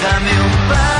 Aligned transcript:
Dame 0.00 0.30
un 0.30 0.72
par 0.72 0.99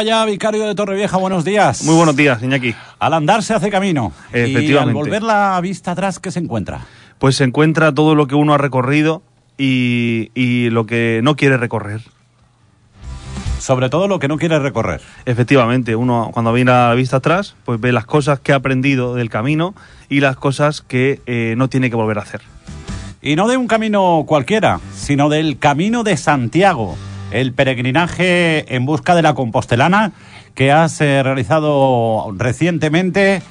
Vicario 0.00 0.66
de 0.66 0.74
Torrevieja, 0.74 1.18
buenos 1.18 1.44
días. 1.44 1.84
Muy 1.84 1.94
buenos 1.94 2.16
días, 2.16 2.42
Iñaki. 2.42 2.74
Al 2.98 3.12
andar 3.12 3.42
se 3.42 3.52
hace 3.52 3.68
camino. 3.68 4.12
Efectivamente. 4.32 4.72
Y 4.72 4.76
al 4.76 4.94
volver 4.94 5.22
la 5.22 5.60
vista 5.60 5.90
atrás, 5.90 6.18
¿qué 6.18 6.30
se 6.30 6.38
encuentra? 6.38 6.86
Pues 7.18 7.36
se 7.36 7.44
encuentra 7.44 7.92
todo 7.92 8.14
lo 8.14 8.26
que 8.26 8.34
uno 8.34 8.54
ha 8.54 8.58
recorrido 8.58 9.22
y, 9.58 10.30
y 10.34 10.70
lo 10.70 10.86
que 10.86 11.20
no 11.22 11.36
quiere 11.36 11.58
recorrer. 11.58 12.00
Sobre 13.58 13.90
todo 13.90 14.08
lo 14.08 14.18
que 14.18 14.26
no 14.26 14.38
quiere 14.38 14.58
recorrer. 14.58 15.02
Efectivamente, 15.26 15.94
uno 15.96 16.30
cuando 16.32 16.54
viene 16.54 16.70
a 16.70 16.88
la 16.88 16.94
vista 16.94 17.18
atrás, 17.18 17.54
pues 17.66 17.78
ve 17.78 17.92
las 17.92 18.06
cosas 18.06 18.40
que 18.40 18.54
ha 18.54 18.56
aprendido 18.56 19.14
del 19.14 19.28
camino 19.28 19.74
y 20.08 20.20
las 20.20 20.36
cosas 20.36 20.80
que 20.80 21.20
eh, 21.26 21.52
no 21.58 21.68
tiene 21.68 21.90
que 21.90 21.96
volver 21.96 22.16
a 22.18 22.22
hacer. 22.22 22.40
Y 23.20 23.36
no 23.36 23.48
de 23.48 23.58
un 23.58 23.66
camino 23.66 24.24
cualquiera, 24.26 24.80
sino 24.94 25.28
del 25.28 25.58
Camino 25.58 26.04
de 26.04 26.16
Santiago, 26.16 26.96
el 27.30 27.52
peregrinaje 27.52 28.74
en 28.74 28.86
busca 28.86 29.14
de 29.14 29.22
la 29.22 29.34
compostelana 29.34 30.12
que 30.54 30.72
has 30.72 31.00
eh, 31.00 31.22
realizado 31.22 32.32
recientemente 32.36 33.42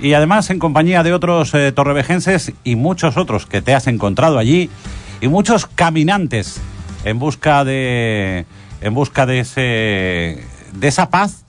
y 0.00 0.14
además 0.14 0.50
en 0.50 0.58
compañía 0.58 1.02
de 1.02 1.12
otros 1.12 1.54
eh, 1.54 1.72
torrevejenses 1.72 2.52
y 2.64 2.76
muchos 2.76 3.16
otros 3.16 3.46
que 3.46 3.62
te 3.62 3.74
has 3.74 3.86
encontrado 3.86 4.38
allí 4.38 4.70
y 5.20 5.28
muchos 5.28 5.66
caminantes 5.66 6.60
en 7.04 7.18
busca 7.18 7.64
de 7.64 8.46
en 8.80 8.94
busca 8.94 9.26
de 9.26 9.40
ese 9.40 10.44
de 10.72 10.88
esa 10.88 11.10
paz 11.10 11.44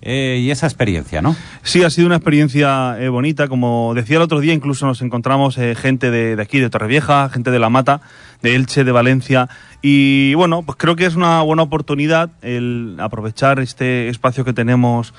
eh, 0.00 0.38
y 0.40 0.50
esa 0.50 0.66
experiencia, 0.66 1.20
¿no? 1.20 1.34
Sí, 1.62 1.82
ha 1.82 1.90
sido 1.90 2.06
una 2.06 2.16
experiencia 2.16 2.96
eh, 3.00 3.08
bonita. 3.08 3.48
Como 3.48 3.92
decía 3.94 4.16
el 4.16 4.22
otro 4.22 4.40
día, 4.40 4.52
incluso 4.52 4.86
nos 4.86 5.02
encontramos 5.02 5.58
eh, 5.58 5.74
gente 5.74 6.10
de, 6.10 6.36
de 6.36 6.42
aquí, 6.42 6.60
de 6.60 6.70
Torrevieja, 6.70 7.28
gente 7.30 7.50
de 7.50 7.58
La 7.58 7.68
Mata, 7.68 8.00
de 8.40 8.54
Elche, 8.54 8.84
de 8.84 8.92
Valencia. 8.92 9.48
Y 9.82 10.34
bueno, 10.34 10.62
pues 10.62 10.78
creo 10.78 10.94
que 10.94 11.06
es 11.06 11.16
una 11.16 11.42
buena 11.42 11.62
oportunidad 11.62 12.30
el 12.42 12.96
aprovechar 13.00 13.58
este 13.60 14.08
espacio 14.08 14.44
que 14.44 14.52
tenemos 14.52 15.14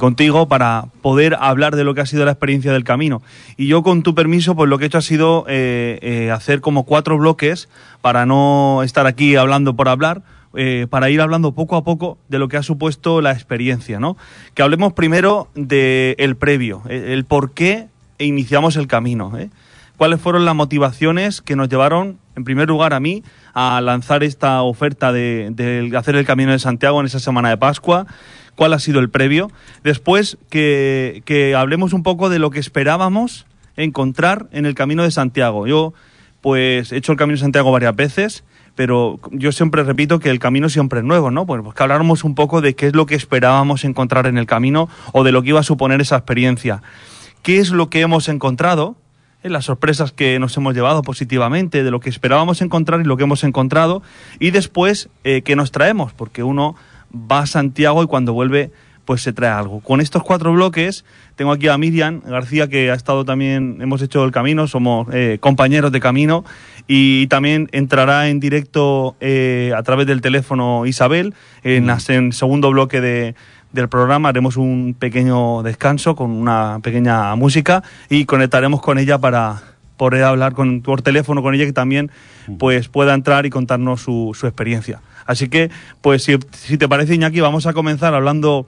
contigo 0.00 0.48
para 0.48 0.86
poder 1.00 1.36
hablar 1.38 1.76
de 1.76 1.84
lo 1.84 1.94
que 1.94 2.00
ha 2.00 2.06
sido 2.06 2.24
la 2.24 2.32
experiencia 2.32 2.72
del 2.72 2.82
camino. 2.82 3.22
Y 3.56 3.68
yo, 3.68 3.84
con 3.84 4.02
tu 4.02 4.14
permiso, 4.16 4.56
pues 4.56 4.68
lo 4.68 4.78
que 4.78 4.84
he 4.84 4.86
hecho 4.88 4.98
ha 4.98 5.02
sido 5.02 5.46
hacer 6.32 6.60
como 6.60 6.82
cuatro 6.82 7.18
bloques 7.18 7.68
para 8.00 8.26
no 8.26 8.82
estar 8.82 9.06
aquí 9.06 9.36
hablando 9.36 9.76
por 9.76 9.88
hablar, 9.88 10.22
eh, 10.56 10.86
para 10.88 11.10
ir 11.10 11.20
hablando 11.20 11.52
poco 11.52 11.76
a 11.76 11.84
poco 11.84 12.18
de 12.28 12.38
lo 12.38 12.48
que 12.48 12.56
ha 12.56 12.62
supuesto 12.62 13.20
la 13.20 13.32
experiencia, 13.32 14.00
¿no? 14.00 14.16
Que 14.54 14.62
hablemos 14.62 14.92
primero 14.92 15.48
del 15.54 16.14
el 16.18 16.36
previo, 16.36 16.82
el, 16.88 17.04
el 17.04 17.24
por 17.24 17.52
qué 17.52 17.88
iniciamos 18.18 18.76
el 18.76 18.86
camino, 18.86 19.36
¿eh? 19.38 19.50
¿Cuáles 19.96 20.20
fueron 20.20 20.44
las 20.44 20.56
motivaciones 20.56 21.40
que 21.40 21.54
nos 21.54 21.68
llevaron, 21.68 22.18
en 22.34 22.42
primer 22.42 22.66
lugar, 22.66 22.94
a 22.94 23.00
mí, 23.00 23.22
a 23.52 23.80
lanzar 23.80 24.24
esta 24.24 24.60
oferta 24.62 25.12
de, 25.12 25.50
de 25.52 25.96
hacer 25.96 26.16
el 26.16 26.26
Camino 26.26 26.50
de 26.50 26.58
Santiago 26.58 26.98
en 26.98 27.06
esa 27.06 27.20
semana 27.20 27.50
de 27.50 27.56
Pascua? 27.56 28.06
¿Cuál 28.56 28.72
ha 28.72 28.80
sido 28.80 28.98
el 28.98 29.08
previo? 29.08 29.52
Después, 29.84 30.36
que, 30.50 31.22
que 31.24 31.54
hablemos 31.54 31.92
un 31.92 32.02
poco 32.02 32.28
de 32.28 32.40
lo 32.40 32.50
que 32.50 32.58
esperábamos 32.58 33.46
encontrar 33.76 34.48
en 34.50 34.66
el 34.66 34.74
Camino 34.74 35.04
de 35.04 35.12
Santiago. 35.12 35.68
Yo, 35.68 35.94
pues, 36.44 36.92
he 36.92 36.98
hecho 36.98 37.10
el 37.10 37.18
Camino 37.18 37.36
de 37.36 37.40
Santiago 37.40 37.72
varias 37.72 37.96
veces 37.96 38.44
pero 38.74 39.20
yo 39.30 39.52
siempre 39.52 39.82
repito 39.84 40.18
que 40.18 40.30
el 40.30 40.38
camino 40.38 40.68
siempre 40.68 41.00
es 41.00 41.04
nuevo, 41.04 41.30
¿no? 41.30 41.46
Pues, 41.46 41.62
pues 41.62 41.74
que 41.74 41.82
habláramos 41.82 42.24
un 42.24 42.34
poco 42.34 42.60
de 42.60 42.74
qué 42.74 42.88
es 42.88 42.94
lo 42.94 43.06
que 43.06 43.14
esperábamos 43.14 43.84
encontrar 43.84 44.26
en 44.26 44.38
el 44.38 44.46
camino 44.46 44.88
o 45.12 45.24
de 45.24 45.32
lo 45.32 45.42
que 45.42 45.50
iba 45.50 45.60
a 45.60 45.64
suponer 45.64 46.00
esa 46.00 46.16
experiencia. 46.16 46.82
¿Qué 47.42 47.58
es 47.58 47.70
lo 47.70 47.88
que 47.88 48.00
hemos 48.00 48.28
encontrado? 48.28 48.96
Eh, 49.42 49.48
las 49.48 49.66
sorpresas 49.66 50.12
que 50.12 50.38
nos 50.38 50.56
hemos 50.56 50.74
llevado 50.74 51.02
positivamente, 51.02 51.84
de 51.84 51.90
lo 51.90 52.00
que 52.00 52.10
esperábamos 52.10 52.62
encontrar 52.62 53.00
y 53.00 53.04
lo 53.04 53.16
que 53.16 53.24
hemos 53.24 53.44
encontrado, 53.44 54.02
y 54.40 54.50
después 54.50 55.08
eh, 55.22 55.42
qué 55.42 55.54
nos 55.54 55.70
traemos, 55.70 56.12
porque 56.12 56.42
uno 56.42 56.74
va 57.14 57.40
a 57.40 57.46
Santiago 57.46 58.02
y 58.02 58.06
cuando 58.06 58.32
vuelve 58.32 58.72
pues 59.04 59.22
se 59.22 59.32
trae 59.32 59.50
algo. 59.50 59.80
Con 59.80 60.00
estos 60.00 60.22
cuatro 60.22 60.52
bloques 60.52 61.04
tengo 61.36 61.52
aquí 61.52 61.68
a 61.68 61.76
Miriam 61.78 62.20
García 62.26 62.68
que 62.68 62.90
ha 62.90 62.94
estado 62.94 63.24
también, 63.24 63.78
hemos 63.80 64.00
hecho 64.02 64.24
el 64.24 64.30
camino, 64.32 64.66
somos 64.66 65.08
eh, 65.12 65.38
compañeros 65.40 65.92
de 65.92 66.00
camino 66.00 66.44
y 66.86 67.26
también 67.28 67.68
entrará 67.72 68.28
en 68.28 68.40
directo 68.40 69.16
eh, 69.20 69.72
a 69.76 69.82
través 69.82 70.06
del 70.06 70.20
teléfono 70.20 70.86
Isabel 70.86 71.34
en, 71.62 71.86
las- 71.86 72.08
en 72.10 72.32
segundo 72.32 72.70
bloque 72.70 73.00
de, 73.00 73.34
del 73.72 73.88
programa 73.88 74.28
haremos 74.30 74.56
un 74.56 74.94
pequeño 74.98 75.62
descanso 75.62 76.14
con 76.16 76.30
una 76.30 76.78
pequeña 76.82 77.34
música 77.36 77.82
y 78.08 78.24
conectaremos 78.24 78.80
con 78.80 78.98
ella 78.98 79.18
para 79.18 79.62
poder 79.96 80.24
hablar 80.24 80.54
con, 80.54 80.80
por 80.82 81.02
teléfono 81.02 81.42
con 81.42 81.54
ella 81.54 81.64
que 81.66 81.72
también 81.72 82.10
pues 82.58 82.88
pueda 82.88 83.14
entrar 83.14 83.46
y 83.46 83.50
contarnos 83.50 84.00
su, 84.02 84.32
su 84.38 84.46
experiencia. 84.46 85.00
Así 85.26 85.48
que, 85.48 85.70
pues 86.02 86.22
si, 86.24 86.36
si 86.52 86.76
te 86.76 86.86
parece, 86.88 87.14
Iñaki, 87.14 87.40
vamos 87.40 87.66
a 87.66 87.72
comenzar 87.72 88.12
hablando, 88.12 88.66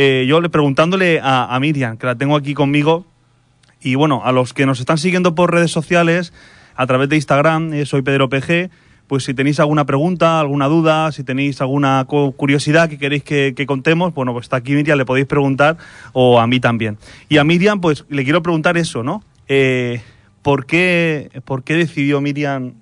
eh, 0.00 0.26
yo 0.28 0.40
le 0.40 0.48
preguntándole 0.48 1.18
a, 1.20 1.58
Miriam, 1.60 1.96
que 1.96 2.06
la 2.06 2.14
tengo 2.14 2.36
aquí 2.36 2.54
conmigo, 2.54 3.04
y 3.80 3.96
bueno, 3.96 4.22
a 4.24 4.30
los 4.30 4.52
que 4.54 4.64
nos 4.64 4.78
están 4.78 4.96
siguiendo 4.96 5.34
por 5.34 5.52
redes 5.52 5.72
sociales, 5.72 6.32
a 6.76 6.86
través 6.86 7.08
de 7.08 7.16
Instagram, 7.16 7.72
eh, 7.74 7.84
soy 7.84 8.02
Pedro 8.02 8.28
PG, 8.28 8.70
pues 9.08 9.24
si 9.24 9.34
tenéis 9.34 9.58
alguna 9.58 9.86
pregunta, 9.86 10.38
alguna 10.38 10.68
duda, 10.68 11.10
si 11.10 11.24
tenéis 11.24 11.60
alguna 11.60 12.04
cu- 12.06 12.30
curiosidad 12.36 12.88
que 12.88 12.96
queréis 12.96 13.24
que, 13.24 13.64
contemos, 13.66 14.14
bueno, 14.14 14.32
pues 14.32 14.44
está 14.44 14.58
aquí 14.58 14.72
Miriam, 14.72 14.96
le 14.98 15.04
podéis 15.04 15.26
preguntar, 15.26 15.78
o 16.12 16.38
a 16.38 16.46
mí 16.46 16.60
también. 16.60 16.96
Y 17.28 17.38
a 17.38 17.42
Miriam, 17.44 17.80
pues 17.80 18.04
le 18.08 18.22
quiero 18.22 18.40
preguntar 18.40 18.76
eso, 18.76 19.02
¿no? 19.02 19.24
Eh, 19.48 20.00
¿por, 20.42 20.64
qué, 20.66 21.30
¿Por 21.44 21.64
qué 21.64 21.74
decidió 21.74 22.20
Miriam? 22.20 22.74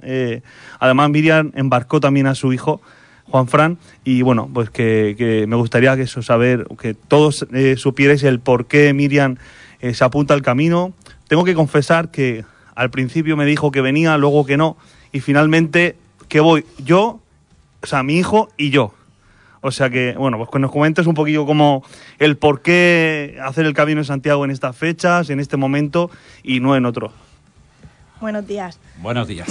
además, 0.81 1.09
Miriam 1.09 1.51
embarcó 1.55 1.99
también 1.99 2.27
a 2.27 2.35
su 2.35 2.53
hijo, 2.53 2.83
Juan 3.31 3.49
Fran, 3.49 3.79
y 4.05 4.23
bueno, 4.23 4.49
pues 4.53 4.71
que, 4.71 5.15
que 5.19 5.47
me 5.47 5.57
gustaría 5.57 5.97
que 5.97 6.03
eso 6.03 6.23
saber, 6.23 6.67
que 6.81 6.95
todos 6.95 7.47
eh, 7.53 7.77
supierais 7.77 8.23
el 8.23 8.41
por 8.41 8.67
qué 8.67 8.93
Miriam 8.93 9.37
eh, 9.81 9.95
se 9.95 10.05
apunta 10.05 10.35
al 10.35 10.43
camino. 10.43 10.93
Tengo 11.29 11.45
que 11.45 11.55
confesar 11.55 12.11
que 12.11 12.45
al 12.75 12.91
principio 12.91 13.37
me 13.37 13.45
dijo 13.45 13.71
que 13.73 13.81
venía, 13.81 14.17
luego 14.17 14.47
que 14.47 14.57
no, 14.57 14.77
y 15.13 15.21
finalmente 15.21 15.97
que 16.29 16.41
voy 16.41 16.65
yo, 16.79 17.21
o 17.83 17.87
sea, 17.87 18.03
mi 18.03 18.17
hijo 18.17 18.49
y 18.57 18.71
yo. 18.71 18.93
O 19.63 19.73
sea 19.73 19.91
que, 19.91 20.15
bueno, 20.17 20.37
pues 20.37 20.51
que 20.51 20.61
nos 20.61 20.71
comentes 20.71 21.07
un 21.09 21.15
poquillo 21.15 21.45
como 21.45 21.83
el 22.21 22.37
por 22.37 22.63
qué 22.63 23.37
hacer 23.43 23.67
el 23.67 23.75
camino 23.75 24.01
de 24.01 24.05
Santiago 24.05 24.45
en 24.45 24.53
estas 24.53 24.77
fechas, 24.77 25.29
en 25.31 25.41
este 25.41 25.57
momento 25.57 26.11
y 26.45 26.61
no 26.61 26.77
en 26.77 26.87
otro. 26.87 27.13
Buenos 28.21 28.47
días. 28.47 28.79
Buenos 28.99 29.27
días. 29.27 29.49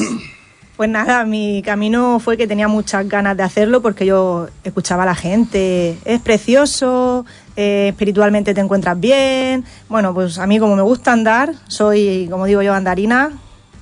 Pues 0.78 0.90
nada, 0.90 1.24
mi 1.24 1.62
camino 1.62 2.20
fue 2.20 2.36
que 2.36 2.48
tenía 2.48 2.68
muchas 2.68 3.08
ganas 3.08 3.38
de 3.38 3.44
hacerlo 3.44 3.82
porque 3.82 4.06
yo 4.06 4.48
escuchaba 4.66 5.04
a 5.04 5.06
la 5.06 5.16
gente, 5.16 5.98
es 6.04 6.20
precioso, 6.20 7.26
eh, 7.56 7.88
espiritualmente 7.90 8.54
te 8.54 8.60
encuentras 8.60 9.00
bien. 9.00 9.64
Bueno, 9.88 10.14
pues 10.14 10.38
a 10.38 10.46
mí 10.48 10.60
como 10.60 10.76
me 10.76 10.82
gusta 10.82 11.14
andar, 11.14 11.54
soy, 11.70 12.28
como 12.30 12.46
digo 12.46 12.62
yo, 12.62 12.74
andarina, 12.74 13.32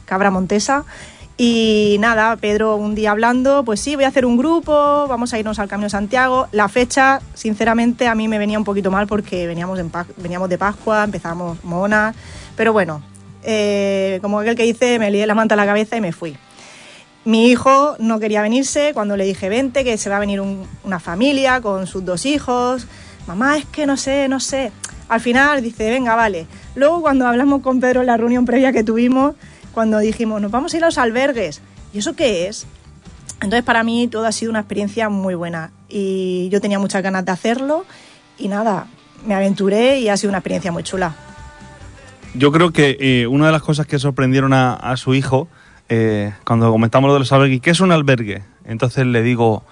cabra 0.06 0.30
montesa. 0.30 0.86
Y 1.36 1.98
nada, 2.00 2.36
Pedro 2.36 2.76
un 2.76 2.94
día 2.94 3.10
hablando, 3.10 3.64
pues 3.64 3.80
sí, 3.80 3.96
voy 3.96 4.04
a 4.06 4.10
hacer 4.10 4.24
un 4.24 4.38
grupo, 4.38 5.08
vamos 5.08 5.34
a 5.34 5.40
irnos 5.40 5.58
al 5.58 5.68
Camino 5.68 5.90
Santiago. 5.90 6.48
La 6.52 6.70
fecha, 6.70 7.22
sinceramente, 7.34 8.08
a 8.08 8.14
mí 8.14 8.28
me 8.28 8.38
venía 8.38 8.60
un 8.60 8.64
poquito 8.64 8.92
mal 8.92 9.08
porque 9.08 9.48
veníamos, 9.48 9.80
en 9.80 9.90
de 10.48 10.58
Pascua, 10.60 11.06
empezamos 11.06 11.64
monas, 11.64 12.16
pero 12.56 12.72
bueno, 12.72 13.02
eh, 13.42 14.20
como 14.22 14.42
aquel 14.42 14.56
que 14.56 14.62
dice, 14.62 15.00
me 15.00 15.10
lié 15.10 15.26
la 15.26 15.34
manta 15.34 15.56
a 15.56 15.58
la 15.58 15.66
cabeza 15.66 15.98
y 15.98 16.02
me 16.02 16.12
fui. 16.12 16.38
Mi 17.26 17.50
hijo 17.50 17.96
no 18.00 18.20
quería 18.20 18.42
venirse 18.42 18.92
cuando 18.94 19.16
le 19.16 19.24
dije, 19.26 19.48
vente, 19.48 19.84
que 19.84 19.98
se 19.98 20.10
va 20.10 20.18
a 20.18 20.20
venir 20.20 20.42
un- 20.42 20.68
una 20.84 21.00
familia 21.00 21.62
con 21.62 21.88
sus 21.88 22.04
dos 22.04 22.26
hijos. 22.26 22.86
Mamá, 23.28 23.58
es 23.58 23.66
que 23.66 23.86
no 23.86 23.96
sé, 23.96 24.28
no 24.28 24.40
sé. 24.42 24.72
Al 25.08 25.22
final 25.22 25.62
dice, 25.62 25.90
venga, 25.90 26.16
vale. 26.16 26.48
Luego 26.76 27.02
cuando 27.02 27.26
hablamos 27.28 27.62
con 27.62 27.80
Pedro 27.80 28.02
en 28.02 28.08
la 28.08 28.18
reunión 28.18 28.46
previa 28.46 28.74
que 28.74 28.84
tuvimos, 28.84 29.36
cuando 29.74 30.00
dijimos, 30.00 30.42
nos 30.42 30.52
vamos 30.52 30.74
a 30.74 30.78
ir 30.78 30.84
a 30.84 30.88
los 30.88 30.98
albergues. 30.98 31.62
¿Y 31.94 32.00
eso 32.00 32.14
qué 32.14 32.48
es? 32.48 32.66
Entonces 33.36 33.64
para 33.64 33.84
mí 33.84 34.08
todo 34.10 34.26
ha 34.26 34.32
sido 34.32 34.50
una 34.52 34.60
experiencia 34.60 35.08
muy 35.10 35.36
buena 35.36 35.72
y 35.90 36.50
yo 36.50 36.60
tenía 36.62 36.80
muchas 36.80 37.04
ganas 37.04 37.24
de 37.26 37.32
hacerlo 37.32 37.86
y 38.38 38.48
nada, 38.48 38.88
me 39.26 39.34
aventuré 39.36 40.00
y 40.00 40.10
ha 40.10 40.18
sido 40.18 40.30
una 40.30 40.40
experiencia 40.40 40.72
muy 40.72 40.84
chula. 40.84 41.16
Yo 42.36 42.52
creo 42.52 42.72
que 42.72 42.98
eh, 43.00 43.28
una 43.28 43.46
de 43.48 43.52
las 43.52 43.62
cosas 43.62 43.86
que 43.86 44.00
sorprendieron 44.00 44.54
a 44.54 44.96
su 44.98 45.14
hijo 45.14 45.48
eh, 45.96 46.34
cuando 46.44 46.72
comentamos 46.72 47.08
lo 47.08 47.14
de 47.14 47.20
los 47.20 47.32
albergues, 47.32 47.62
¿qué 47.62 47.70
es 47.70 47.80
un 47.80 47.92
albergue? 47.92 48.42
Entonces 48.66 49.06
le 49.06 49.22
digo, 49.22 49.64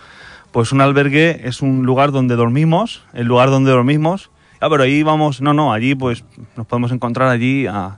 pues 0.51 0.71
un 0.71 0.79
albergue 0.79 1.47
es 1.47 1.63
un 1.63 1.83
lugar 1.83 2.11
donde 2.11 2.35
dormimos, 2.35 3.01
el 3.13 3.25
lugar 3.25 3.49
donde 3.49 3.71
dormimos. 3.71 4.29
Ah, 4.59 4.69
pero 4.69 4.83
ahí 4.83 5.01
vamos, 5.01 5.41
no, 5.41 5.55
no, 5.55 5.73
allí 5.73 5.95
pues 5.95 6.23
nos 6.55 6.67
podemos 6.67 6.91
encontrar 6.91 7.29
allí 7.29 7.65
a, 7.65 7.97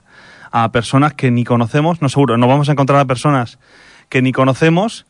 personas 0.72 1.12
que 1.12 1.30
ni 1.30 1.44
conocemos, 1.44 2.00
no 2.00 2.08
seguro, 2.08 2.38
nos 2.38 2.48
vamos 2.48 2.70
a 2.70 2.72
encontrar 2.72 2.98
a 3.00 3.04
personas 3.04 3.58
que 4.08 4.22
ni 4.22 4.32
conocemos 4.32 5.04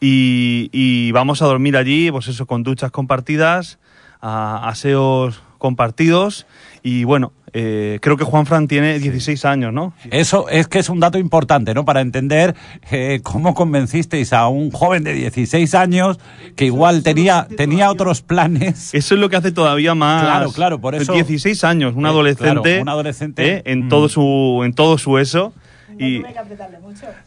y, 0.00 0.68
y 0.72 1.10
vamos 1.10 1.42
a 1.42 1.46
dormir 1.46 1.76
allí, 1.76 2.10
pues 2.12 2.28
eso, 2.28 2.46
con 2.46 2.62
duchas 2.62 2.92
compartidas, 2.92 3.80
aseos 4.20 5.42
compartidos 5.60 6.46
y 6.82 7.04
bueno, 7.04 7.32
eh, 7.52 7.98
creo 8.00 8.16
que 8.16 8.24
Juan 8.24 8.46
Fran 8.46 8.66
tiene 8.66 8.98
16 8.98 9.44
años, 9.44 9.72
¿no? 9.72 9.92
Eso 10.10 10.48
es 10.48 10.66
que 10.66 10.78
es 10.78 10.88
un 10.88 10.98
dato 10.98 11.18
importante, 11.18 11.74
¿no? 11.74 11.84
Para 11.84 12.00
entender 12.00 12.54
eh, 12.90 13.20
cómo 13.22 13.54
convencisteis 13.54 14.32
a 14.32 14.48
un 14.48 14.70
joven 14.70 15.04
de 15.04 15.12
16 15.12 15.74
años 15.74 16.18
que 16.56 16.64
igual 16.64 17.02
tenía, 17.02 17.46
tenía 17.56 17.90
otros 17.90 18.22
planes. 18.22 18.94
Eso 18.94 19.14
es 19.14 19.20
lo 19.20 19.28
que 19.28 19.36
hace 19.36 19.52
todavía 19.52 19.94
más. 19.94 20.22
Claro, 20.22 20.52
claro, 20.52 20.80
por 20.80 20.94
eso- 20.94 21.12
16 21.12 21.62
años, 21.64 21.94
un 21.94 22.06
Eh, 22.06 22.08
adolescente. 22.08 22.62
claro, 22.62 22.82
un 22.82 22.88
adolescente, 22.88 23.56
¿eh? 23.56 23.62
en 23.66 23.86
mm. 23.86 23.88
todo 23.88 24.08
su 24.08 24.62
en 24.64 24.72
todo 24.72 24.96
su 24.98 25.18
eso. 25.18 25.52
Y 25.98 26.22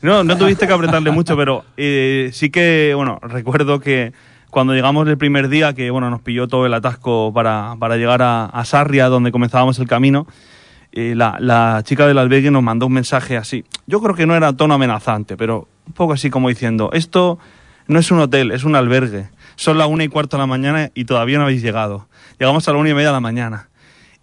no, 0.02 0.24
no 0.24 0.36
tuviste 0.36 0.66
que 0.66 0.74
apretarle 0.74 1.12
mucho, 1.12 1.38
pero 1.38 1.64
eh, 1.78 2.32
sí 2.34 2.50
que, 2.50 2.94
bueno, 2.96 3.20
recuerdo 3.22 3.80
que 3.80 4.14
cuando 4.54 4.76
llegamos 4.76 5.08
el 5.08 5.18
primer 5.18 5.50
día, 5.50 5.74
que 5.74 5.90
bueno, 5.90 6.12
nos 6.12 6.22
pilló 6.22 6.48
todo 6.48 6.68
el 6.68 6.74
atasco 6.76 7.34
para, 7.34 7.76
para 7.80 7.98
llegar 7.98 8.22
a, 8.22 8.64
Sarria, 8.66 9.08
donde 9.08 9.32
comenzábamos 9.32 9.80
el 9.80 9.88
camino, 9.88 10.28
eh, 10.92 11.16
la, 11.16 11.38
la 11.40 11.82
chica 11.84 12.06
del 12.06 12.20
albergue 12.20 12.52
nos 12.52 12.62
mandó 12.62 12.86
un 12.86 12.94
mensaje 12.94 13.36
así. 13.36 13.66
Yo 13.88 14.00
creo 14.00 14.14
que 14.14 14.28
no 14.28 14.36
era 14.36 14.54
tono 14.54 14.76
amenazante, 14.76 15.38
pero 15.38 15.68
un 15.88 15.94
poco 15.94 16.14
así 16.14 16.30
como 16.30 16.50
diciendo, 16.50 16.92
esto 16.94 17.40
no 17.88 17.98
es 17.98 18.12
un 18.12 18.20
hotel, 18.20 18.52
es 18.52 18.64
un 18.64 18.76
albergue. 18.76 19.28
Son 19.56 19.80
las 19.80 19.88
una 19.88 20.04
y 20.04 20.08
cuarto 20.08 20.38
de 20.38 20.42
la 20.42 20.48
mañana 20.48 20.92
y 20.94 21.06
todavía 21.06 21.40
no 21.40 21.46
habéis 21.46 21.64
llegado. 21.64 22.08
Llegamos 22.40 22.68
a 22.68 22.74
la 22.74 22.78
una 22.78 22.90
y 22.90 22.94
media 22.94 23.08
de 23.08 23.14
la 23.14 23.22
mañana. 23.22 23.70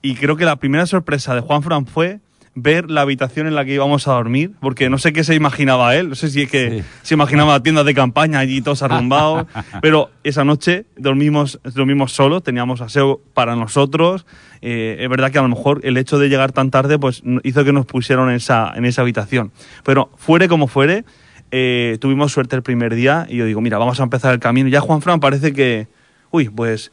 Y 0.00 0.14
creo 0.14 0.36
que 0.36 0.44
la 0.44 0.56
primera 0.56 0.86
sorpresa 0.86 1.34
de 1.34 1.40
Juan 1.40 1.64
Fran 1.64 1.86
fue 1.86 2.20
ver 2.62 2.90
la 2.90 3.02
habitación 3.02 3.46
en 3.46 3.54
la 3.54 3.64
que 3.64 3.74
íbamos 3.74 4.06
a 4.08 4.12
dormir, 4.12 4.52
porque 4.60 4.88
no 4.90 4.98
sé 4.98 5.12
qué 5.12 5.24
se 5.24 5.34
imaginaba 5.34 5.94
él, 5.96 6.08
no 6.10 6.14
sé 6.14 6.30
si 6.30 6.42
es 6.42 6.50
que 6.50 6.70
Sí. 6.70 6.84
se 7.02 7.14
imaginaba 7.14 7.62
tiendas 7.62 7.84
de 7.84 7.94
campaña 7.94 8.38
allí 8.38 8.60
todos 8.62 8.82
arrumbados, 8.82 9.46
pero 9.82 10.10
esa 10.24 10.44
noche 10.44 10.84
dormimos, 10.96 11.60
dormimos 11.74 12.12
solos, 12.12 12.42
teníamos 12.42 12.80
aseo 12.80 13.20
para 13.34 13.56
nosotros, 13.56 14.26
eh, 14.62 14.98
es 15.00 15.08
verdad 15.08 15.30
que 15.30 15.38
a 15.38 15.42
lo 15.42 15.48
mejor 15.48 15.80
el 15.84 15.96
hecho 15.96 16.18
de 16.18 16.28
llegar 16.28 16.52
tan 16.52 16.70
tarde 16.70 16.98
pues 16.98 17.22
hizo 17.44 17.64
que 17.64 17.72
nos 17.72 17.86
pusieron 17.86 18.28
en 18.30 18.36
esa, 18.36 18.72
en 18.76 18.84
esa 18.84 19.02
habitación, 19.02 19.52
pero 19.84 20.10
fuere 20.16 20.48
como 20.48 20.66
fuere, 20.68 21.04
eh, 21.50 21.98
tuvimos 22.00 22.30
suerte 22.32 22.54
el 22.56 22.62
primer 22.62 22.94
día 22.94 23.26
y 23.28 23.36
yo 23.36 23.44
digo, 23.44 23.60
mira, 23.60 23.78
vamos 23.78 23.98
a 24.00 24.04
empezar 24.04 24.32
el 24.34 24.40
camino, 24.40 24.68
ya 24.68 24.80
Juan 24.80 25.02
Fran 25.02 25.18
parece 25.20 25.52
que, 25.52 25.88
uy, 26.30 26.48
pues 26.48 26.92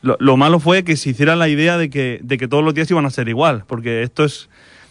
lo, 0.00 0.16
lo 0.20 0.36
malo 0.36 0.60
fue 0.60 0.84
que 0.84 0.96
se 0.96 1.10
hiciera 1.10 1.34
la 1.36 1.48
idea 1.48 1.76
de 1.76 1.90
que, 1.90 2.20
de 2.22 2.38
que 2.38 2.46
todos 2.48 2.62
los 2.64 2.72
días 2.72 2.90
iban 2.90 3.04
a 3.04 3.10
ser 3.10 3.28
igual, 3.28 3.64
porque 3.66 4.02
esto 4.02 4.24
es 4.24 4.48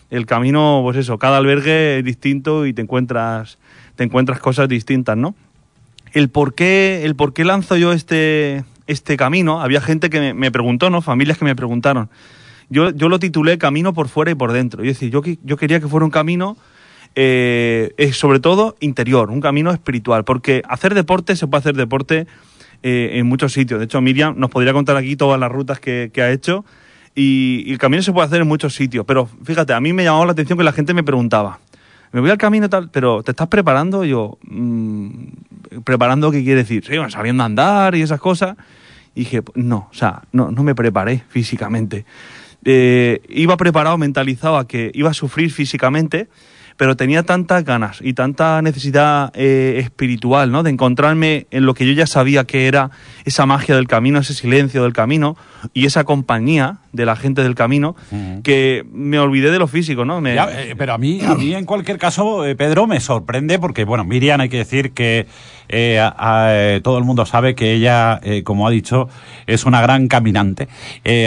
el 0.09 0.25
camino, 0.25 0.81
pues 0.83 0.97
eso, 0.97 1.17
cada 1.17 1.37
albergue 1.37 1.99
es 1.99 2.05
distinto 2.05 2.65
y 2.65 2.73
te 2.73 2.81
encuentras, 2.81 3.57
te 3.95 4.03
encuentras 4.03 4.39
cosas 4.39 4.69
distintas, 4.69 5.17
¿no? 5.17 5.35
El 6.13 6.29
por 6.29 6.53
qué, 6.55 7.03
el 7.03 7.15
por 7.15 7.33
qué 7.33 7.43
lanzo 7.43 7.75
yo 7.75 7.91
este, 7.91 8.63
este 8.87 9.17
camino, 9.17 9.61
había 9.61 9.81
gente 9.81 10.09
que 10.09 10.33
me, 10.33 10.51
preguntó, 10.51 10.89
¿no? 10.89 11.01
Familias 11.01 11.37
que 11.37 11.45
me 11.45 11.55
preguntaron. 11.55 12.09
Yo, 12.69 12.89
yo 12.91 13.09
lo 13.09 13.19
titulé 13.19 13.57
Camino 13.57 13.93
por 13.93 14.07
fuera 14.07 14.31
y 14.31 14.35
por 14.35 14.51
dentro. 14.51 14.81
Es 14.81 14.89
decir, 14.89 15.09
yo, 15.09 15.21
yo 15.43 15.57
quería 15.57 15.79
que 15.79 15.87
fuera 15.87 16.05
un 16.05 16.11
camino, 16.11 16.57
eh, 17.15 17.93
eh, 17.97 18.13
sobre 18.13 18.39
todo 18.39 18.75
interior, 18.79 19.29
un 19.29 19.41
camino 19.41 19.71
espiritual, 19.71 20.23
porque 20.23 20.61
hacer 20.67 20.93
deporte 20.93 21.35
se 21.35 21.47
puede 21.47 21.59
hacer 21.59 21.75
deporte 21.75 22.27
eh, 22.83 23.11
en 23.13 23.25
muchos 23.25 23.53
sitios. 23.53 23.79
De 23.79 23.85
hecho, 23.85 24.01
Miriam 24.01 24.35
nos 24.37 24.49
podría 24.49 24.73
contar 24.73 24.95
aquí 24.97 25.15
todas 25.15 25.39
las 25.39 25.51
rutas 25.51 25.79
que 25.79 26.11
ha 26.15 26.31
hecho 26.31 26.65
y, 27.17 27.71
el 27.71 27.79
camino 27.79 28.03
se 28.03 28.13
puede 28.13 28.27
hacer 28.27 28.41
en 28.41 28.47
muchos 28.47 28.75
sitios. 28.75 29.03
Pero 29.05 29.27
fíjate, 29.43 29.73
a 29.73 29.81
mí 29.81 29.91
me 29.91 30.03
llamaba 30.03 30.27
la 30.27 30.31
atención 30.33 30.57
que 30.57 30.63
la 30.63 30.71
gente 30.71 30.93
me 30.93 31.03
preguntaba, 31.03 31.59
me 32.11 32.21
voy 32.21 32.29
al 32.29 32.37
camino 32.37 32.69
tal, 32.69 32.89
pero 32.89 33.23
¿te 33.23 33.31
estás 33.31 33.47
preparando? 33.47 34.05
Y 34.05 34.09
yo, 34.09 34.37
mm, 34.43 35.09
¿preparando 35.83 36.31
qué 36.31 36.43
quiere 36.43 36.63
decir? 36.63 36.85
Sabiendo 37.09 37.43
andar 37.43 37.95
y 37.95 38.01
esas 38.01 38.21
cosas. 38.21 38.55
Y 39.15 39.21
dije, 39.21 39.41
no, 39.55 39.89
o 39.91 39.93
sea, 39.93 40.21
no, 40.31 40.51
no 40.51 40.63
me 40.63 40.75
preparé 40.75 41.23
físicamente. 41.27 42.05
Eh, 42.63 43.21
iba 43.29 43.57
preparado, 43.57 43.97
mentalizado 43.97 44.57
a 44.57 44.67
que 44.67 44.91
iba 44.93 45.09
a 45.09 45.13
sufrir 45.13 45.51
físicamente, 45.51 46.29
pero 46.77 46.95
tenía 46.95 47.23
tantas 47.23 47.65
ganas 47.65 47.99
y 48.01 48.13
tanta 48.13 48.61
necesidad 48.61 49.31
eh, 49.35 49.79
espiritual, 49.79 50.51
¿no? 50.51 50.63
De 50.63 50.69
encontrarme 50.69 51.47
en 51.51 51.65
lo 51.65 51.73
que 51.73 51.85
yo 51.87 51.93
ya 51.93 52.05
sabía 52.07 52.43
que 52.45 52.67
era 52.67 52.91
esa 53.25 53.45
magia 53.45 53.75
del 53.75 53.87
camino, 53.87 54.19
ese 54.19 54.33
silencio 54.35 54.83
del 54.83 54.93
camino 54.93 55.35
y 55.73 55.85
esa 55.87 56.03
compañía 56.03 56.77
de 56.93 57.05
la 57.05 57.15
gente 57.15 57.41
del 57.43 57.55
camino, 57.55 57.95
que 58.43 58.85
me 58.91 59.19
olvidé 59.19 59.51
de 59.51 59.59
lo 59.59 59.67
físico, 59.67 60.05
¿no? 60.05 60.21
Me- 60.21 60.35
Ya, 60.35 60.47
eh, 60.61 60.75
pero 60.77 60.93
a 60.93 60.97
mí, 60.97 61.19
a 61.25 61.35
mí 61.35 61.53
en 61.53 61.65
cualquier 61.65 61.97
caso, 61.97 62.45
eh, 62.45 62.55
Pedro, 62.55 62.87
me 62.87 62.99
sorprende 62.99 63.59
porque, 63.59 63.83
bueno, 63.83 64.03
Miriam 64.03 64.39
hay 64.39 64.49
que 64.49 64.57
decir 64.57 64.91
que 64.93 65.27
eh, 65.69 65.99
eh, 65.99 66.81
todo 66.83 66.97
el 66.97 67.03
mundo 67.03 67.25
sabe 67.25 67.55
que 67.55 67.73
ella, 67.73 68.19
eh, 68.23 68.43
como 68.43 68.67
ha 68.67 68.71
dicho, 68.71 69.09
es 69.45 69.65
una 69.65 69.81
gran 69.81 70.07
caminante. 70.07 70.67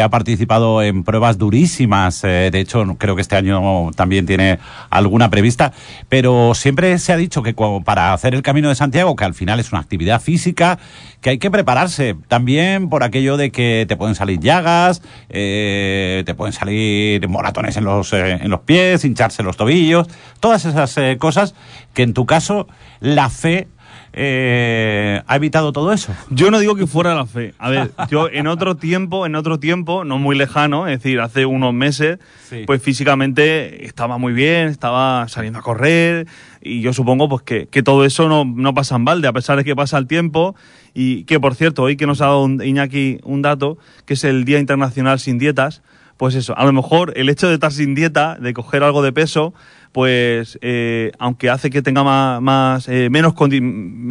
Ha 0.03 0.09
participado 0.09 0.83
en 0.83 1.05
pruebas 1.05 1.39
durísimas. 1.39 2.23
de 2.23 2.51
hecho, 2.61 2.85
creo 2.99 3.17
que 3.17 3.23
este 3.23 3.37
año 3.37 3.91
también 3.95 4.27
tiene 4.27 4.59
alguna 4.91 5.31
prevista. 5.31 5.73
Pero 6.09 6.55
siempre 6.55 6.99
se 6.99 7.13
ha 7.13 7.17
dicho 7.17 7.43
que 7.43 7.55
para 7.85 8.13
hacer 8.13 8.35
el 8.35 8.43
Camino 8.43 8.69
de 8.69 8.75
Santiago, 8.75 9.17
que 9.17 9.25
al 9.25 9.35
final 9.35 9.61
es 9.61 9.73
una 9.73 9.81
actividad 9.81 10.21
física, 10.21 10.79
que 11.21 11.31
hay 11.31 11.39
que 11.39 11.51
prepararse. 11.51 12.17
También 12.29 12.89
por 12.89 13.03
aquello 13.03 13.37
de 13.37 13.51
que 13.51 13.85
te 13.89 13.97
pueden 13.97 14.15
salir 14.15 14.41
llagas, 14.41 15.03
te 15.29 16.35
pueden 16.37 16.53
salir 16.53 17.27
moratones 17.29 17.77
en 17.77 17.85
los, 17.85 18.13
en 18.13 18.51
los 18.51 18.61
pies, 18.61 19.05
hincharse 19.05 19.43
los 19.43 19.57
tobillos, 19.57 20.09
todas 20.41 20.65
esas 20.65 20.99
cosas 21.19 21.55
que 21.95 22.03
en 22.03 22.15
tu 22.15 22.27
caso 22.27 22.69
la 23.01 23.31
fe 23.31 23.69
eh, 24.13 25.23
ha 25.27 25.37
evitado 25.37 25.73
todo 25.73 25.93
eso. 25.93 26.15
Yo 26.31 26.51
no 26.51 26.59
digo 26.59 26.75
que 26.77 26.87
fuera 26.87 27.15
la 27.15 27.27
fe. 27.27 27.55
A 27.59 27.71
ver, 27.71 27.91
yo 28.11 28.29
en 28.29 28.47
otro 28.47 28.77
tiempo, 28.77 29.27
en 29.27 29.35
otro 29.35 29.59
tiempo, 29.59 30.05
no 30.05 30.19
muy 30.19 30.37
lejano, 30.37 30.87
es 30.89 30.99
decir, 31.03 31.21
hace 31.21 31.47
unos 31.47 31.73
meses, 31.73 32.19
Sí. 32.49 32.65
pues 32.67 32.83
físicamente 32.83 33.85
estaba 33.87 34.19
muy 34.19 34.33
bien, 34.33 34.69
estaba 34.69 35.27
saliendo 35.29 35.59
a 35.61 35.63
correr 35.63 36.27
y 36.61 36.81
yo 36.81 36.93
supongo 36.93 37.29
pues 37.29 37.43
que, 37.43 37.67
que 37.69 37.83
todo 37.83 38.05
eso 38.05 38.29
no, 38.29 38.45
no 38.45 38.75
pasa 38.75 38.97
en 38.97 39.05
balde, 39.05 39.29
a 39.29 39.33
pesar 39.33 39.57
de 39.57 39.65
que 39.65 39.77
pasa 39.77 39.99
el 39.99 40.07
tiempo 40.07 40.55
y 40.95 41.25
que, 41.25 41.39
por 41.39 41.55
cierto, 41.55 41.83
hoy 41.85 41.97
que 41.97 42.07
nos 42.07 42.21
ha 42.21 42.27
dado 42.27 42.43
un- 42.43 42.63
Iñaki 42.63 43.19
un 43.25 43.43
dato, 43.43 43.79
que 44.07 44.15
es 44.15 44.25
el 44.25 44.45
Día 44.45 44.59
Internacional 44.59 45.21
sin 45.21 45.39
Dietas, 45.39 45.83
pues 46.17 46.35
eso, 46.35 46.55
a 46.59 46.65
lo 46.67 46.73
mejor 46.73 47.13
el 47.17 47.29
hecho 47.31 47.49
de 47.49 47.55
estar 47.55 47.73
sin 47.73 47.95
dieta, 47.95 48.37
de 48.39 48.53
coger 48.53 48.83
algo 48.83 49.01
de 49.03 49.11
peso, 49.13 49.55
pues 49.93 50.59
eh, 50.63 51.11
aunque 51.19 51.51
hace 51.51 51.71
que 51.71 51.83
tenga 51.83 52.03
más, 52.41 52.89
eh, 52.89 53.09
menos 53.11 53.35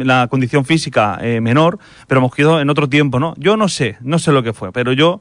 la 0.04 0.28
condición 0.28 0.64
física 0.64 1.18
eh, 1.22 1.40
menor, 1.40 1.78
pero 2.06 2.18
hemos 2.20 2.34
quedado 2.34 2.60
en 2.60 2.68
otro 2.70 2.88
tiempo, 2.88 3.18
¿no? 3.18 3.34
Yo 3.38 3.56
no 3.56 3.68
sé, 3.68 3.96
no 4.02 4.18
sé 4.18 4.32
lo 4.32 4.42
que 4.42 4.52
fue, 4.52 4.72
pero 4.72 4.92
yo 4.92 5.20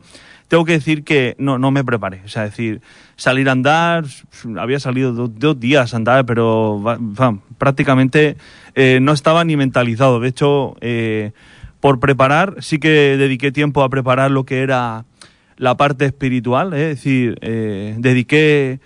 tengo 0.50 0.66
que 0.66 0.74
decir 0.74 1.04
que 1.04 1.36
no, 1.38 1.60
no 1.60 1.72
me 1.72 1.84
preparé. 1.84 2.22
O 2.26 2.28
sea, 2.28 2.44
decir, 2.44 2.82
salir 3.16 3.48
a 3.50 3.52
andar, 3.54 4.06
había 4.58 4.80
salido 4.80 5.14
do- 5.14 5.28
dos, 5.28 5.60
días 5.60 5.94
a 5.94 5.98
andar, 5.98 6.26
pero 6.26 6.84
prácticamente 7.58 8.36
no 9.00 9.14
estaba 9.14 9.44
ni 9.46 9.56
mentalizado. 9.56 10.20
De 10.20 10.28
hecho, 10.30 10.76
por 11.80 12.00
preparar, 12.00 12.56
sí 12.60 12.80
que 12.80 12.90
dediqué 13.18 13.52
tiempo 13.52 13.84
a 13.84 13.90
preparar 13.90 14.32
lo 14.32 14.44
que 14.44 14.62
era 14.62 15.06
la 15.58 15.78
parte 15.78 16.06
espiritual, 16.06 16.74
es 16.74 16.88
decir, 16.96 17.38
dediqué, 17.40 18.80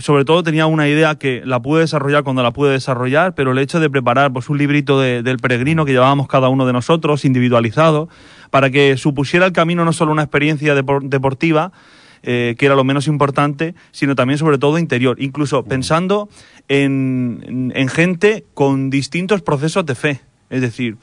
sobre 0.00 0.24
todo 0.24 0.42
tenía 0.42 0.66
una 0.66 0.88
idea 0.88 1.14
que 1.14 1.42
la 1.44 1.60
pude 1.60 1.80
desarrollar 1.82 2.24
cuando 2.24 2.42
la 2.42 2.52
pude 2.52 2.72
desarrollar, 2.72 3.34
pero 3.34 3.52
el 3.52 3.58
hecho 3.58 3.78
de 3.80 3.88
preparar 3.90 4.32
pues, 4.32 4.48
un 4.48 4.58
librito 4.58 5.00
de- 5.00 5.22
del 5.22 5.36
peregrino 5.38 5.84
que 5.84 5.92
llevábamos 5.92 6.26
cada 6.28 6.48
uno 6.48 6.66
de 6.66 6.72
nosotros, 6.72 7.24
individualizado, 7.24 8.08
para 8.50 8.70
que 8.70 8.96
supusiera 8.96 9.46
el 9.46 9.52
camino 9.52 9.84
no 9.84 9.92
solo 9.92 10.12
una 10.12 10.22
experiencia 10.22 10.74
depor- 10.74 11.08
deportiva, 11.08 11.72
eh, 12.22 12.54
que 12.58 12.66
era 12.66 12.74
lo 12.74 12.84
menos 12.84 13.06
importante, 13.06 13.74
sino 13.92 14.14
también 14.14 14.36
sobre 14.38 14.58
todo 14.58 14.78
interior, 14.78 15.16
incluso 15.20 15.64
pensando 15.64 16.28
en, 16.68 17.42
en- 17.46 17.72
en 17.74 17.88
gente 17.88 18.44
con 18.54 18.90
distintos 18.90 19.42
procesos 19.42 19.86
de 19.86 19.94
fe, 19.94 20.20
es 20.50 20.60
decir, 20.60 20.96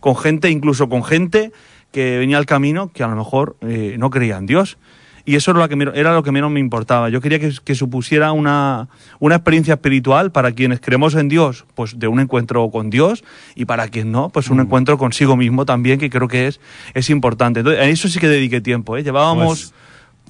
con 0.00 0.16
gente, 0.16 0.50
incluso 0.50 0.88
con 0.88 1.02
gente 1.04 1.52
que 1.92 2.18
venía 2.18 2.38
al 2.38 2.46
camino 2.46 2.90
que 2.92 3.02
a 3.04 3.08
lo 3.08 3.16
mejor 3.16 3.56
eh, 3.60 3.96
no 3.98 4.10
creía 4.10 4.36
en 4.36 4.46
Dios. 4.46 4.76
Y 5.26 5.36
eso 5.36 5.52
era 5.52 5.60
lo 5.60 5.68
que, 5.68 5.76
me- 5.76 5.90
era 5.94 6.12
lo 6.12 6.22
que 6.22 6.32
menos 6.32 6.50
me 6.50 6.60
importaba. 6.60 7.08
Yo 7.08 7.20
quería 7.20 7.38
que, 7.38 7.50
que 7.64 7.74
supusiera 7.74 8.32
una, 8.32 8.88
una 9.20 9.36
experiencia 9.36 9.74
espiritual 9.74 10.32
para 10.32 10.52
quienes 10.52 10.80
creemos 10.80 11.14
en 11.14 11.28
Dios, 11.28 11.64
pues 11.74 11.98
de 11.98 12.08
un 12.08 12.20
encuentro 12.20 12.70
con 12.70 12.90
Dios, 12.90 13.24
y 13.54 13.64
para 13.64 13.88
quien 13.88 14.12
no, 14.12 14.28
pues 14.28 14.50
un 14.50 14.60
encuentro 14.60 14.98
consigo 14.98 15.36
mismo 15.36 15.64
también, 15.64 15.98
que 15.98 16.10
creo 16.10 16.28
que 16.28 16.46
es, 16.48 16.60
es 16.92 17.08
importante. 17.08 17.60
Entonces, 17.60 17.82
a 17.82 17.86
eso 17.86 18.08
sí 18.08 18.18
que 18.18 18.28
dediqué 18.28 18.60
tiempo. 18.60 18.96
¿eh? 18.96 19.02
Llevábamos... 19.02 19.72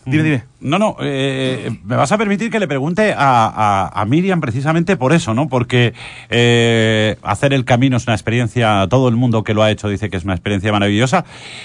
dime, 0.07 0.23
dime. 0.23 0.45
No, 0.61 0.79
no, 0.79 0.97
eh, 1.01 1.71
me 1.85 1.97
vas 1.97 2.11
a 2.13 2.19
permitir 2.19 2.51
que 2.51 2.59
le 2.59 2.67
pregunte 2.69 3.13
a, 3.13 3.47
a- 3.47 3.89
a 4.01 4.05
Miriam 4.07 4.41
precisamente 4.41 4.97
por 4.97 5.13
eso, 5.13 5.35
¿no? 5.35 5.49
Porque 5.49 5.93
eh, 6.31 7.17
hacer 7.23 7.53
el 7.53 7.65
camino 7.65 7.97
es 7.97 8.07
una 8.07 8.15
experiencia, 8.15 8.87
todo 8.89 9.09
el 9.09 9.17
mundo 9.17 9.45
que 9.45 9.55
lo 9.55 9.63
ha 9.63 9.71
hecho 9.71 9.89
dice 9.89 10.11
que 10.11 10.17
es 10.17 10.25
una 10.25 10.35
experiencia 10.35 10.73
maravillosa, 10.73 11.25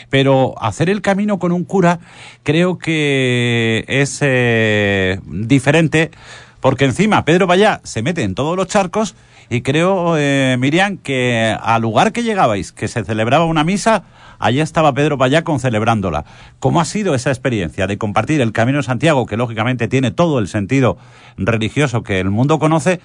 pero 0.09 0.55
hacer 0.61 0.89
el 0.89 1.01
camino 1.01 1.39
con 1.39 1.51
un 1.51 1.63
cura 1.63 1.99
creo 2.43 2.77
que 2.77 3.85
es 3.87 4.19
eh, 4.21 5.19
diferente, 5.25 6.11
porque 6.59 6.85
encima 6.85 7.23
Pedro 7.25 7.47
Vallá 7.47 7.79
se 7.83 8.01
mete 8.01 8.23
en 8.23 8.35
todos 8.35 8.57
los 8.57 8.67
charcos 8.67 9.15
y 9.49 9.61
creo, 9.61 10.15
eh, 10.17 10.57
Miriam, 10.59 10.97
que 10.97 11.55
al 11.59 11.81
lugar 11.81 12.11
que 12.11 12.21
llegabais, 12.23 12.71
que 12.71 12.87
se 12.87 13.03
celebraba 13.03 13.45
una 13.45 13.63
misa, 13.63 14.03
allá 14.39 14.63
estaba 14.63 14.93
Pedro 14.93 15.17
con 15.43 15.59
celebrándola. 15.59 16.25
¿Cómo 16.59 16.81
ha 16.81 16.85
sido 16.85 17.13
esa 17.13 17.29
experiencia 17.29 17.85
de 17.85 17.97
compartir 17.97 18.41
el 18.41 18.51
Camino 18.51 18.79
de 18.79 18.83
Santiago, 18.83 19.25
que 19.25 19.37
lógicamente 19.37 19.87
tiene 19.87 20.11
todo 20.11 20.39
el 20.39 20.47
sentido 20.47 20.97
religioso 21.37 22.01
que 22.01 22.19
el 22.19 22.29
mundo 22.29 22.57
conoce, 22.57 22.99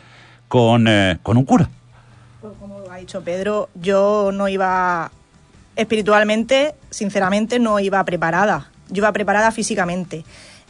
con, 0.49 0.87
eh, 0.89 1.19
con 1.23 1.37
un 1.37 1.45
cura? 1.45 1.69
Pues 2.41 2.55
como 2.59 2.81
ha 2.91 2.97
dicho 2.97 3.23
Pedro, 3.23 3.69
yo 3.75 4.31
no 4.33 4.49
iba 4.49 5.11
espiritualmente, 5.77 6.75
sinceramente, 6.91 7.59
no 7.59 7.81
iba 7.81 8.03
preparada. 8.05 8.71
Yo 8.89 9.01
iba 9.01 9.13
preparada 9.13 9.51
físicamente. 9.51 10.25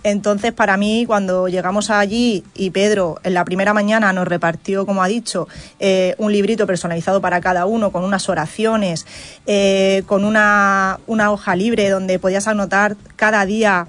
Entonces, 0.05 0.53
para 0.53 0.77
mí, 0.77 1.05
cuando 1.07 1.49
llegamos 1.49 1.89
allí 1.89 2.45
y 2.55 2.71
Pedro 2.71 3.17
en 3.25 3.33
la 3.33 3.45
primera 3.45 3.73
mañana 3.73 4.13
nos 4.13 4.29
repartió, 4.29 4.85
como 4.85 5.03
ha 5.03 5.09
dicho, 5.09 5.49
eh, 5.81 6.15
un 6.19 6.31
librito 6.31 6.67
personalizado 6.67 7.23
para 7.23 7.41
cada 7.41 7.65
uno, 7.65 7.91
con 7.91 8.05
unas 8.05 8.29
oraciones, 8.29 9.07
eh, 9.47 10.03
con 10.05 10.25
una, 10.25 11.01
una 11.07 11.33
hoja 11.33 11.57
libre 11.57 11.89
donde 11.89 12.19
podías 12.19 12.47
anotar 12.49 12.97
cada 13.17 13.47
día 13.47 13.89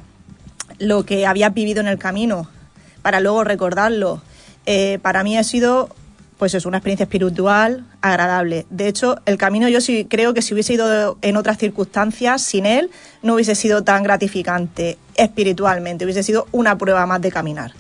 lo 0.80 1.06
que 1.06 1.28
habías 1.28 1.54
vivido 1.54 1.82
en 1.82 1.88
el 1.88 1.98
camino 1.98 2.48
para 3.02 3.20
luego 3.20 3.44
recordarlo. 3.44 4.22
Eh, 4.66 5.00
para 5.02 5.22
mí 5.24 5.38
ha 5.38 5.44
sido, 5.44 5.90
pues 6.38 6.54
es 6.54 6.66
una 6.66 6.78
experiencia 6.78 7.06
espiritual 7.06 7.86
agradable. 8.02 8.66
De 8.70 8.88
hecho, 8.88 9.22
el 9.26 9.38
camino 9.38 9.70
yo 9.70 9.82
sí 9.82 10.06
creo 10.10 10.34
que 10.34 10.42
si 10.42 10.54
hubiese 10.54 10.74
ido 10.74 11.18
en 11.22 11.38
otras 11.38 11.58
circunstancias, 11.58 12.42
sin 12.42 12.66
él, 12.66 12.90
no 13.22 13.36
hubiese 13.36 13.56
sido 13.56 13.84
tan 13.84 14.04
gratificante 14.04 14.98
espiritualmente, 15.16 16.06
hubiese 16.06 16.24
sido 16.24 16.48
una 16.52 16.78
prueba 16.78 17.06
más 17.06 17.22
de 17.22 17.32
caminar. 17.32 17.72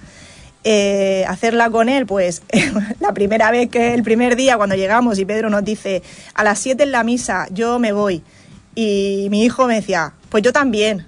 Eh, 0.64 1.26
hacerla 1.28 1.70
con 1.70 1.90
él, 1.90 2.08
pues 2.08 2.42
la 3.00 3.14
primera 3.14 3.52
vez 3.52 3.70
que 3.70 3.94
el 3.94 4.02
primer 4.04 4.36
día 4.36 4.58
cuando 4.58 4.76
llegamos 4.76 5.20
y 5.20 5.26
Pedro 5.26 5.50
nos 5.50 5.64
dice 5.64 6.02
a 6.34 6.44
las 6.44 6.58
7 6.60 6.84
en 6.84 6.92
la 6.92 7.04
misa, 7.04 7.48
yo 7.52 7.78
me 7.78 7.92
voy. 7.92 8.24
Y 8.74 9.28
mi 9.30 9.44
hijo 9.46 9.68
me 9.68 9.76
decía, 9.76 10.14
pues 10.30 10.44
yo 10.44 10.52
también. 10.52 11.06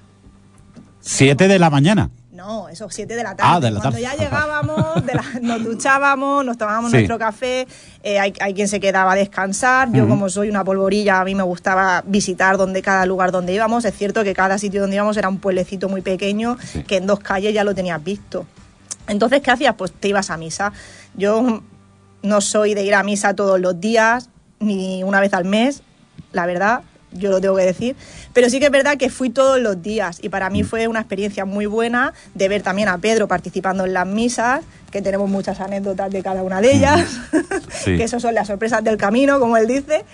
Siete 1.02 1.48
de 1.48 1.58
la 1.58 1.70
mañana. 1.70 2.10
No, 2.38 2.70
eso, 2.70 2.88
7 2.88 3.16
de 3.16 3.24
la 3.24 3.36
tarde. 3.36 3.52
Ah, 3.56 3.60
de 3.60 3.72
la 3.72 3.80
Cuando 3.82 3.98
tarde. 4.00 4.02
ya 4.04 4.16
llegábamos, 4.24 5.04
de 5.04 5.14
la- 5.16 5.24
nos 5.42 5.64
duchábamos, 5.64 6.46
nos 6.46 6.56
tomábamos 6.56 6.92
Sí. 6.92 6.98
nuestro 6.98 7.18
café, 7.18 7.68
eh, 8.04 8.20
hay, 8.20 8.32
hay 8.40 8.54
quien 8.54 8.68
se 8.68 8.80
quedaba 8.80 9.14
a 9.14 9.16
descansar. 9.16 9.92
Yo, 9.92 10.08
como 10.08 10.30
soy 10.30 10.48
una 10.48 10.64
polvorilla, 10.64 11.20
a 11.20 11.26
mí 11.26 11.34
me 11.34 11.42
gustaba 11.42 12.04
visitar 12.06 12.58
donde 12.58 12.84
cada 12.84 13.08
lugar 13.08 13.32
donde 13.32 13.54
íbamos. 13.54 13.86
Es 13.86 13.96
cierto 13.98 14.24
que 14.24 14.36
cada 14.36 14.60
sitio 14.60 14.82
donde 14.82 14.98
íbamos 14.98 15.18
era 15.18 15.30
un 15.30 15.40
pueblecito 15.40 15.90
muy 15.90 16.02
pequeño, 16.02 16.58
Sí. 16.62 16.84
que 16.84 16.98
en 16.98 17.08
dos 17.08 17.20
calles 17.22 17.56
ya 17.56 17.64
lo 17.64 17.74
tenías 17.74 18.04
visto. 18.04 18.46
Entonces, 19.08 19.42
¿qué 19.42 19.50
hacías? 19.50 19.74
Pues 19.76 19.92
te 19.92 20.08
ibas 20.10 20.30
a 20.30 20.38
misa. 20.38 20.72
Yo 21.16 21.64
no 22.22 22.42
soy 22.42 22.76
de 22.76 22.84
ir 22.84 22.94
a 22.94 23.02
misa 23.02 23.34
todos 23.36 23.60
los 23.60 23.80
días, 23.80 24.30
ni 24.60 25.02
una 25.04 25.20
vez 25.22 25.34
al 25.34 25.46
mes, 25.46 25.82
la 26.34 26.46
verdad, 26.46 26.82
yo 27.18 27.30
lo 27.30 27.42
tengo 27.42 27.56
que 27.56 27.64
decir. 27.64 27.96
Pero 28.34 28.50
sí 28.50 28.60
que 28.60 28.66
es 28.66 28.72
verdad 28.72 28.98
que 28.98 29.10
fui 29.10 29.30
todos 29.30 29.60
los 29.60 29.82
días 29.82 30.20
y 30.22 30.30
para 30.30 30.50
mí 30.50 30.64
fue 30.64 30.88
una 30.88 31.00
experiencia 31.00 31.46
muy 31.46 31.66
buena 31.66 32.14
de 32.34 32.48
ver 32.48 32.62
también 32.62 32.88
a 32.90 32.98
Pedro 32.98 33.28
participando 33.28 33.86
en 33.86 33.94
las 33.94 34.08
misas, 34.08 34.64
que 34.92 35.02
tenemos 35.02 35.30
muchas 35.30 35.60
anécdotas 35.60 36.12
de 36.12 36.24
cada 36.24 36.44
una 36.44 36.62
de 36.62 36.74
ellas, 36.76 37.20
Sí. 37.70 37.96
que 37.98 38.04
eso 38.04 38.20
son 38.20 38.34
las 38.34 38.48
sorpresas 38.48 38.84
del 38.84 38.98
camino, 38.98 39.40
como 39.40 39.58
él 39.58 39.68
dice. 39.68 40.06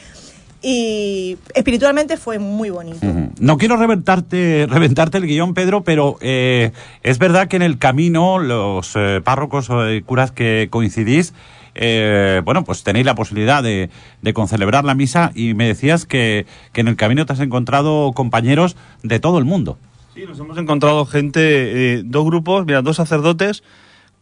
Y 0.65 1.37
espiritualmente 1.53 2.15
fue 2.15 2.39
muy 2.39 2.69
bonito. 2.69 3.05
Ujú. 3.05 3.31
No 3.37 3.57
quiero 3.57 3.75
reventarte, 3.75 4.65
reventarte 4.69 5.17
el 5.17 5.27
guion, 5.27 5.53
Pedro, 5.53 5.83
pero 5.83 6.17
eh, 6.21 6.71
es 7.03 7.19
verdad 7.19 7.49
que 7.49 7.57
en 7.57 7.63
el 7.63 7.77
camino 7.77 8.39
los 8.39 8.93
eh, 8.95 9.19
párrocos 9.21 9.69
o 9.69 9.85
eh, 9.85 10.01
curas 10.03 10.31
que 10.31 10.69
coincidís, 10.71 11.33
eh, 11.75 12.41
bueno, 12.45 12.63
pues 12.63 12.83
tenéis 12.83 13.05
la 13.05 13.15
posibilidad 13.15 13.63
de, 13.63 13.89
concelebrar 14.33 14.85
la 14.85 14.95
misa 14.95 15.31
y 15.35 15.53
me 15.53 15.67
decías 15.67 16.05
que, 16.05 16.45
en 16.73 16.87
el 16.87 16.95
camino 16.95 17.25
te 17.25 17.33
has 17.33 17.39
encontrado 17.39 18.11
compañeros 18.13 18.75
de 19.01 19.19
todo 19.19 19.37
el 19.37 19.45
mundo. 19.45 19.77
Sí, 20.13 20.23
nos 20.27 20.39
hemos 20.39 20.57
encontrado 20.57 21.05
gente, 21.05 21.95
eh, 21.95 22.01
dos 22.05 22.25
grupos, 22.25 22.65
mira, 22.65 22.81
dos 22.81 22.97
sacerdotes 22.97 23.63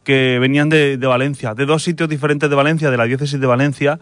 que 0.04 0.40
venían 0.40 0.70
de, 0.70 0.98
Valencia, 0.98 1.54
de 1.54 1.66
dos 1.66 1.84
sitios 1.84 2.10
diferentes 2.10 2.50
de 2.50 2.56
Valencia, 2.56 2.90
de 2.90 2.98
la 2.98 3.06
diócesis 3.06 3.40
de 3.40 3.48
Valencia, 3.48 4.00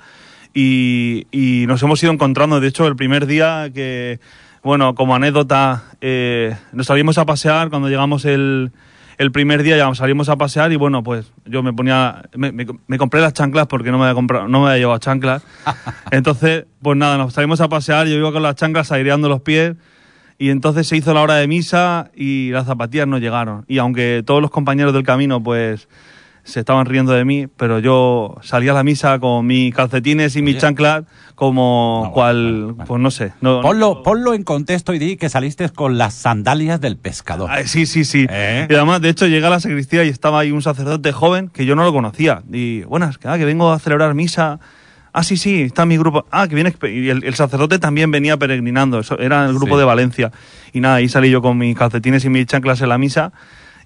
y, 0.53 1.27
y 1.32 1.65
nos 1.68 1.82
hemos 1.84 2.01
ido 2.01 2.13
encontrando. 2.13 2.60
De 2.60 2.68
hecho, 2.68 2.88
el 2.88 2.96
primer 2.96 3.25
día 3.25 3.70
que, 3.74 4.20
bueno, 4.63 4.96
como 4.96 5.15
anécdota, 5.15 5.84
eh, 6.01 6.56
nos 6.72 6.88
salimos 6.88 7.18
a 7.18 7.25
pasear 7.25 7.70
cuando 7.70 7.89
llegamos 7.89 8.25
el, 8.25 8.72
el 9.20 9.32
primer 9.32 9.62
día, 9.62 9.78
ya 9.78 9.94
salimos 9.94 10.30
a 10.30 10.38
pasear 10.38 10.72
y 10.72 10.78
bueno, 10.78 11.04
pues 11.04 11.32
yo 11.46 11.62
me 11.62 11.72
ponía, 11.74 12.24
me, 12.36 12.52
me- 12.52 12.66
me 12.88 12.98
compré 12.98 13.22
las 13.22 13.34
chanclas 13.34 13.68
porque 13.68 13.92
no 13.92 13.98
me 14.00 14.06
había 14.06 14.16
comprado, 14.16 14.48
no 14.48 14.62
me 14.62 14.70
había 14.70 14.80
llevado 14.80 14.98
chanclas. 14.98 15.44
Entonces, 16.12 16.66
pues 16.82 16.98
nada, 16.98 17.18
nos 17.18 17.34
salimos 17.34 17.62
a 17.62 17.70
pasear, 17.70 18.08
yo 18.08 18.16
iba 18.16 18.32
con 18.32 18.42
las 18.42 18.56
chanclas 18.56 18.92
aireando 18.92 19.30
los 19.30 19.42
pies. 19.42 19.76
Y 20.42 20.52
entonces 20.52 20.88
se 20.88 20.96
hizo 20.96 21.14
la 21.14 21.22
hora 21.22 21.36
de 21.36 21.48
misa 21.50 22.12
y 22.16 22.50
las 22.52 22.66
zapatillas 22.66 23.06
no 23.10 23.18
llegaron. 23.18 23.66
Y 23.68 23.78
aunque 23.78 24.24
todos 24.26 24.42
los 24.42 24.50
compañeros 24.50 24.94
del 24.94 25.04
camino 25.04 25.44
pues 25.44 25.90
se 26.50 26.60
estaban 26.62 26.86
riendo 26.86 27.13
de 27.13 27.24
mí, 27.25 27.48
pero 27.48 27.79
yo 27.79 28.36
salí 28.41 28.68
a 28.68 28.74
la 28.74 28.84
misa 28.84 29.20
con 29.20 29.46
mis 29.48 29.74
calcetines 29.74 30.36
y 30.36 30.41
mis 30.41 30.56
Oye. 30.56 30.62
chanclas 30.62 31.03
como 31.36 32.01
No, 32.08 32.12
cual, 32.12 32.36
bueno, 32.51 32.68
bueno. 32.74 32.86
pues 32.86 33.01
no 33.01 33.12
sé. 33.12 33.32
No, 33.39 33.62
Ponlo, 33.62 34.03
ponlo 34.03 34.34
en 34.34 34.44
contexto 34.44 34.94
y 34.94 35.00
di 35.00 35.15
que 35.15 35.29
saliste 35.29 35.70
con 35.70 35.98
las 35.98 36.13
sandalias 36.13 36.82
del 36.82 36.98
pescador. 36.98 37.50
Sí, 37.65 37.86
sí, 37.86 38.03
sí. 38.03 38.25
¿Eh? 38.29 38.68
Y 38.70 38.74
además, 38.74 39.00
de 39.01 39.10
hecho, 39.10 39.25
llegué 39.27 39.46
a 39.46 39.50
la 39.50 39.60
sacristía 39.60 40.03
y 40.03 40.10
estaba 40.10 40.39
ahí 40.39 40.51
un 40.51 40.62
sacerdote 40.62 41.12
joven 41.13 41.48
que 41.50 41.65
yo 41.65 41.75
no 41.75 41.84
lo 41.84 41.94
conocía. 41.94 42.44
Y, 42.51 42.82
buenas, 42.82 43.18
que, 43.18 43.27
ah, 43.29 43.38
que 43.38 43.46
vengo 43.46 43.72
a 43.72 43.79
celebrar 43.79 44.13
misa. 44.15 44.60
Ah, 45.13 45.24
sí, 45.24 45.38
sí, 45.38 45.62
está 45.62 45.86
mi 45.86 45.98
grupo. 45.98 46.25
Ah, 46.29 46.48
que 46.48 46.56
viene. 46.56 46.74
Y 46.84 47.10
el, 47.10 47.24
el 47.24 47.34
sacerdote 47.36 47.79
también 47.79 48.12
venía 48.12 48.36
peregrinando. 48.38 49.00
Eso, 49.00 49.18
era 49.18 49.46
el 49.46 49.53
grupo 49.53 49.75
Sí. 49.75 49.79
de 49.79 49.86
Valencia. 49.86 50.32
Y 50.74 50.82
nada, 50.82 50.96
ahí 50.96 51.08
salí 51.10 51.29
yo 51.32 51.41
con 51.41 51.58
mis 51.58 51.75
calcetines 51.77 52.25
y 52.25 52.29
mis 52.29 52.46
chanclas 52.48 52.82
en 52.82 52.89
la 52.89 52.98
misa. 52.98 53.32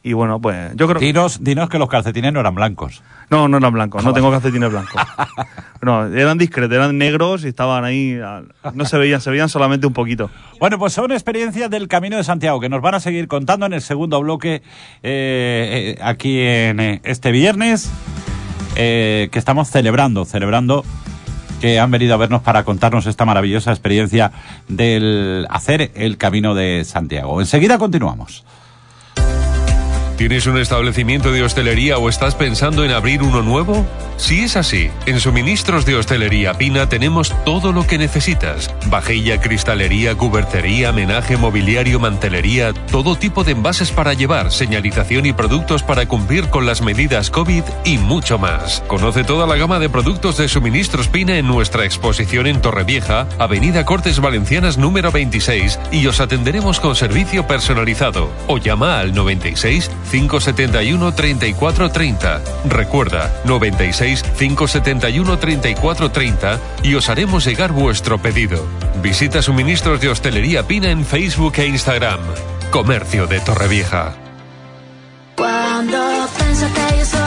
Y 0.06 0.12
bueno, 0.12 0.42
pues 0.42 0.76
yo 0.76 0.86
creo. 0.88 1.00
Dinos, 1.00 1.42
dinos 1.44 1.70
que 1.70 1.80
los 1.80 1.88
calcetines 1.88 2.34
no 2.34 2.42
eran 2.42 2.54
blancos. 2.54 3.02
No, 3.30 3.48
no 3.48 3.58
eran 3.58 3.72
blancos, 3.72 4.04
no 4.04 4.14
tengo 4.14 4.30
calcetines 4.32 4.70
blancos. 4.70 5.02
No, 5.82 6.06
eran 6.06 6.38
discretos, 6.38 6.78
eran 6.78 6.98
negros 6.98 7.44
y 7.44 7.50
estaban 7.50 7.84
ahí. 7.84 8.18
ah, 8.24 8.44
No 8.74 8.86
se 8.86 8.98
veían, 8.98 9.20
se 9.20 9.30
veían 9.30 9.50
solamente 9.50 9.86
un 9.86 9.92
poquito. 9.92 10.30
Bueno, 10.58 10.80
pues 10.80 10.94
son 10.94 11.12
experiencias 11.12 11.70
del 11.70 11.90
Camino 11.90 12.16
de 12.16 12.24
Santiago 12.24 12.62
que 12.62 12.70
nos 12.70 12.82
van 12.82 12.96
a 12.96 13.02
seguir 13.02 13.28
contando 13.28 13.66
en 13.66 13.74
el 13.74 13.82
segundo 13.82 14.22
bloque 14.22 14.56
eh, 14.56 14.62
eh, 15.04 16.00
aquí 16.02 16.40
en 16.40 16.80
eh, 16.80 17.02
este 17.04 17.32
viernes 17.34 17.92
que 18.76 19.30
estamos 19.34 19.70
celebrando, 19.70 20.24
celebrando 20.24 20.86
que 21.60 21.80
han 21.80 21.92
venido 21.92 22.14
a 22.14 22.18
vernos 22.18 22.42
para 22.42 22.64
contarnos 22.64 23.06
esta 23.06 23.26
maravillosa 23.26 23.72
experiencia 23.72 24.32
del 24.70 25.46
hacer 25.50 25.92
el 25.96 26.18
Camino 26.18 26.56
de 26.56 26.86
Santiago. 26.86 27.42
Enseguida 27.42 27.78
continuamos. 27.78 28.46
¿Tienes 30.18 30.46
un 30.46 30.60
establecimiento 30.60 31.32
de 31.32 31.42
hostelería 31.42 31.98
o 31.98 32.08
estás 32.08 32.36
pensando 32.36 32.84
en 32.86 32.92
abrir 32.92 33.24
uno 33.24 33.42
nuevo? 33.42 33.86
Si 34.18 34.44
es 34.44 34.56
así, 34.56 34.92
en 35.08 35.20
Suministros 35.20 35.86
de 35.86 35.96
Hostelería 35.96 36.54
Pina 36.54 36.88
tenemos 36.88 37.34
todo 37.44 37.72
lo 37.74 37.88
que 37.88 37.98
necesitas. 37.98 38.74
Vajilla, 38.86 39.42
cristalería, 39.42 40.16
cubertería, 40.16 40.92
menaje, 40.92 41.36
mobiliario, 41.36 42.00
mantelería, 42.00 42.74
todo 42.74 43.16
tipo 43.16 43.44
de 43.44 43.54
envases 43.54 43.92
para 43.92 44.14
llevar, 44.14 44.52
señalización 44.52 45.26
y 45.26 45.34
productos 45.34 45.82
para 45.82 46.06
cumplir 46.06 46.50
con 46.50 46.68
las 46.68 46.84
medidas 46.84 47.32
COVID 47.32 47.64
y 47.84 47.98
mucho 47.98 48.38
más. 48.38 48.84
Conoce 48.88 49.24
toda 49.24 49.48
la 49.48 49.56
gama 49.56 49.80
de 49.80 49.90
productos 49.90 50.38
de 50.38 50.48
Suministros 50.48 51.08
Pina 51.08 51.38
en 51.38 51.48
nuestra 51.48 51.86
exposición 51.86 52.46
en 52.46 52.62
Torrevieja, 52.62 53.28
Avenida 53.40 53.84
Cortes 53.84 54.20
Valencianas 54.20 54.78
número 54.78 55.12
26 55.12 55.80
y 55.92 56.06
os 56.06 56.20
atenderemos 56.20 56.80
con 56.80 56.96
servicio 56.96 57.48
personalizado 57.48 58.30
o 58.48 58.60
llama 58.60 59.00
al 59.00 59.16
96 59.16 59.90
571 60.10 61.14
3430. 61.14 62.42
Recuerda, 62.66 63.42
96 63.46 64.24
571 64.38 65.40
3430 65.40 66.60
y 66.84 66.96
os 66.96 67.10
haremos 67.10 67.46
llegar 67.46 67.72
vuestro 67.72 68.22
pedido. 68.22 68.66
Visita 69.02 69.42
suministros 69.42 70.02
de 70.02 70.10
hostelería 70.10 70.68
Pina 70.68 70.90
en 70.90 71.06
Facebook 71.06 71.54
e 71.58 71.68
Instagram. 71.68 72.20
Comercio 72.72 73.28
de 73.28 73.40
Torrevieja. 73.40 74.16
Quando 75.36 75.98
penso 76.38 76.68
che 76.74 76.96
io 76.96 77.06
sorrido 77.06 77.18
e 77.20 77.23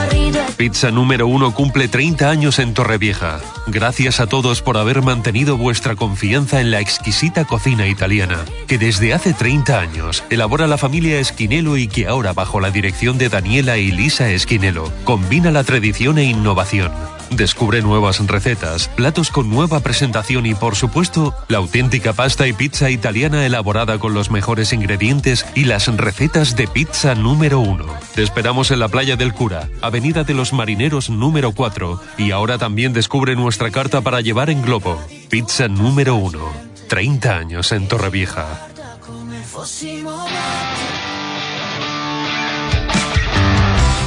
Pizza 0.57 0.91
número 0.91 1.27
uno 1.27 1.53
cumple 1.53 1.89
30 1.89 2.31
años 2.31 2.59
en 2.59 2.73
Torrevieja. 2.73 3.41
Gracias 3.67 4.21
a 4.21 4.27
todos 4.27 4.63
por 4.63 4.79
haber 4.79 5.03
mantenido 5.03 5.57
vuestra 5.57 5.97
confianza 5.97 6.61
en 6.61 6.71
la 6.71 6.81
exquisita 6.81 7.45
cocina 7.45 7.87
italiana, 7.87 8.45
que 8.67 8.79
desde 8.79 9.13
hace 9.13 9.35
30 9.35 9.79
años 9.79 10.25
elabora 10.31 10.67
la 10.67 10.79
familia 10.79 11.21
Esquinelo 11.21 11.77
y 11.77 11.89
que 11.89 12.07
ahora, 12.07 12.33
bajo 12.33 12.61
la 12.61 12.71
dirección 12.71 13.19
de 13.19 13.29
Daniela 13.29 13.77
y 13.77 13.91
Lisa 13.91 14.31
Esquinelo, 14.31 14.91
combina 15.05 15.51
la 15.51 15.65
tradición 15.65 16.19
e 16.19 16.25
innovación. 16.25 16.91
Descubre 17.31 17.83
nuevas 17.83 18.25
recetas, 18.27 18.89
platos 18.89 19.31
con 19.31 19.51
nueva 19.51 19.81
presentación 19.81 20.47
y, 20.47 20.55
por 20.55 20.77
supuesto, 20.77 21.35
la 21.49 21.59
auténtica 21.59 22.13
pasta 22.13 22.47
y 22.47 22.53
pizza 22.53 22.91
italiana 22.91 23.45
elaborada 23.45 23.99
con 23.99 24.15
los 24.15 24.31
mejores 24.31 24.73
ingredientes 24.73 25.45
y 25.55 25.65
las 25.65 25.89
recetas 25.89 26.57
de 26.57 26.69
pizza 26.69 27.15
número 27.15 27.61
uno. 27.61 27.87
Te 28.15 28.23
esperamos 28.23 28.71
en 28.71 28.79
la 28.79 28.89
Playa 28.89 29.17
del 29.17 29.33
Cura, 29.33 29.69
Avenida 29.83 30.25
de 30.25 30.35
los 30.35 30.53
Marineros 30.53 31.11
número 31.11 31.53
4 31.53 32.01
y 32.19 32.31
ahora 32.31 32.59
también 32.59 32.93
descubre 32.93 33.35
nuestra 33.35 33.71
carta 33.71 34.01
para 34.01 34.21
llevar 34.21 34.51
en 34.51 34.63
globo. 34.63 35.01
Pizza 35.29 35.69
número 35.69 36.15
uno. 36.15 36.41
30 36.89 37.37
años 37.37 37.73
en 37.73 37.89
Torrevieja. 37.89 38.69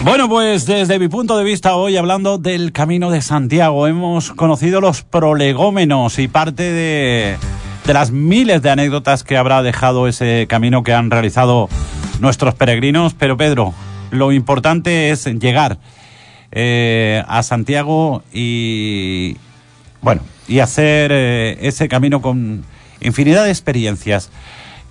Bueno, 0.03 0.29
pues 0.29 0.65
desde 0.65 0.98
mi 0.98 1.10
punto 1.10 1.38
de 1.38 1.44
vista 1.44 1.75
hoy 1.75 1.98
hablando 1.98 2.38
del 2.38 2.72
Camino 2.72 3.12
de 3.12 3.22
Santiago 3.22 3.86
hemos 3.86 4.32
conocido 4.32 4.79
los 4.79 5.03
prolegómenos 5.03 6.20
y 6.20 6.29
parte 6.29 6.63
de, 6.63 7.38
de 7.86 7.94
las 7.94 8.10
miles 8.10 8.62
de 8.62 8.70
anécdotas 8.70 9.25
que 9.25 9.36
habrá 9.36 9.62
dejado 9.62 10.08
ese 10.08 10.48
camino 10.48 10.84
que 10.84 10.94
han 10.94 11.12
realizado 11.12 11.68
nuestros 12.22 12.56
peregrinos. 12.56 13.13
Pero 13.13 13.36
Pedro, 13.36 13.74
lo 14.10 14.32
importante 14.32 15.10
es 15.12 15.25
llegar 15.25 15.79
eh, 16.53 17.24
a 17.27 17.44
Santiago 17.44 18.24
y 18.32 19.36
bueno 20.01 20.22
y 20.48 20.60
hacer 20.60 21.12
eh, 21.13 21.58
ese 21.62 21.89
camino 21.89 22.22
con 22.22 22.63
infinidad 23.01 23.44
de 23.44 23.51
experiencias. 23.51 24.32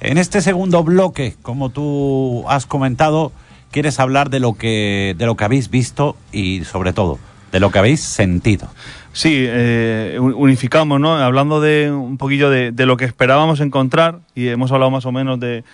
En 0.00 0.18
este 0.18 0.42
segundo 0.42 0.84
bloque, 0.84 1.34
como 1.42 1.70
tú 1.70 2.44
has 2.46 2.66
comentado, 2.66 3.32
quieres 3.70 4.00
hablar 4.00 4.30
de 4.30 4.40
lo 4.40 4.54
que 4.54 5.14
de 5.18 5.26
lo 5.26 5.36
que 5.36 5.44
habéis 5.44 5.70
visto 5.70 6.16
y 6.32 6.64
sobre 6.64 6.92
todo 6.92 7.18
de 7.52 7.60
lo 7.60 7.70
que 7.70 7.78
habéis 7.78 8.00
sentido. 8.02 8.68
Sí, 9.12 9.32
eh, 9.36 10.18
un- 10.20 10.34
unificamos, 10.34 11.00
¿no? 11.00 11.16
Hablando 11.16 11.60
de 11.60 11.90
un 11.90 12.18
poquillo 12.18 12.50
de, 12.50 12.72
de 12.72 12.86
lo 12.86 12.96
que 12.96 13.04
esperábamos 13.06 13.60
encontrar 13.60 14.18
y 14.34 14.48
hemos 14.48 14.70
hablado 14.70 14.90
más 14.90 15.06
o 15.06 15.12
menos 15.12 15.40
de, 15.40 15.64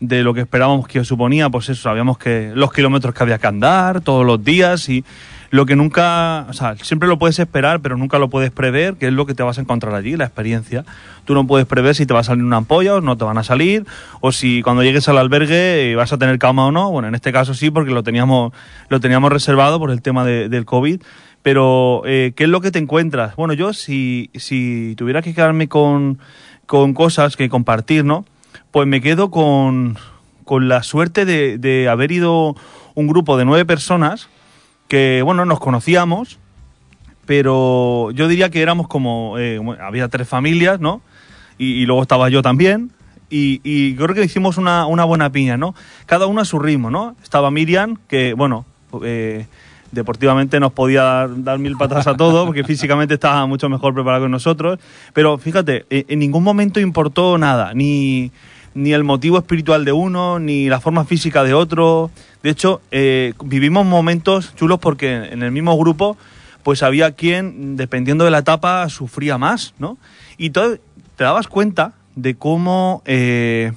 de 0.00 0.22
lo 0.22 0.34
que 0.34 0.40
esperábamos 0.40 0.88
que 0.88 1.04
suponía, 1.04 1.48
pues 1.48 1.68
eso, 1.68 1.82
sabíamos 1.82 2.18
que 2.18 2.50
los 2.54 2.72
kilómetros 2.72 3.14
que 3.14 3.22
había 3.22 3.38
que 3.38 3.46
andar 3.46 4.00
todos 4.00 4.26
los 4.26 4.42
días 4.44 4.88
y 4.88 5.04
lo 5.50 5.66
que 5.66 5.74
nunca, 5.74 6.46
o 6.48 6.52
sea, 6.52 6.76
siempre 6.76 7.08
lo 7.08 7.18
puedes 7.18 7.38
esperar, 7.40 7.80
pero 7.80 7.96
nunca 7.96 8.18
lo 8.20 8.30
puedes 8.30 8.52
prever, 8.52 8.94
que 8.94 9.08
es 9.08 9.12
lo 9.12 9.26
que 9.26 9.34
te 9.34 9.42
vas 9.42 9.58
a 9.58 9.60
encontrar 9.60 9.94
allí, 9.94 10.16
la 10.16 10.24
experiencia. 10.24 10.84
Tú 11.24 11.34
no 11.34 11.46
puedes 11.46 11.66
prever 11.66 11.94
si 11.96 12.06
te 12.06 12.14
va 12.14 12.20
a 12.20 12.24
salir 12.24 12.44
una 12.44 12.58
ampolla 12.58 12.94
o 12.94 13.00
no 13.00 13.16
te 13.16 13.24
van 13.24 13.36
a 13.36 13.42
salir, 13.42 13.84
o 14.20 14.30
si 14.30 14.62
cuando 14.62 14.82
llegues 14.84 15.08
al 15.08 15.18
albergue 15.18 15.90
eh, 15.90 15.96
vas 15.96 16.12
a 16.12 16.18
tener 16.18 16.38
cama 16.38 16.66
o 16.66 16.70
no. 16.72 16.90
Bueno, 16.92 17.08
en 17.08 17.14
este 17.16 17.32
caso 17.32 17.52
sí, 17.54 17.70
porque 17.70 17.90
lo 17.90 18.02
teníamos, 18.04 18.52
lo 18.88 19.00
teníamos 19.00 19.32
reservado 19.32 19.78
por 19.80 19.90
el 19.90 20.02
tema 20.02 20.24
de- 20.24 20.48
del 20.48 20.64
COVID. 20.64 21.02
Pero, 21.42 22.02
eh, 22.04 22.32
¿qué 22.36 22.44
es 22.44 22.50
lo 22.50 22.60
que 22.60 22.70
te 22.70 22.78
encuentras? 22.78 23.34
Bueno, 23.34 23.54
yo 23.54 23.72
si, 23.72 24.30
si 24.34 24.94
tuviera 24.96 25.22
que 25.22 25.34
quedarme 25.34 25.68
con, 25.68 26.18
con 26.66 26.92
cosas 26.94 27.36
que 27.36 27.48
compartir, 27.48 28.04
¿no? 28.04 28.24
Pues 28.70 28.86
me 28.86 29.00
quedo 29.00 29.30
con, 29.30 29.96
con 30.44 30.68
la 30.68 30.82
suerte 30.82 31.24
de, 31.24 31.58
de 31.58 31.88
haber 31.88 32.12
ido 32.12 32.54
un 32.94 33.06
grupo 33.08 33.36
de 33.38 33.46
nueve 33.46 33.64
personas 33.64 34.28
que, 34.90 35.22
bueno, 35.22 35.44
nos 35.44 35.60
conocíamos, 35.60 36.40
pero 37.24 38.10
yo 38.10 38.26
diría 38.26 38.50
que 38.50 38.60
éramos 38.60 38.88
como, 38.88 39.38
eh, 39.38 39.60
había 39.80 40.08
tres 40.08 40.28
familias, 40.28 40.80
¿no? 40.80 41.00
Y, 41.58 41.86
luego 41.86 42.02
estaba 42.02 42.28
yo 42.28 42.42
también. 42.42 42.90
Y, 43.30 43.60
y 43.62 43.94
creo 43.94 44.14
que 44.14 44.24
hicimos 44.24 44.56
una, 44.56 44.86
una 44.86 45.04
buena 45.04 45.30
piña, 45.30 45.56
¿no? 45.56 45.76
Cada 46.06 46.26
uno 46.26 46.40
a 46.40 46.44
su 46.44 46.58
ritmo, 46.58 46.90
¿no? 46.90 47.14
Estaba 47.22 47.52
Miriam, 47.52 47.98
que, 48.08 48.34
bueno, 48.34 48.64
eh, 49.04 49.46
deportivamente 49.92 50.58
nos 50.58 50.72
podía 50.72 51.02
dar, 51.02 51.44
dar 51.44 51.58
mil 51.60 51.76
patas 51.76 52.08
a 52.08 52.16
todo, 52.16 52.46
porque 52.46 52.64
físicamente 52.64 53.14
estaba 53.14 53.46
mucho 53.46 53.68
mejor 53.68 53.94
preparado 53.94 54.24
que 54.24 54.30
nosotros. 54.30 54.80
Pero 55.12 55.38
fíjate, 55.38 55.86
eh, 55.90 56.06
en 56.08 56.18
ningún 56.18 56.42
momento 56.42 56.80
importó 56.80 57.38
nada, 57.38 57.74
ni, 57.74 58.32
ni 58.74 58.92
el 58.92 59.04
motivo 59.04 59.38
espiritual 59.38 59.84
de 59.84 59.92
uno, 59.92 60.38
ni 60.38 60.68
la 60.68 60.80
forma 60.80 61.04
física 61.04 61.44
de 61.44 61.54
otro. 61.54 62.10
De 62.42 62.50
hecho, 62.50 62.80
eh, 62.90 63.34
vivimos 63.44 63.86
momentos 63.86 64.54
chulos 64.54 64.78
porque 64.78 65.14
en 65.14 65.42
el 65.42 65.52
mismo 65.52 65.76
grupo, 65.76 66.16
pues 66.62 66.82
había 66.82 67.12
quien, 67.12 67.76
dependiendo 67.76 68.24
de 68.24 68.30
la 68.30 68.38
etapa, 68.38 68.88
sufría 68.88 69.38
más, 69.38 69.74
¿no? 69.78 69.98
Y 70.38 70.50
todo, 70.50 70.76
te 71.16 71.24
dabas 71.24 71.48
cuenta 71.48 71.94
de 72.16 72.34
cómo 72.34 73.02
eh, 73.06 73.72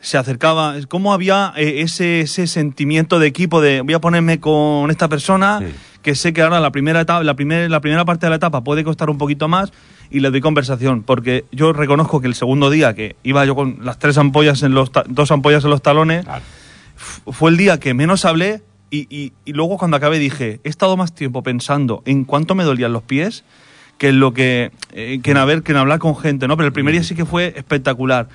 se 0.00 0.16
acercaba, 0.18 0.74
cómo 0.88 1.12
había 1.12 1.52
eh, 1.56 1.80
ese, 1.82 2.20
ese 2.20 2.46
sentimiento 2.46 3.18
de 3.18 3.26
equipo 3.26 3.60
de 3.60 3.80
voy 3.82 3.94
a 3.94 4.00
ponerme 4.00 4.38
con 4.40 4.90
esta 4.90 5.08
persona 5.08 5.58
Sí. 5.60 5.74
que 6.02 6.14
sé 6.14 6.32
que 6.32 6.42
ahora 6.42 6.60
la 6.60 6.70
primera 6.70 7.00
etapa, 7.00 7.22
la 7.24 7.34
primera, 7.34 7.68
la 7.68 7.80
primera 7.80 8.04
parte 8.04 8.26
de 8.26 8.30
la 8.30 8.36
etapa 8.36 8.62
puede 8.62 8.84
costar 8.84 9.10
un 9.10 9.18
poquito 9.18 9.48
más 9.48 9.72
y 10.10 10.20
le 10.20 10.30
doy 10.30 10.40
conversación, 10.40 11.02
porque 11.02 11.44
yo 11.52 11.72
reconozco 11.72 12.20
que 12.20 12.28
el 12.28 12.34
segundo 12.34 12.70
día 12.70 12.94
que 12.94 13.16
iba 13.24 13.44
yo 13.44 13.54
con 13.54 13.78
las 13.82 13.98
tres 13.98 14.16
ampollas 14.18 14.62
en 14.62 14.72
los 14.72 14.90
dos 15.08 15.30
ampollas 15.32 15.64
en 15.64 15.70
los 15.70 15.82
talones, 15.82 16.24
fue 17.30 17.50
el 17.50 17.56
día 17.56 17.78
que 17.78 17.94
menos 17.94 18.24
hablé 18.24 18.62
y, 18.90 19.06
y- 19.14 19.32
y 19.44 19.52
luego 19.52 19.76
cuando 19.78 19.96
acabé 19.96 20.18
dije, 20.18 20.60
he 20.64 20.68
estado 20.68 20.96
más 20.96 21.14
tiempo 21.14 21.42
pensando 21.42 22.02
en 22.06 22.24
cuánto 22.24 22.54
me 22.54 22.64
dolían 22.64 22.92
los 22.92 23.02
pies 23.02 23.44
que 23.98 24.08
en 24.10 24.20
lo 24.20 24.32
que, 24.32 24.70
eh, 24.92 25.20
que 25.22 25.32
en 25.32 25.36
haber, 25.36 25.62
que 25.62 25.72
en 25.72 25.78
hablar 25.78 25.98
con 25.98 26.16
gente, 26.16 26.46
¿no? 26.48 26.56
Pero 26.56 26.68
el 26.68 26.72
primer 26.72 26.92
día 26.92 27.02
sí 27.02 27.14
que 27.16 27.24
fue 27.24 27.52
espectacular. 27.56 28.28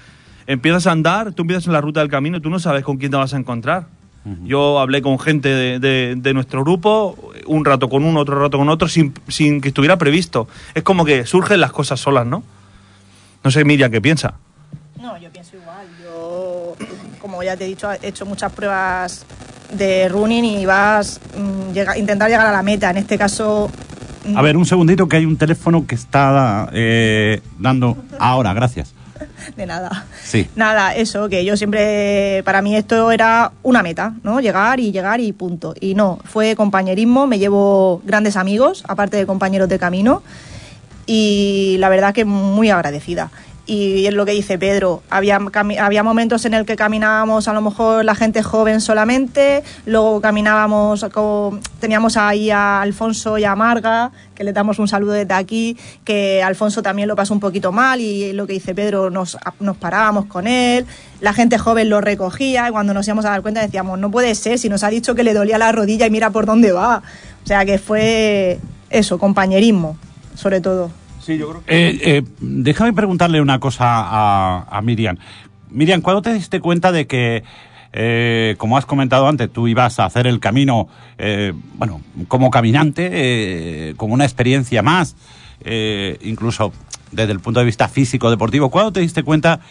Empiezas 0.48 0.88
a 0.88 0.92
andar, 0.92 1.32
tú 1.34 1.44
empiezas 1.44 1.68
en 1.68 1.74
la 1.74 1.82
ruta 1.82 2.00
del 2.02 2.10
camino 2.10 2.38
y 2.38 2.42
tú 2.42 2.50
no 2.50 2.60
sabes 2.60 2.84
con 2.84 2.98
quién 2.98 3.12
te 3.12 3.18
vas 3.18 3.34
a 3.34 3.38
encontrar. 3.38 3.86
Yo 4.46 4.80
hablé 4.80 5.02
con 5.02 5.20
gente 5.20 5.50
de, 5.50 5.80
de- 5.80 6.16
de 6.18 6.34
nuestro 6.34 6.64
grupo, 6.64 7.18
un 7.46 7.66
rato 7.66 7.90
con 7.90 8.06
uno, 8.06 8.22
otro 8.22 8.40
rato 8.42 8.58
con 8.58 8.70
otro, 8.70 8.88
sin, 8.88 9.14
sin 9.28 9.60
que 9.60 9.68
estuviera 9.68 9.98
previsto. 9.98 10.48
Es 10.74 10.82
como 10.84 11.04
que 11.04 11.26
surgen 11.26 11.60
las 11.60 11.74
cosas 11.74 12.00
solas, 12.00 12.26
¿no? 12.26 12.42
No 13.44 13.52
sé, 13.52 13.66
Miriam, 13.66 13.92
¿qué 13.92 14.00
piensa? 14.00 14.36
No, 15.02 15.18
yo 15.18 15.30
pienso 15.30 15.58
igual. 15.58 15.86
Yo, 16.02 16.76
como 17.22 17.44
ya 17.44 17.58
te 17.58 17.66
he 17.66 17.68
dicho, 17.68 17.92
he 17.92 18.08
hecho 18.08 18.26
muchas 18.26 18.50
pruebas 18.54 19.26
de 19.74 20.08
running 20.08 20.46
y 20.46 20.66
vas 20.66 21.20
mm, 21.38 21.74
llega- 21.74 21.98
intentar 21.98 22.30
llegar 22.30 22.48
a 22.48 22.54
la 22.54 22.64
meta. 22.64 22.92
En 22.92 22.98
este 22.98 23.18
caso, 23.18 23.70
mm, 24.26 24.38
A 24.38 24.42
ver, 24.42 24.56
un 24.56 24.66
segundito 24.66 25.10
que 25.10 25.18
hay 25.18 25.26
un 25.26 25.36
teléfono 25.36 25.86
que 25.86 25.96
está 25.96 26.70
eh, 26.72 27.42
dando 27.60 27.98
ahora, 28.20 28.54
gracias. 28.54 28.94
de 29.58 29.66
nada. 29.66 30.06
Sí. 30.24 30.50
Nada, 30.56 30.96
eso, 30.96 31.30
que 31.30 31.44
yo 31.46 31.58
siempre, 31.58 32.42
para 32.44 32.62
mí 32.62 32.76
esto 32.76 33.12
era 33.12 33.52
una 33.64 33.84
meta, 33.84 34.14
¿no? 34.24 34.40
Llegar 34.40 34.80
y 34.80 34.92
llegar 34.92 35.20
y 35.20 35.32
punto. 35.34 35.74
Y 35.80 35.96
no, 35.96 36.20
fue 36.26 36.56
compañerismo, 36.56 37.28
me 37.28 37.40
llevo 37.40 38.02
grandes 38.06 38.38
amigos, 38.38 38.84
aparte 38.88 39.18
de 39.18 39.26
compañeros 39.26 39.70
de 39.70 39.80
camino, 39.80 40.24
y 41.06 41.78
la 41.80 41.90
verdad 41.90 42.14
que 42.14 42.26
muy 42.26 42.70
agradecida. 42.70 43.32
Y 43.66 44.08
es 44.08 44.14
lo 44.14 44.26
que 44.26 44.34
dice 44.34 44.58
Pedro, 44.58 45.04
había, 45.10 45.40
había 45.80 46.04
momentos 46.04 46.44
en 46.44 46.54
el 46.54 46.66
que 46.66 46.76
caminábamos 46.76 47.48
a 47.48 47.54
lo 47.54 47.62
mejor 47.62 48.04
la 48.04 48.14
gente 48.14 48.44
joven 48.44 48.82
solamente, 48.82 49.64
luego 49.86 50.20
caminábamos, 50.20 51.06
teníamos 51.80 52.18
ahí 52.18 52.52
a 52.52 52.82
Alfonso 52.82 53.38
y 53.38 53.46
a 53.46 53.56
Marga, 53.56 54.12
que 54.36 54.44
le 54.44 54.52
damos 54.52 54.80
un 54.80 54.90
saludo 54.90 55.14
desde 55.14 55.34
aquí, 55.34 55.78
que 56.04 56.44
Alfonso 56.44 56.84
también 56.84 57.08
lo 57.08 57.16
pasó 57.16 57.34
un 57.34 57.40
poquito 57.40 57.72
mal 57.72 58.02
y 58.02 58.34
lo 58.34 58.48
que 58.48 58.54
dice 58.54 58.76
Pedro, 58.76 59.10
nos, 59.10 59.38
nos 59.62 59.78
parábamos 59.78 60.26
con 60.26 60.46
él, 60.46 60.86
la 61.22 61.32
gente 61.32 61.58
joven 61.58 61.90
lo 61.90 62.02
recogía 62.02 62.68
y 62.68 62.72
cuando 62.72 62.94
nos 62.94 63.08
íbamos 63.08 63.24
a 63.24 63.30
dar 63.30 63.42
cuenta 63.42 63.62
decíamos, 63.62 63.98
no 63.98 64.12
puede 64.12 64.36
ser, 64.36 64.60
si 64.60 64.68
nos 64.68 64.84
ha 64.84 64.90
dicho 64.90 65.16
que 65.16 65.24
le 65.24 65.34
dolía 65.34 65.58
la 65.58 65.72
rodilla 65.72 66.06
y 66.06 66.10
mira 66.10 66.32
por 66.32 66.46
dónde 66.46 66.74
va. 66.74 67.02
O 67.44 67.48
sea 67.48 67.64
que 67.64 67.78
fue 67.78 68.60
eso, 68.90 69.18
compañerismo, 69.18 69.96
sobre 70.36 70.60
todo. 70.60 70.92
Sí, 71.24 71.38
yo 71.38 71.50
creo 71.50 71.64
que... 71.64 71.88
Eh, 71.88 72.00
eh, 72.18 72.24
déjame 72.40 72.92
preguntarle 72.94 73.40
una 73.42 73.60
cosa 73.60 73.86
a, 73.88 74.66
a 74.70 74.82
Miriam. 74.82 75.18
Miriam, 75.70 76.02
¿cuándo 76.02 76.22
te 76.22 76.34
diste 76.34 76.60
cuenta 76.60 76.92
de 76.92 77.08
que, 77.08 77.44
eh, 77.94 78.56
como 78.58 78.78
has 78.78 78.86
comentado 78.86 79.28
antes, 79.28 79.52
tú 79.52 79.68
ibas 79.68 80.00
a 80.00 80.06
hacer 80.06 80.28
el 80.28 80.40
camino, 80.40 80.90
eh, 81.18 81.54
bueno, 81.76 82.02
como 82.28 82.52
caminante, 82.52 83.10
eh, 83.12 83.94
con 83.96 84.12
una 84.12 84.26
experiencia 84.26 84.82
más, 84.82 85.16
eh, 85.62 86.18
incluso 86.22 86.74
desde 87.12 87.32
el 87.32 87.40
punto 87.40 87.62
de 87.62 87.66
vista 87.66 87.88
físico, 87.88 88.30
deportivo, 88.30 88.70
¿cuándo 88.70 88.92
te 88.92 89.00
diste 89.00 89.24
cuenta 89.24 89.62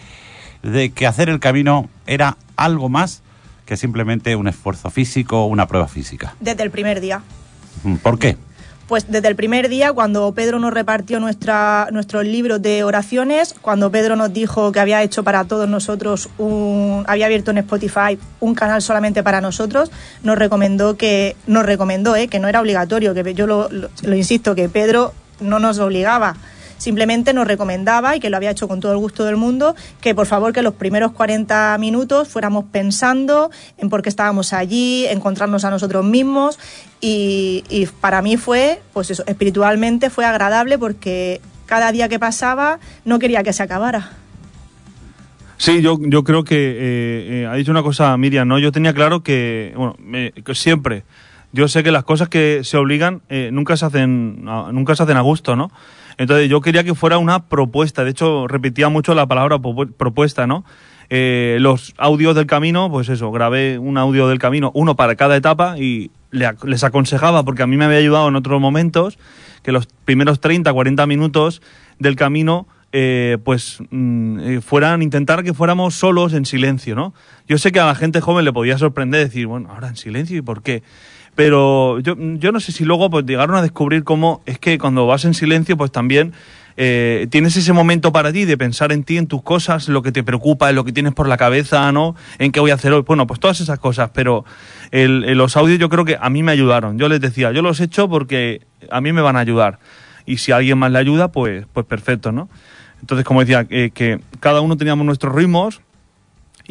de 0.62 0.90
que 0.90 1.06
hacer 1.06 1.28
el 1.28 1.38
camino 1.38 1.90
era 2.06 2.38
algo 2.56 2.88
más 2.88 3.22
que 3.66 3.76
simplemente 3.76 4.36
un 4.36 4.48
esfuerzo 4.48 4.90
físico 4.90 5.44
o 5.44 5.46
una 5.46 5.66
prueba 5.66 5.86
física? 5.86 6.34
Desde 6.40 6.62
el 6.62 6.70
primer 6.70 7.00
día. 7.00 7.22
¿Por 8.02 8.18
qué? 8.18 8.36
Pues 8.92 9.06
desde 9.08 9.28
el 9.28 9.36
primer 9.36 9.70
día, 9.70 9.90
cuando 9.94 10.34
Pedro 10.34 10.58
nos 10.58 10.74
repartió 10.74 11.18
nuestros 11.18 12.26
libros 12.26 12.60
de 12.60 12.84
oraciones, 12.84 13.54
cuando 13.62 13.90
Pedro 13.90 14.16
nos 14.16 14.34
dijo 14.34 14.70
que 14.70 14.80
había 14.80 15.02
hecho 15.02 15.24
para 15.24 15.44
todos 15.44 15.66
nosotros 15.66 16.28
un, 16.36 17.02
había 17.06 17.24
abierto 17.24 17.52
en 17.52 17.56
Spotify 17.56 18.18
un 18.40 18.54
canal 18.54 18.82
solamente 18.82 19.22
para 19.22 19.40
nosotros, 19.40 19.90
nos 20.22 20.36
recomendó 20.36 20.98
que, 20.98 21.36
nos 21.46 21.64
recomendó, 21.64 22.16
eh, 22.16 22.28
que 22.28 22.38
no 22.38 22.48
era 22.48 22.60
obligatorio, 22.60 23.14
que 23.14 23.32
yo 23.32 23.46
lo 23.46 24.14
insisto, 24.14 24.54
que 24.54 24.68
Pedro 24.68 25.14
no 25.40 25.58
nos 25.58 25.78
obligaba. 25.78 26.36
Simplemente 26.82 27.32
nos 27.32 27.46
recomendaba, 27.46 28.16
y 28.16 28.18
que 28.18 28.28
lo 28.28 28.36
había 28.36 28.50
hecho 28.50 28.66
con 28.66 28.80
todo 28.80 28.90
el 28.90 28.98
gusto 28.98 29.24
del 29.24 29.36
mundo, 29.36 29.76
que 30.00 30.16
por 30.16 30.26
favor 30.26 30.52
que 30.52 30.62
los 30.62 30.74
primeros 30.74 31.12
40 31.12 31.78
minutos 31.78 32.26
fuéramos 32.26 32.64
pensando 32.72 33.52
en 33.78 33.88
por 33.88 34.02
qué 34.02 34.08
estábamos 34.08 34.52
allí, 34.52 35.06
encontrarnos 35.06 35.64
a 35.64 35.70
nosotros 35.70 36.04
mismos. 36.04 36.58
Y, 37.00 37.86
para 38.00 38.20
mí 38.20 38.36
fue, 38.36 38.82
pues 38.92 39.12
eso, 39.12 39.22
espiritualmente 39.28 40.10
fue 40.10 40.24
agradable 40.24 40.76
porque 40.76 41.40
cada 41.66 41.92
día 41.92 42.08
que 42.08 42.18
pasaba 42.18 42.80
no 43.04 43.20
quería 43.20 43.44
que 43.44 43.52
se 43.52 43.62
acabara. 43.62 44.10
Sí, 45.58 45.82
yo, 45.82 46.00
yo 46.00 46.24
creo 46.24 46.42
que 46.42 46.56
eh, 46.56 47.42
eh, 47.42 47.46
ha 47.48 47.54
dicho 47.54 47.70
una 47.70 47.84
cosa 47.84 48.16
Miriam, 48.16 48.48
¿no? 48.48 48.58
Yo 48.58 48.72
tenía 48.72 48.92
claro 48.92 49.22
que, 49.22 49.72
bueno, 49.76 49.94
que 50.44 50.54
siempre, 50.56 51.04
yo 51.52 51.68
sé 51.68 51.84
que 51.84 51.92
las 51.92 52.02
cosas 52.02 52.28
que 52.28 52.62
se 52.64 52.76
obligan 52.76 53.22
eh, 53.28 53.50
nunca 53.52 53.76
se 53.76 53.86
hacen 53.86 54.44
nunca 54.44 54.96
se 54.96 55.04
hacen 55.04 55.16
a 55.16 55.20
gusto, 55.20 55.54
¿no? 55.54 55.70
Entonces 56.18 56.48
yo 56.48 56.60
quería 56.60 56.84
que 56.84 56.94
fuera 56.94 57.18
una 57.18 57.48
propuesta, 57.48 58.04
de 58.04 58.10
hecho 58.10 58.46
repetía 58.48 58.88
mucho 58.88 59.14
la 59.14 59.26
palabra 59.26 59.56
propu- 59.58 59.92
propuesta, 59.92 60.46
¿no? 60.46 60.64
Eh, 61.10 61.58
los 61.60 61.94
audios 61.98 62.34
del 62.34 62.46
camino, 62.46 62.90
pues 62.90 63.08
eso, 63.08 63.30
grabé 63.32 63.78
un 63.78 63.98
audio 63.98 64.28
del 64.28 64.38
camino, 64.38 64.70
uno 64.74 64.96
para 64.96 65.14
cada 65.16 65.36
etapa 65.36 65.78
y 65.78 66.10
les 66.30 66.84
aconsejaba, 66.84 67.42
porque 67.44 67.62
a 67.62 67.66
mí 67.66 67.76
me 67.76 67.84
había 67.84 67.98
ayudado 67.98 68.28
en 68.28 68.36
otros 68.36 68.58
momentos, 68.60 69.18
que 69.62 69.72
los 69.72 69.86
primeros 70.06 70.40
30, 70.40 70.72
40 70.72 71.06
minutos 71.06 71.60
del 71.98 72.16
camino 72.16 72.66
eh, 72.92 73.38
pues 73.44 73.78
mm, 73.90 74.40
eh, 74.40 74.60
fueran 74.60 75.02
intentar 75.02 75.42
que 75.44 75.54
fuéramos 75.54 75.94
solos 75.94 76.32
en 76.34 76.44
silencio, 76.46 76.94
¿no? 76.94 77.14
Yo 77.48 77.58
sé 77.58 77.72
que 77.72 77.80
a 77.80 77.86
la 77.86 77.94
gente 77.94 78.20
joven 78.20 78.44
le 78.44 78.52
podía 78.52 78.76
sorprender 78.78 79.20
decir, 79.24 79.46
bueno, 79.46 79.70
ahora 79.70 79.88
en 79.88 79.96
silencio 79.96 80.36
y 80.38 80.42
por 80.42 80.62
qué. 80.62 80.82
Pero 81.34 81.98
yo, 82.00 82.14
yo 82.18 82.52
no 82.52 82.60
sé 82.60 82.72
si 82.72 82.84
luego 82.84 83.08
pues 83.10 83.24
llegaron 83.24 83.56
a 83.56 83.62
descubrir 83.62 84.04
cómo 84.04 84.42
es 84.44 84.58
que 84.58 84.76
cuando 84.78 85.06
vas 85.06 85.24
en 85.24 85.32
silencio 85.32 85.76
pues 85.78 85.90
también 85.90 86.32
eh, 86.76 87.26
tienes 87.30 87.56
ese 87.56 87.72
momento 87.72 88.12
para 88.12 88.32
ti 88.32 88.44
de 88.44 88.56
pensar 88.58 88.92
en 88.92 89.02
ti, 89.04 89.16
en 89.18 89.26
tus 89.26 89.42
cosas, 89.42 89.88
lo 89.88 90.02
que 90.02 90.12
te 90.12 90.22
preocupa, 90.22 90.68
en 90.70 90.76
lo 90.76 90.84
que 90.84 90.92
tienes 90.92 91.12
por 91.14 91.28
la 91.28 91.36
cabeza, 91.38 91.90
¿no? 91.92 92.14
En 92.38 92.52
qué 92.52 92.60
voy 92.60 92.70
a 92.70 92.74
hacer 92.74 92.92
hoy. 92.92 93.02
Bueno, 93.02 93.26
pues 93.26 93.40
todas 93.40 93.60
esas 93.60 93.78
cosas, 93.78 94.10
pero 94.12 94.44
el- 94.90 95.20
los 95.36 95.56
audios 95.56 95.78
yo 95.78 95.88
creo 95.88 96.04
que 96.04 96.16
a 96.20 96.28
mí 96.30 96.42
me 96.42 96.52
ayudaron. 96.52 96.98
Yo 96.98 97.08
les 97.08 97.20
decía, 97.20 97.50
yo 97.52 97.62
los 97.62 97.80
he 97.80 97.84
hecho 97.84 98.08
porque 98.08 98.62
a 98.90 99.00
mí 99.00 99.12
me 99.12 99.20
van 99.22 99.36
a 99.36 99.40
ayudar. 99.40 99.78
Y 100.26 100.36
si 100.38 100.52
alguien 100.52 100.78
más 100.78 100.92
le 100.92 100.98
ayuda, 100.98 101.32
pues, 101.32 101.66
pues 101.72 101.84
perfecto, 101.86 102.30
¿no? 102.32 102.48
Entonces, 103.00 103.24
como 103.26 103.40
decía, 103.40 103.66
eh, 103.70 103.90
que 103.92 104.20
cada 104.40 104.60
uno 104.60 104.76
teníamos 104.76 105.04
nuestros 105.04 105.34
ritmos 105.34 105.80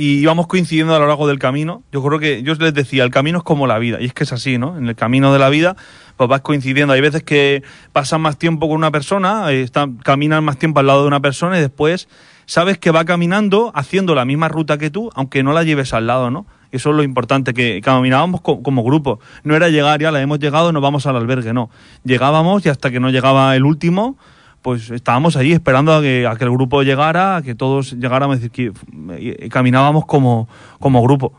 y 0.02 0.20
íbamos 0.20 0.48
coincidiendo 0.48 0.96
a 0.96 1.00
lo 1.00 1.06
largo 1.08 1.28
del 1.28 1.38
camino. 1.38 1.84
Yo 1.92 2.02
creo 2.02 2.18
que 2.18 2.42
yo 2.42 2.56
les 2.56 2.74
decía, 2.74 3.04
el 3.04 3.12
camino 3.12 3.38
es 3.38 3.44
como 3.44 3.68
la 3.68 3.78
vida, 3.78 4.00
y 4.02 4.06
es 4.06 4.14
que 4.14 4.24
es 4.24 4.34
así, 4.34 4.58
¿no? 4.58 4.78
En 4.78 4.88
el 4.88 4.96
camino 4.96 5.32
de 5.32 5.38
la 5.38 5.50
vida, 5.50 5.76
pues 6.18 6.28
vas 6.28 6.42
coincidiendo. 6.42 6.94
Hay 6.94 7.02
veces 7.02 7.22
que 7.24 7.62
pasas 7.94 8.20
más 8.20 8.38
tiempo 8.38 8.68
con 8.68 8.78
una 8.78 8.90
persona, 8.90 9.52
eh, 9.52 9.62
está- 9.62 9.88
caminas 10.04 10.42
más 10.42 10.58
tiempo 10.58 10.80
al 10.80 10.88
lado 10.88 11.02
de 11.02 11.08
una 11.08 11.20
persona 11.20 11.58
y 11.58 11.62
después 11.62 12.08
sabes 12.48 12.78
que 12.80 12.90
va 12.92 13.06
caminando 13.06 13.72
haciendo 13.76 14.16
la 14.16 14.26
misma 14.26 14.48
ruta 14.48 14.78
que 14.80 14.90
tú, 14.90 15.12
aunque 15.14 15.44
no 15.44 15.54
la 15.54 15.64
lleves 15.64 15.94
al 15.94 16.08
lado, 16.08 16.32
¿no? 16.32 16.48
Eso 16.72 16.90
es 16.92 16.96
lo 16.96 17.04
importante, 17.04 17.54
que 17.54 17.82
caminábamos 17.84 18.42
co- 18.42 18.64
como 18.64 18.82
grupo. 18.84 19.20
No 19.44 19.56
era 19.56 19.70
llegar, 19.70 20.02
ya 20.02 20.10
la 20.10 20.22
hemos 20.22 20.40
llegado, 20.40 20.72
nos 20.72 20.82
vamos 20.82 21.06
al 21.06 21.16
albergue, 21.18 21.54
no. 21.54 21.70
Llegábamos 22.06 22.66
y 22.66 22.70
hasta 22.70 22.90
que 22.90 23.00
no 23.00 23.10
llegaba 23.10 23.56
el 23.56 23.66
último, 23.66 24.18
pues 24.62 24.90
estábamos 24.92 25.36
allí 25.36 25.54
esperando 25.54 25.94
a 25.94 26.02
que, 26.02 26.28
a 26.28 26.36
que 26.36 26.44
el 26.44 26.52
grupo 26.52 26.84
llegara, 26.84 27.38
a 27.38 27.42
que 27.42 27.56
todos 27.56 27.94
llegáramos, 27.94 28.36
es 28.38 28.42
decir, 28.44 28.52
que 28.52 29.44
eh, 29.44 29.50
caminábamos 29.50 30.06
como, 30.06 30.48
como 30.80 31.02
grupo. 31.02 31.34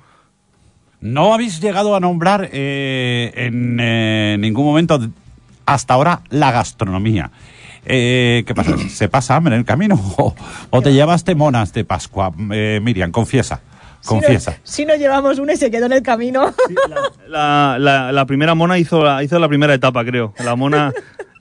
No 1.01 1.35
habéis 1.35 1.61
llegado 1.61 1.97
a 1.97 2.01
nombrar 2.01 2.49
eh, 2.53 3.33
en 3.35 3.79
eh, 3.81 4.37
ningún 4.39 4.65
momento 4.65 5.01
hasta 5.67 5.95
ahora 5.95 6.21
la 6.31 6.51
gastronomía. 6.53 7.31
Eh, 7.85 8.45
¿Qué 8.47 8.55
pasa? 8.55 8.77
¿Se 8.89 9.09
pasa 9.09 9.35
hambre 9.37 9.55
en 9.55 9.61
el 9.61 9.65
camino 9.67 10.01
o, 10.17 10.35
o 10.71 10.83
te 10.83 10.93
llevaste 10.93 11.35
monas 11.35 11.73
de 11.73 11.85
Pascua? 11.85 12.33
Eh, 12.53 12.79
Miriam, 12.83 13.11
confiesa, 13.11 13.61
confiesa. 14.05 14.57
Si 14.63 14.85
nos 14.85 14.99
llevamos 14.99 15.39
uno 15.41 15.53
y 15.53 15.57
se 15.57 15.71
quedó 15.73 15.87
en 15.87 15.93
el 15.95 16.03
camino. 16.03 16.53
La, 17.29 17.77
la- 17.81 18.13
la 18.13 18.27
primera 18.27 18.55
mona 18.55 18.79
hizo 18.79 19.03
la, 19.03 19.23
hizo 19.25 19.39
la 19.41 19.49
primera 19.49 19.75
etapa, 19.75 20.05
creo. 20.05 20.33
La 20.45 20.55
mona, 20.55 20.93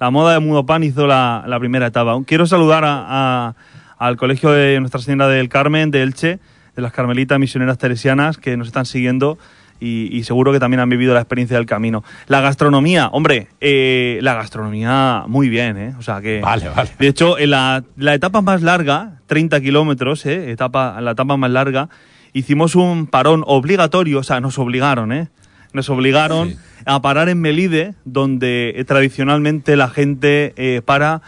la 0.02 0.10
moda 0.10 0.34
de 0.34 0.40
Mudopan 0.40 0.84
hizo 0.84 1.06
la, 1.06 1.44
la 1.48 1.60
primera 1.60 1.86
etapa. 1.88 2.18
Quiero 2.26 2.48
saludar 2.48 2.84
a- 2.84 3.06
a- 3.08 3.56
al 4.00 4.18
colegio 4.18 4.50
de 4.50 4.80
Nuestra 4.80 5.00
Señora 5.00 5.28
del 5.28 5.48
Carmen, 5.48 5.92
de 5.92 6.02
Elche, 6.02 6.40
de 6.76 6.82
las 6.82 6.92
Carmelitas 6.92 7.38
Misioneras 7.38 7.78
Teresianas, 7.78 8.38
que 8.40 8.58
nos 8.58 8.66
están 8.68 8.88
siguiendo 8.88 9.38
y, 9.80 10.10
y 10.12 10.24
seguro 10.24 10.52
que 10.52 10.60
también 10.60 10.80
han 10.80 10.90
vivido 10.90 11.14
la 11.14 11.20
experiencia 11.20 11.56
del 11.58 11.68
camino. 11.68 12.04
La 12.28 12.42
gastronomía, 12.42 13.10
hombre, 13.10 13.48
eh, 13.62 14.18
la 14.24 14.34
gastronomía 14.34 15.26
muy 15.28 15.50
bien, 15.50 15.78
¿eh? 15.78 15.94
O 16.00 16.02
sea 16.02 16.20
que... 16.20 16.42
Vale, 16.42 16.70
vale. 16.76 16.90
De 16.98 17.08
hecho, 17.08 17.38
en 17.38 17.52
la, 17.52 17.84
la 17.96 18.16
etapa 18.16 18.42
más 18.42 18.64
larga, 18.64 19.20
30 19.28 19.62
kilómetros, 19.62 20.26
¿eh? 20.26 20.50
etapa, 20.52 21.00
la 21.00 21.12
etapa 21.12 21.38
más 21.38 21.52
larga, 21.52 21.90
hicimos 22.34 22.74
un 22.74 23.06
parón 23.06 23.44
obligatorio, 23.46 24.20
o 24.20 24.24
sea, 24.24 24.40
nos 24.40 24.58
obligaron, 24.58 25.12
¿eh? 25.12 25.28
Nos 25.74 25.90
obligaron 25.92 26.50
Sí. 26.50 26.58
A 26.86 27.02
parar 27.02 27.30
en 27.30 27.40
Melide, 27.40 27.96
donde 28.06 28.74
eh, 28.76 28.84
tradicionalmente 28.86 29.76
la 29.76 29.90
gente 29.90 30.54
eh, 30.58 30.82
para 30.84 31.22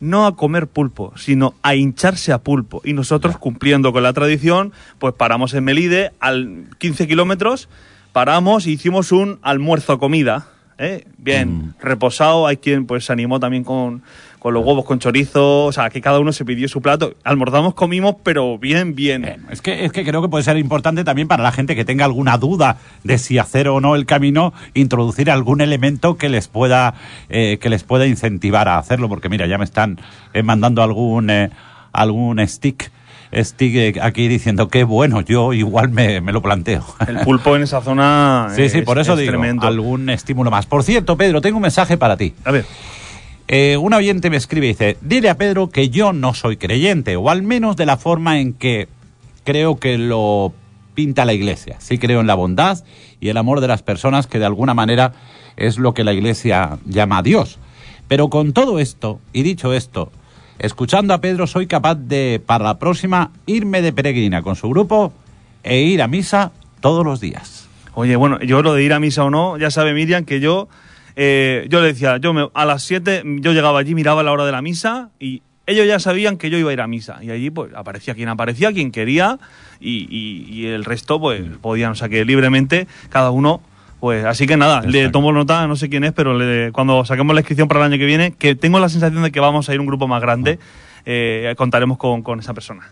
no 0.00 0.26
a 0.26 0.34
comer 0.34 0.66
pulpo, 0.66 1.12
sino 1.16 1.54
a 1.62 1.76
hincharse 1.76 2.32
a 2.32 2.38
pulpo. 2.38 2.82
Y 2.84 2.92
nosotros, 2.92 3.38
cumpliendo 3.38 3.92
con 3.92 4.02
la 4.02 4.12
tradición, 4.12 4.72
pues 4.98 5.14
paramos 5.14 5.54
en 5.54 5.64
Melide, 5.64 6.10
al 6.18 6.64
15 6.78 7.06
kilómetros, 7.06 7.68
paramos 8.12 8.66
y 8.66 8.72
hicimos 8.72 9.12
un 9.12 9.38
almuerzo-comida. 9.42 10.48
¿eh? 10.78 11.04
Bien, 11.18 11.74
reposado. 11.80 12.48
Hay 12.48 12.56
quien 12.56 12.86
pues 12.86 13.04
se 13.04 13.12
animó 13.12 13.38
también 13.38 13.62
con, 13.62 14.02
con 14.42 14.54
los 14.54 14.66
huevos 14.66 14.84
con 14.84 14.98
chorizo. 14.98 15.66
O 15.66 15.72
sea, 15.72 15.88
que 15.88 16.00
cada 16.00 16.18
uno 16.18 16.32
se 16.32 16.44
pidió 16.44 16.66
su 16.66 16.82
plato. 16.82 17.14
Almorzamos, 17.22 17.74
comimos, 17.74 18.16
pero 18.24 18.58
bien, 18.58 18.96
bien. 18.96 19.46
Es 19.52 19.62
que, 19.62 19.84
es 19.84 19.92
que 19.92 20.04
creo 20.04 20.20
que 20.20 20.28
puede 20.28 20.42
ser 20.42 20.56
importante 20.56 21.04
también 21.04 21.28
para 21.28 21.44
la 21.44 21.52
gente 21.52 21.76
que 21.76 21.84
tenga 21.84 22.06
alguna 22.06 22.38
duda 22.38 22.78
de 23.04 23.18
si 23.18 23.38
hacer 23.38 23.68
o 23.68 23.80
no 23.80 23.94
el 23.94 24.04
camino, 24.04 24.52
introducir 24.74 25.30
algún 25.30 25.60
elemento 25.60 26.16
que 26.16 26.28
les 26.28 26.48
pueda, 26.48 26.94
eh, 27.28 27.58
que 27.60 27.70
les 27.70 27.84
pueda 27.84 28.04
incentivar 28.04 28.68
a 28.68 28.78
hacerlo, 28.78 29.08
porque 29.08 29.28
mira, 29.28 29.46
ya 29.46 29.58
me 29.58 29.64
están 29.64 30.00
eh, 30.34 30.42
mandando 30.42 30.82
algún, 30.82 31.30
eh, 31.30 31.50
algún 31.92 32.44
stick, 32.48 32.90
stick 33.32 33.74
eh, 33.76 33.94
aquí 34.02 34.26
diciendo 34.26 34.66
que 34.66 34.82
bueno, 34.82 35.20
yo 35.20 35.52
igual 35.52 35.90
me, 35.90 36.20
me 36.20 36.32
lo 36.32 36.42
planteo. 36.42 36.84
El 37.06 37.18
pulpo 37.18 37.54
en 37.54 37.62
esa 37.62 37.80
zona. 37.80 38.48
Sí, 38.56 38.68
sí, 38.68 38.82
por 38.82 38.98
eso 38.98 39.12
es 39.12 39.20
digo, 39.20 39.30
tremendo. 39.30 39.68
algún 39.68 40.10
estímulo 40.10 40.50
más. 40.50 40.66
Por 40.66 40.82
cierto, 40.82 41.16
Pedro, 41.16 41.40
tengo 41.40 41.58
un 41.58 41.62
mensaje 41.62 41.96
para 41.96 42.16
ti. 42.16 42.34
A 42.44 42.50
ver. 42.50 42.64
Eh, 43.54 43.76
un 43.76 43.92
oyente 43.92 44.30
me 44.30 44.38
escribe 44.38 44.64
y 44.64 44.70
dice, 44.70 44.96
dile 45.02 45.28
a 45.28 45.36
Pedro 45.36 45.68
que 45.68 45.90
yo 45.90 46.14
no 46.14 46.32
soy 46.32 46.56
creyente, 46.56 47.16
o 47.16 47.28
al 47.28 47.42
menos 47.42 47.76
de 47.76 47.84
la 47.84 47.98
forma 47.98 48.40
en 48.40 48.54
que 48.54 48.88
creo 49.44 49.76
que 49.76 49.98
lo 49.98 50.54
pinta 50.94 51.26
la 51.26 51.34
iglesia. 51.34 51.76
Sí 51.78 51.98
creo 51.98 52.20
en 52.20 52.26
la 52.26 52.34
bondad 52.34 52.82
y 53.20 53.28
el 53.28 53.36
amor 53.36 53.60
de 53.60 53.68
las 53.68 53.82
personas, 53.82 54.26
que 54.26 54.38
de 54.38 54.46
alguna 54.46 54.72
manera 54.72 55.12
es 55.58 55.76
lo 55.76 55.92
que 55.92 56.02
la 56.02 56.14
iglesia 56.14 56.78
llama 56.86 57.18
a 57.18 57.22
Dios. 57.22 57.58
Pero 58.08 58.30
con 58.30 58.54
todo 58.54 58.78
esto, 58.78 59.20
y 59.34 59.42
dicho 59.42 59.74
esto, 59.74 60.10
Escuchando 60.58 61.12
a 61.12 61.20
Pedro 61.20 61.46
soy 61.46 61.66
capaz 61.66 61.96
de, 61.96 62.40
para 62.44 62.64
la 62.64 62.78
próxima, 62.78 63.32
irme 63.46 63.82
de 63.82 63.92
peregrina 63.92 64.42
con 64.42 64.54
su 64.54 64.70
grupo 64.70 65.12
e 65.62 65.80
ir 65.80 66.00
a 66.00 66.08
misa 66.08 66.52
todos 66.80 67.04
los 67.04 67.20
días. 67.20 67.68
Oye, 67.94 68.16
bueno, 68.16 68.40
yo 68.40 68.62
lo 68.62 68.72
de 68.72 68.84
ir 68.84 68.92
a 68.92 69.00
misa 69.00 69.24
o 69.24 69.30
no, 69.30 69.58
ya 69.58 69.70
sabe 69.70 69.92
Miriam 69.92 70.24
que 70.24 70.40
yo, 70.40 70.68
eh, 71.16 71.66
yo 71.68 71.80
le 71.80 71.88
decía, 71.88 72.16
yo 72.18 72.32
me- 72.32 72.48
a 72.54 72.64
las 72.64 72.82
7 72.84 73.22
yo 73.40 73.52
llegaba 73.52 73.78
allí, 73.80 73.94
miraba 73.94 74.22
la 74.22 74.32
hora 74.32 74.44
de 74.44 74.52
la 74.52 74.62
misa 74.62 75.10
y 75.18 75.42
ellos 75.66 75.86
ya 75.86 75.98
sabían 76.00 76.36
que 76.38 76.50
yo 76.50 76.58
iba 76.58 76.70
a 76.70 76.72
ir 76.72 76.80
a 76.80 76.86
misa. 76.86 77.18
Y 77.22 77.30
allí 77.30 77.50
pues 77.50 77.72
aparecía 77.74 78.14
quien 78.14 78.28
aparecía, 78.28 78.72
quien 78.72 78.90
quería 78.90 79.38
y, 79.80 80.06
y- 80.10 80.46
y 80.52 80.66
el 80.66 80.84
resto 80.84 81.20
pues 81.20 81.42
podían, 81.60 81.92
o 81.92 81.94
sea 81.94 82.08
que 82.08 82.24
libremente 82.24 82.86
cada 83.10 83.30
uno... 83.30 83.60
Pues 84.00 84.24
así 84.24 84.48
que 84.48 84.56
nada, 84.56 84.80
le 84.82 85.10
tomo 85.10 85.30
nota, 85.30 85.64
no 85.68 85.76
sé 85.76 85.88
quién 85.88 86.02
es, 86.02 86.10
pero 86.12 86.36
le- 86.36 86.72
cuando 86.72 87.04
saquemos 87.04 87.34
la 87.36 87.40
inscripción 87.42 87.68
para 87.68 87.78
el 87.86 87.92
año 87.92 88.00
que 88.00 88.04
viene, 88.06 88.32
que 88.32 88.56
tengo 88.56 88.80
la 88.80 88.88
sensación 88.88 89.22
de 89.22 89.30
que 89.30 89.38
vamos 89.38 89.68
a 89.68 89.74
ir 89.74 89.78
un 89.78 89.86
grupo 89.86 90.08
más 90.08 90.20
grande, 90.20 90.58
eh, 91.06 91.54
contaremos 91.56 91.98
con, 91.98 92.20
con 92.22 92.40
esa 92.40 92.52
persona. 92.52 92.90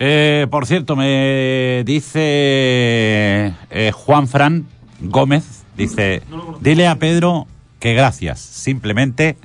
Eh, 0.00 0.48
por 0.50 0.66
cierto, 0.66 0.96
me 0.96 1.84
dice 1.86 2.18
eh, 3.70 3.92
Juan 3.94 4.26
Fran 4.26 4.66
Gómez, 5.00 5.55
dice, 5.76 6.22
dile 6.60 6.86
a 6.88 6.96
Pedro 6.96 7.46
que 7.80 7.94
gracias, 7.94 8.40
simplemente 8.40 9.36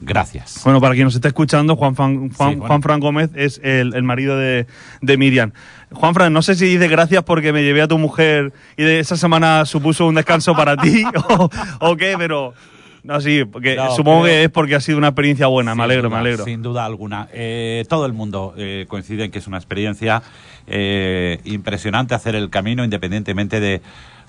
gracias. 0.00 0.60
Bueno, 0.64 0.80
para 0.80 0.94
quien 0.94 1.04
nos 1.04 1.14
esté 1.14 1.28
escuchando, 1.28 1.76
Juan, 1.76 1.94
Fran- 1.94 2.16
Juan, 2.18 2.30
Sí, 2.30 2.36
bueno. 2.56 2.66
Juan 2.66 2.82
Fran 2.82 3.00
Gómez 3.00 3.30
es 3.34 3.60
el, 3.62 3.94
el 3.94 4.02
marido 4.02 4.36
de, 4.38 4.66
de 5.02 5.16
Miriam. 5.18 5.52
Juan 5.92 6.14
Fran, 6.14 6.32
no 6.32 6.40
sé 6.42 6.54
si 6.54 6.66
dice 6.66 6.88
gracias 6.88 7.22
porque 7.24 7.52
me 7.52 7.62
llevé 7.62 7.82
a 7.82 7.88
tu 7.88 7.98
mujer 7.98 8.52
y 8.76 8.82
de 8.84 9.00
esa 9.00 9.16
semana 9.16 9.66
supuso 9.66 10.06
un 10.06 10.14
descanso 10.14 10.54
para 10.54 10.76
ti 10.76 11.04
o, 11.28 11.50
o 11.80 11.96
qué, 11.96 12.14
pero 12.16 12.54
no, 13.02 13.20
sí, 13.20 13.44
porque 13.44 13.76
No, 13.76 13.94
supongo 13.96 14.24
que 14.24 14.44
es 14.44 14.50
porque 14.50 14.74
ha 14.76 14.80
sido 14.80 14.98
una 14.98 15.08
experiencia 15.08 15.46
buena. 15.48 15.74
me 15.74 15.82
alegro, 15.82 16.08
duda, 16.08 16.16
me 16.16 16.20
alegro. 16.20 16.44
Sin 16.44 16.62
duda 16.62 16.84
alguna. 16.84 17.28
Eh, 17.32 17.84
todo 17.88 18.06
el 18.06 18.12
mundo 18.12 18.54
eh, 18.56 18.84
coincide 18.88 19.24
en 19.24 19.30
que 19.30 19.38
es 19.40 19.46
una 19.46 19.56
experiencia 19.56 20.22
eh, 20.66 21.40
impresionante 21.44 22.14
hacer 22.14 22.34
el 22.36 22.48
camino 22.50 22.84
independientemente 22.84 23.58
de 23.58 23.80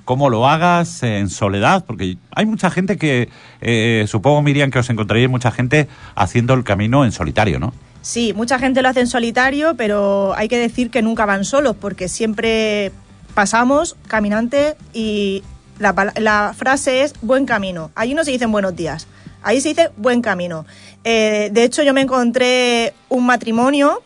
cómo 0.06 0.30
lo 0.30 0.48
hagas 0.48 1.04
en 1.04 1.30
soledad, 1.30 1.86
porque 1.86 2.18
hay 2.36 2.46
mucha 2.46 2.70
gente 2.70 2.98
que, 2.98 3.30
eh, 3.62 4.06
supongo 4.08 4.42
Miriam 4.42 4.72
que 4.72 4.80
os 4.80 4.90
encontraréis 4.90 5.30
mucha 5.30 5.52
gente 5.52 5.88
haciendo 6.16 6.54
el 6.54 6.64
camino 6.64 7.06
en 7.06 7.12
solitario, 7.12 7.60
¿no? 7.60 7.74
Sí, 8.02 8.34
mucha 8.34 8.58
gente 8.58 8.82
lo 8.82 8.90
hace 8.90 9.02
en 9.02 9.08
solitario, 9.08 9.76
pero 9.76 10.34
hay 10.36 10.48
que 10.48 10.58
decir 10.58 10.90
que 10.90 11.02
nunca 11.02 11.26
van 11.26 11.46
solos, 11.46 11.76
porque 11.80 12.08
siempre 12.08 12.92
pasamos 13.34 13.96
caminantes 14.08 14.76
y 14.94 15.44
la, 15.78 16.12
la 16.18 16.54
frase 16.56 17.04
es 17.04 17.14
buen 17.22 17.46
camino. 17.46 17.92
Allí 17.96 18.14
no 18.14 18.24
se 18.24 18.32
dicen 18.32 18.52
buenos 18.52 18.76
días, 18.76 19.08
ahí 19.44 19.62
se 19.62 19.70
dice 19.70 19.90
buen 19.98 20.22
camino. 20.22 20.66
Eh, 21.04 21.50
de 21.52 21.64
hecho, 21.64 21.84
yo 21.84 21.94
me 21.94 22.02
encontré 22.02 22.94
un 23.10 23.26
matrimonio 23.26 24.02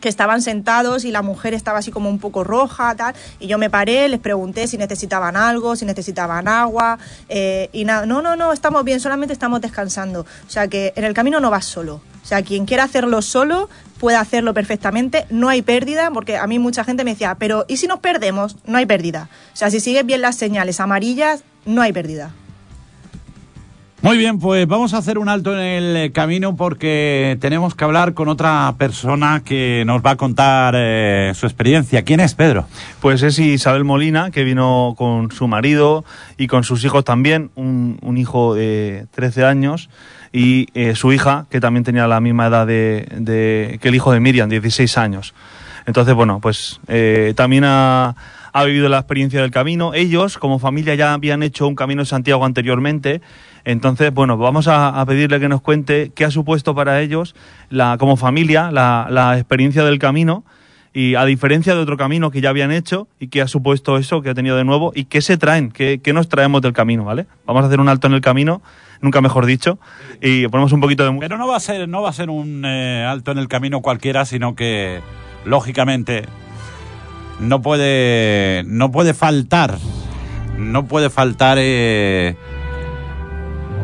que 0.00 0.08
estaban 0.08 0.42
sentados 0.42 1.04
y 1.04 1.10
la 1.10 1.22
mujer 1.22 1.54
estaba 1.54 1.78
así 1.78 1.90
como 1.90 2.08
un 2.08 2.18
poco 2.18 2.44
roja, 2.44 2.94
tal, 2.94 3.14
y 3.38 3.46
yo 3.46 3.58
me 3.58 3.70
paré, 3.70 4.08
les 4.08 4.20
pregunté 4.20 4.66
si 4.66 4.78
necesitaban 4.78 5.36
algo, 5.36 5.76
si 5.76 5.84
necesitaban 5.84 6.48
agua, 6.48 6.98
eh, 7.28 7.68
y 7.72 7.84
nada, 7.84 8.06
no, 8.06 8.22
no, 8.22 8.36
no, 8.36 8.52
estamos 8.52 8.84
bien, 8.84 9.00
solamente 9.00 9.32
estamos 9.32 9.60
descansando. 9.60 10.20
O 10.20 10.50
sea 10.50 10.68
que 10.68 10.92
en 10.96 11.04
el 11.04 11.14
camino 11.14 11.40
no 11.40 11.50
vas 11.50 11.64
solo. 11.64 12.00
O 12.22 12.28
sea, 12.28 12.42
quien 12.42 12.66
quiera 12.66 12.84
hacerlo 12.84 13.22
solo 13.22 13.68
puede 14.00 14.16
hacerlo 14.16 14.52
perfectamente, 14.52 15.26
no 15.30 15.48
hay 15.48 15.62
pérdida, 15.62 16.10
porque 16.10 16.36
a 16.36 16.46
mí 16.46 16.58
mucha 16.58 16.84
gente 16.84 17.04
me 17.04 17.12
decía, 17.12 17.36
pero 17.38 17.64
¿y 17.68 17.76
si 17.76 17.86
nos 17.86 18.00
perdemos? 18.00 18.56
No 18.66 18.78
hay 18.78 18.86
pérdida. 18.86 19.28
O 19.52 19.56
sea, 19.56 19.70
si 19.70 19.80
sigues 19.80 20.04
bien 20.04 20.20
las 20.20 20.36
señales 20.36 20.80
amarillas, 20.80 21.44
no 21.64 21.82
hay 21.82 21.92
pérdida. 21.92 22.32
Muy 24.02 24.18
bien, 24.18 24.38
pues 24.38 24.68
vamos 24.68 24.92
a 24.92 24.98
hacer 24.98 25.18
un 25.18 25.28
alto 25.28 25.58
en 25.58 25.96
el 25.96 26.12
camino 26.12 26.54
porque 26.54 27.38
tenemos 27.40 27.74
que 27.74 27.82
hablar 27.82 28.12
con 28.12 28.28
otra 28.28 28.74
persona 28.78 29.42
que 29.44 29.84
nos 29.86 30.02
va 30.04 30.10
a 30.10 30.16
contar 30.16 30.74
eh, 30.76 31.32
su 31.34 31.46
experiencia. 31.46 32.02
¿Quién 32.02 32.20
es 32.20 32.34
Pedro? 32.34 32.66
Pues 33.00 33.22
es 33.22 33.38
Isabel 33.38 33.84
Molina, 33.84 34.30
que 34.30 34.44
vino 34.44 34.94
con 34.98 35.32
su 35.32 35.48
marido 35.48 36.04
y 36.36 36.46
con 36.46 36.62
sus 36.62 36.84
hijos 36.84 37.04
también, 37.04 37.50
un, 37.56 38.16
hijo 38.16 38.54
de 38.54 39.06
13 39.14 39.44
años 39.44 39.88
y 40.30 40.68
eh, 40.74 40.94
su 40.94 41.12
hija, 41.12 41.46
que 41.50 41.60
también 41.60 41.82
tenía 41.82 42.06
la 42.06 42.20
misma 42.20 42.46
edad 42.46 42.66
de- 42.66 43.78
que 43.80 43.88
el 43.88 43.94
hijo 43.94 44.12
de 44.12 44.20
Miriam, 44.20 44.48
16 44.50 44.98
años. 44.98 45.34
Entonces, 45.86 46.14
bueno, 46.14 46.38
pues 46.40 46.80
eh, 46.86 47.32
también 47.34 47.64
ha, 47.64 48.14
ha 48.52 48.64
vivido 48.64 48.88
la 48.88 48.98
experiencia 48.98 49.40
del 49.40 49.50
camino. 49.50 49.94
Ellos, 49.94 50.36
como 50.38 50.58
familia, 50.58 50.94
ya 50.94 51.12
habían 51.14 51.42
hecho 51.42 51.66
un 51.66 51.74
camino 51.74 52.02
de 52.02 52.06
Santiago 52.06 52.44
anteriormente. 52.44 53.20
Entonces, 53.66 54.14
bueno, 54.14 54.38
vamos 54.38 54.68
a, 54.68 55.04
pedirle 55.06 55.40
que 55.40 55.48
nos 55.48 55.60
cuente 55.60 56.12
qué 56.14 56.24
ha 56.24 56.30
supuesto 56.30 56.72
para 56.76 57.00
ellos, 57.00 57.34
la, 57.68 57.98
como 57.98 58.16
familia, 58.16 58.70
la, 58.70 59.08
la 59.10 59.36
experiencia 59.36 59.84
del 59.84 59.98
camino 59.98 60.44
y 60.92 61.16
a 61.16 61.24
diferencia 61.24 61.74
de 61.74 61.80
otro 61.80 61.96
camino 61.96 62.30
que 62.30 62.40
ya 62.40 62.50
habían 62.50 62.70
hecho 62.70 63.08
y 63.18 63.26
que 63.26 63.42
ha 63.42 63.48
supuesto 63.48 63.98
eso, 63.98 64.22
que 64.22 64.30
ha 64.30 64.34
tenido 64.34 64.56
de 64.56 64.62
nuevo, 64.62 64.92
y 64.94 65.06
qué 65.06 65.20
se 65.20 65.36
traen, 65.36 65.72
qué, 65.72 66.00
qué 66.00 66.12
nos 66.12 66.28
traemos 66.28 66.62
del 66.62 66.74
camino, 66.74 67.04
¿vale? 67.04 67.26
Vamos 67.44 67.64
a 67.64 67.66
hacer 67.66 67.80
un 67.80 67.88
alto 67.88 68.06
en 68.06 68.12
el 68.12 68.20
camino, 68.20 68.62
nunca 69.00 69.20
mejor 69.20 69.46
dicho, 69.46 69.80
y 70.22 70.46
ponemos 70.46 70.70
un 70.72 70.80
poquito 70.80 71.04
de. 71.04 71.18
Pero 71.18 71.36
no 71.36 71.48
va 71.48 71.56
a 71.56 71.60
ser, 71.60 71.88
no 71.88 72.02
va 72.02 72.10
a 72.10 72.12
ser 72.12 72.30
un 72.30 72.64
eh, 72.64 73.04
alto 73.04 73.32
en 73.32 73.38
el 73.38 73.48
camino 73.48 73.82
cualquiera, 73.82 74.24
sino 74.26 74.54
que 74.54 75.00
lógicamente 75.44 76.22
no 77.40 77.62
puede, 77.62 78.62
no 78.64 78.92
puede 78.92 79.12
faltar, 79.12 79.76
no 80.56 80.86
puede 80.86 81.10
faltar 81.10 81.58
eh, 81.60 82.36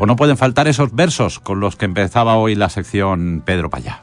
o 0.02 0.06
no 0.06 0.16
pueden 0.16 0.36
faltar 0.36 0.66
esos 0.66 0.92
versos 0.96 1.38
con 1.38 1.60
los 1.60 1.76
que 1.76 1.84
empezaba 1.84 2.34
hoy 2.34 2.56
la 2.56 2.70
sección 2.70 3.40
Pedro 3.46 3.70
Payá. 3.70 4.02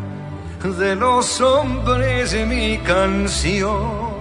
de 0.63 0.95
los 0.95 1.41
hombres 1.41 2.35
mi 2.45 2.77
canción. 2.77 4.11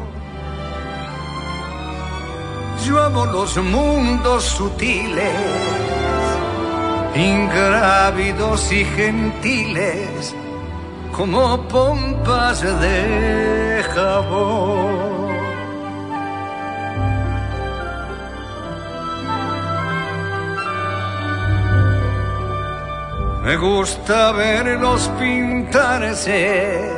Yo 2.82 2.98
amo 2.98 3.26
los 3.26 3.58
mundos 3.58 4.44
sutiles, 4.44 5.34
ingrávidos 7.14 8.72
y 8.72 8.86
gentiles, 8.86 10.34
como 11.14 11.60
pompas 11.68 12.62
de 12.62 13.84
jabón. 13.94 15.19
Me 23.50 23.56
gusta 23.56 24.30
verlos 24.30 25.10
pintarse 25.18 26.88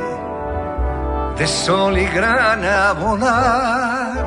de 1.35 1.47
sol 1.47 1.97
y 1.97 2.05
grana 2.05 2.93
volar, 2.93 4.23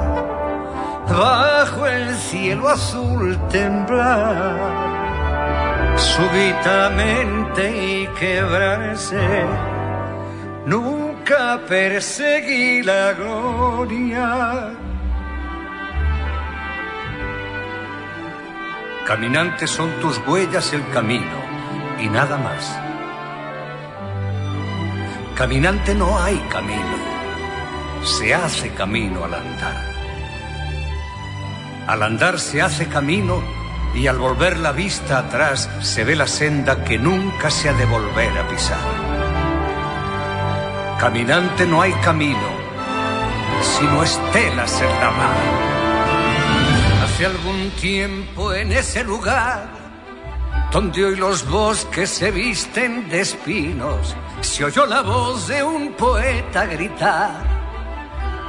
bajo 1.09 1.87
el 1.87 2.13
cielo 2.17 2.69
azul 2.69 3.39
temblar, 3.49 4.57
súbitamente 5.97 7.63
y 7.71 8.09
quebrarse. 8.19 9.47
Nunca 10.65 11.61
perseguí 11.69 12.83
la 12.83 13.13
gloria. 13.13 14.71
Caminante 19.07 19.69
son 19.69 19.93
tus 20.01 20.19
huellas 20.27 20.73
el 20.73 20.85
camino 20.91 21.46
y 22.01 22.09
nada 22.09 22.37
más. 22.37 22.79
Caminante 25.37 25.95
no 25.95 26.19
hay 26.19 26.39
camino, 26.51 26.97
se 28.03 28.35
hace 28.35 28.71
camino 28.71 29.25
al 29.25 29.35
andar. 29.35 29.85
Al 31.87 32.03
andar 32.03 32.39
se 32.41 32.63
hace 32.63 32.87
camino 32.87 33.43
y 33.95 34.07
al 34.09 34.19
volver 34.19 34.59
la 34.59 34.73
vista 34.73 35.19
atrás 35.19 35.71
se 35.81 36.05
ve 36.05 36.17
la 36.17 36.27
senda 36.27 36.85
que 36.85 36.99
nunca 36.99 37.51
se 37.51 37.69
ha 37.69 37.73
de 37.73 37.87
volver 37.87 38.37
a 38.39 38.49
pisar. 38.49 38.79
Caminante 40.99 41.67
no 41.67 41.83
hay 41.83 41.93
camino, 41.95 42.49
sino 43.63 44.03
estelas 44.03 44.81
en 44.81 44.89
la 44.89 45.11
mar. 45.11 45.37
Hace 47.05 47.27
algún 47.27 47.71
tiempo 47.81 48.53
en 48.53 48.73
ese 48.73 49.05
lugar, 49.05 49.86
donde 50.73 51.05
hoy 51.05 51.17
los 51.17 51.49
bosques 51.49 52.11
se 52.11 52.31
visten 52.31 53.09
de 53.09 53.21
espinos, 53.21 54.15
se 54.41 54.65
oyó 54.65 54.87
la 54.87 55.03
voz 55.03 55.49
de 55.49 55.63
un 55.63 55.93
poeta 55.93 56.67
gritar. 56.67 57.57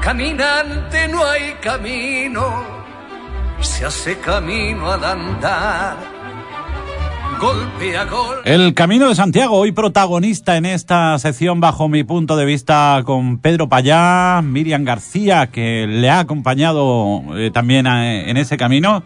Caminante 0.01 1.07
no 1.07 1.25
hay 1.25 1.53
camino, 1.61 2.63
se 3.59 3.85
hace 3.85 4.17
camino 4.19 4.91
al 4.91 5.03
andar. 5.03 6.17
Golpe 7.39 7.95
a. 7.95 8.07
El 8.45 8.73
Camino 8.73 9.09
de 9.09 9.15
Santiago, 9.15 9.57
hoy 9.57 9.71
protagonista 9.71 10.57
en 10.57 10.65
esta 10.65 11.19
sección 11.19 11.59
bajo 11.59 11.87
mi 11.87 12.03
punto 12.03 12.35
de 12.35 12.45
vista 12.45 13.03
con 13.05 13.37
Pedro 13.37 13.69
Payá, 13.69 14.41
Miriam 14.43 14.83
García, 14.83 15.47
que 15.47 15.85
le 15.87 16.09
ha 16.09 16.19
acompañado 16.19 17.21
eh, 17.35 17.51
también 17.53 17.85
a- 17.85 18.21
en 18.21 18.37
ese 18.37 18.57
camino, 18.57 19.03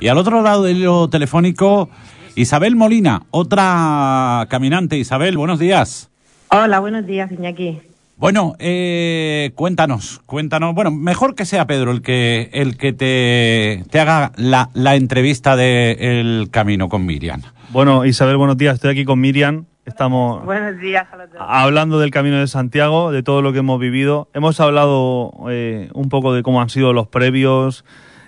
y 0.00 0.08
al 0.08 0.16
otro 0.16 0.40
lado 0.40 0.62
del 0.62 0.78
hilo 0.78 1.10
telefónico, 1.10 1.90
Isabel 2.36 2.74
Molina, 2.76 3.22
otra 3.30 4.46
caminante. 4.50 4.96
Isabel, 4.98 5.36
buenos 5.36 5.58
días. 5.58 6.10
Hola, 6.50 6.80
buenos 6.80 7.06
días, 7.06 7.30
Iñaki. 7.30 7.80
Bueno, 8.16 8.54
eh, 8.58 9.52
cuéntanos, 9.54 10.20
cuéntanos. 10.26 10.74
Bueno, 10.74 10.90
mejor 10.90 11.34
que 11.34 11.44
sea 11.44 11.66
Pedro 11.66 11.90
el 11.90 12.00
que 12.02 12.48
el 12.52 12.76
que 12.76 12.92
te, 12.92 13.84
te 13.90 14.00
haga 14.00 14.32
la, 14.36 14.70
la 14.74 14.94
entrevista 14.96 15.56
de 15.56 16.20
El 16.20 16.48
Camino 16.50 16.88
con 16.88 17.06
Miriam. 17.06 17.42
Bueno, 17.70 18.04
Isabel, 18.04 18.36
buenos 18.36 18.56
días. 18.56 18.74
Estoy 18.74 18.90
aquí 18.92 19.04
con 19.04 19.20
Miriam. 19.20 19.64
Estamos 19.84 20.44
Buenos 20.44 20.80
días 20.80 21.06
a 21.12 21.16
los 21.16 21.30
dos. 21.30 21.40
hablando 21.46 21.98
del 21.98 22.10
Camino 22.10 22.38
de 22.38 22.46
Santiago, 22.46 23.12
de 23.12 23.22
todo 23.22 23.42
lo 23.42 23.52
que 23.52 23.58
hemos 23.58 23.78
vivido. 23.78 24.28
Hemos 24.32 24.58
hablado 24.58 25.32
eh, 25.50 25.90
un 25.92 26.08
poco 26.08 26.32
de 26.32 26.42
cómo 26.42 26.62
han 26.62 26.70
sido 26.70 26.92
los 26.92 27.06
previos. 27.08 27.84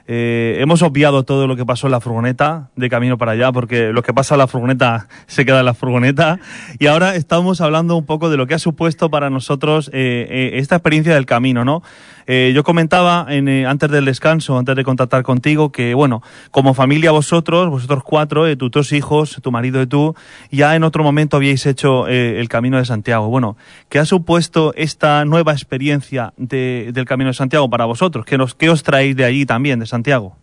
Eh, 0.08 0.58
hemos 0.60 0.82
obviado 0.82 1.24
todo 1.24 1.48
lo 1.48 1.56
que 1.56 1.66
pasó 1.66 1.88
en 1.88 1.90
la 1.90 2.00
furgoneta 2.00 2.70
de 2.76 2.88
camino 2.88 3.18
para 3.18 3.32
allá, 3.32 3.50
porque 3.50 3.92
lo 3.92 4.02
que 4.02 4.14
pasa 4.14 4.34
en 4.34 4.38
la 4.38 4.46
furgoneta 4.46 5.08
se 5.26 5.44
queda 5.44 5.60
en 5.60 5.66
la 5.66 5.74
furgoneta. 5.74 6.38
Y 6.78 6.86
ahora 6.86 7.16
estamos 7.16 7.60
hablando 7.60 7.96
un 7.96 8.06
poco 8.06 8.30
de 8.30 8.36
lo 8.36 8.46
que 8.46 8.54
ha 8.54 8.58
supuesto 8.58 9.10
para 9.10 9.30
nosotros 9.30 9.90
eh, 9.92 10.26
eh, 10.30 10.50
esta 10.54 10.76
experiencia 10.76 11.14
del 11.14 11.26
camino, 11.26 11.64
¿no? 11.64 11.82
Eh, 12.26 12.52
yo 12.54 12.64
comentaba 12.64 13.26
en, 13.28 13.48
eh, 13.48 13.66
antes 13.66 13.90
del 13.90 14.04
descanso, 14.04 14.58
antes 14.58 14.74
de 14.76 14.84
contactar 14.84 15.22
contigo, 15.22 15.70
que 15.70 15.94
bueno, 15.94 16.22
como 16.50 16.74
familia 16.74 17.10
vosotros, 17.12 17.70
vosotros 17.70 18.02
cuatro, 18.04 18.46
eh, 18.46 18.56
tus 18.56 18.70
dos 18.70 18.92
hijos, 18.92 19.38
tu 19.42 19.52
marido 19.52 19.80
y 19.82 19.86
tú, 19.86 20.14
ya 20.50 20.74
en 20.76 20.84
otro 20.84 21.04
momento 21.04 21.36
habíais 21.36 21.64
hecho 21.66 22.08
eh, 22.08 22.40
el 22.40 22.48
Camino 22.48 22.78
de 22.78 22.84
Santiago. 22.84 23.28
Bueno, 23.28 23.56
¿qué 23.88 23.98
ha 23.98 24.04
supuesto 24.04 24.72
esta 24.76 25.24
nueva 25.24 25.52
experiencia 25.52 26.32
de- 26.36 26.90
del 26.92 27.04
Camino 27.04 27.28
de 27.30 27.34
Santiago 27.34 27.70
para 27.70 27.84
vosotros? 27.84 28.24
¿Qué, 28.26 28.36
nos, 28.38 28.54
¿Qué 28.54 28.70
os 28.70 28.82
traéis 28.82 29.16
de 29.16 29.24
allí 29.24 29.46
también, 29.46 29.78
de 29.78 29.86
Santiago? 29.86 30.36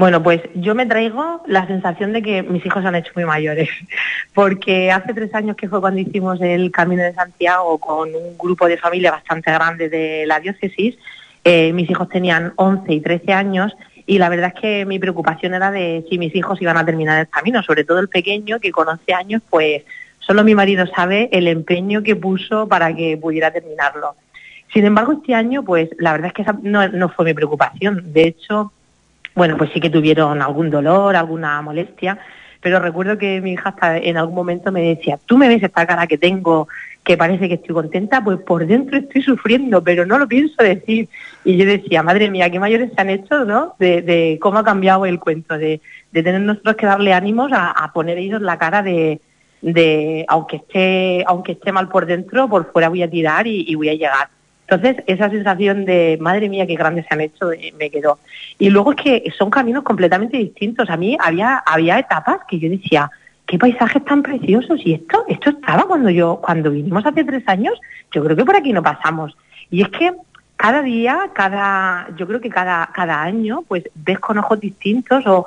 Bueno, 0.00 0.22
pues 0.22 0.40
yo 0.54 0.74
me 0.74 0.86
traigo 0.86 1.42
la 1.46 1.66
sensación 1.66 2.14
de 2.14 2.22
que 2.22 2.42
mis 2.42 2.64
hijos 2.64 2.80
se 2.80 2.88
han 2.88 2.94
hecho 2.94 3.12
muy 3.14 3.26
mayores, 3.26 3.68
porque 4.34 4.90
hace 4.90 5.12
tres 5.12 5.34
años 5.34 5.56
que 5.56 5.68
fue 5.68 5.78
cuando 5.78 6.00
hicimos 6.00 6.40
el 6.40 6.70
Camino 6.70 7.02
de 7.02 7.12
Santiago 7.12 7.76
con 7.76 8.08
un 8.14 8.38
grupo 8.38 8.66
de 8.66 8.78
familia 8.78 9.10
bastante 9.10 9.52
grande 9.52 9.90
de 9.90 10.24
la 10.26 10.40
diócesis, 10.40 10.96
eh, 11.44 11.74
mis 11.74 11.90
hijos 11.90 12.08
tenían 12.08 12.54
11 12.56 12.90
y 12.94 13.00
13 13.02 13.34
años 13.34 13.76
y 14.06 14.16
la 14.16 14.30
verdad 14.30 14.54
es 14.54 14.60
que 14.62 14.86
mi 14.86 14.98
preocupación 14.98 15.52
era 15.52 15.70
de 15.70 16.02
si 16.08 16.16
mis 16.16 16.34
hijos 16.34 16.62
iban 16.62 16.78
a 16.78 16.86
terminar 16.86 17.20
el 17.20 17.28
camino, 17.28 17.62
sobre 17.62 17.84
todo 17.84 17.98
el 17.98 18.08
pequeño 18.08 18.58
que 18.58 18.72
con 18.72 18.88
11 18.88 19.12
años 19.12 19.42
pues 19.50 19.82
solo 20.20 20.44
mi 20.44 20.54
marido 20.54 20.86
sabe 20.86 21.28
el 21.30 21.46
empeño 21.46 22.02
que 22.02 22.16
puso 22.16 22.66
para 22.68 22.96
que 22.96 23.18
pudiera 23.18 23.50
terminarlo. 23.50 24.14
Sin 24.72 24.86
embargo, 24.86 25.12
este 25.12 25.34
año, 25.34 25.62
pues 25.62 25.90
la 25.98 26.12
verdad 26.12 26.28
es 26.28 26.32
que 26.32 26.42
esa 26.42 26.56
no, 26.62 26.88
no 26.88 27.10
fue 27.10 27.24
mi 27.26 27.34
preocupación. 27.34 28.12
De 28.12 28.22
hecho, 28.22 28.72
bueno, 29.34 29.56
pues 29.56 29.70
sí 29.72 29.80
que 29.80 29.90
tuvieron 29.90 30.42
algún 30.42 30.70
dolor, 30.70 31.16
alguna 31.16 31.60
molestia, 31.62 32.18
pero 32.60 32.78
recuerdo 32.78 33.16
que 33.16 33.40
mi 33.40 33.52
hija 33.52 33.70
hasta 33.70 33.96
en 33.96 34.16
algún 34.16 34.34
momento 34.34 34.70
me 34.70 34.82
decía, 34.82 35.18
tú 35.24 35.38
me 35.38 35.48
ves 35.48 35.62
esta 35.62 35.86
cara 35.86 36.06
que 36.06 36.18
tengo, 36.18 36.68
que 37.02 37.16
parece 37.16 37.48
que 37.48 37.54
estoy 37.54 37.74
contenta, 37.74 38.22
pues 38.22 38.38
por 38.40 38.66
dentro 38.66 38.98
estoy 38.98 39.22
sufriendo, 39.22 39.82
pero 39.82 40.04
no 40.04 40.18
lo 40.18 40.28
pienso 40.28 40.62
decir. 40.62 41.08
Y 41.44 41.56
yo 41.56 41.64
decía, 41.64 42.02
madre 42.02 42.30
mía, 42.30 42.50
qué 42.50 42.60
mayores 42.60 42.92
se 42.94 43.00
han 43.00 43.08
hecho, 43.08 43.44
¿no? 43.46 43.74
De, 43.78 44.02
de 44.02 44.38
cómo 44.40 44.58
ha 44.58 44.64
cambiado 44.64 45.06
el 45.06 45.18
cuento, 45.18 45.56
de, 45.56 45.80
de 46.12 46.22
tener 46.22 46.42
nosotros 46.42 46.76
que 46.76 46.86
darle 46.86 47.14
ánimos 47.14 47.50
a, 47.54 47.90
poner 47.94 48.18
ellos 48.18 48.42
la 48.42 48.58
cara 48.58 48.82
de, 48.82 49.20
de 49.62 50.26
aunque 50.28 50.56
esté, 50.56 51.24
aunque 51.26 51.52
esté 51.52 51.72
mal 51.72 51.88
por 51.88 52.04
dentro, 52.04 52.48
por 52.48 52.70
fuera 52.70 52.90
voy 52.90 53.02
a 53.02 53.10
tirar 53.10 53.46
y 53.46 53.74
voy 53.74 53.88
a 53.88 53.94
llegar. 53.94 54.28
Entonces, 54.70 55.02
esa 55.08 55.28
sensación 55.28 55.84
de, 55.84 56.16
madre 56.20 56.48
mía, 56.48 56.64
qué 56.64 56.76
grandes 56.76 57.04
se 57.06 57.14
han 57.14 57.20
hecho, 57.22 57.50
eh, 57.50 57.74
me 57.76 57.90
quedó. 57.90 58.20
Y 58.56 58.70
luego 58.70 58.92
es 58.92 59.02
que 59.02 59.32
son 59.36 59.50
caminos 59.50 59.82
completamente 59.82 60.36
distintos. 60.36 60.88
A 60.90 60.96
mí 60.96 61.16
había, 61.20 61.56
había 61.66 61.98
etapas 61.98 62.42
que 62.48 62.60
yo 62.60 62.70
decía, 62.70 63.10
qué 63.46 63.58
paisajes 63.58 64.04
tan 64.04 64.22
preciosos. 64.22 64.80
Y 64.84 64.94
esto, 64.94 65.24
esto 65.26 65.50
estaba 65.50 65.88
cuando 65.88 66.08
yo, 66.08 66.40
cuando 66.40 66.70
vinimos 66.70 67.04
hace 67.04 67.24
tres 67.24 67.42
años, 67.48 67.80
yo 68.12 68.22
creo 68.22 68.36
que 68.36 68.44
por 68.44 68.54
aquí 68.54 68.72
no 68.72 68.80
pasamos. 68.80 69.36
Y 69.72 69.82
es 69.82 69.88
que 69.88 70.12
cada 70.54 70.82
día, 70.82 71.30
cada, 71.32 72.06
yo 72.16 72.28
creo 72.28 72.40
que 72.40 72.50
cada, 72.50 72.90
cada 72.94 73.22
año, 73.22 73.64
pues 73.66 73.90
ves 73.96 74.20
con 74.20 74.38
ojos 74.38 74.60
distintos 74.60 75.24
o, 75.26 75.46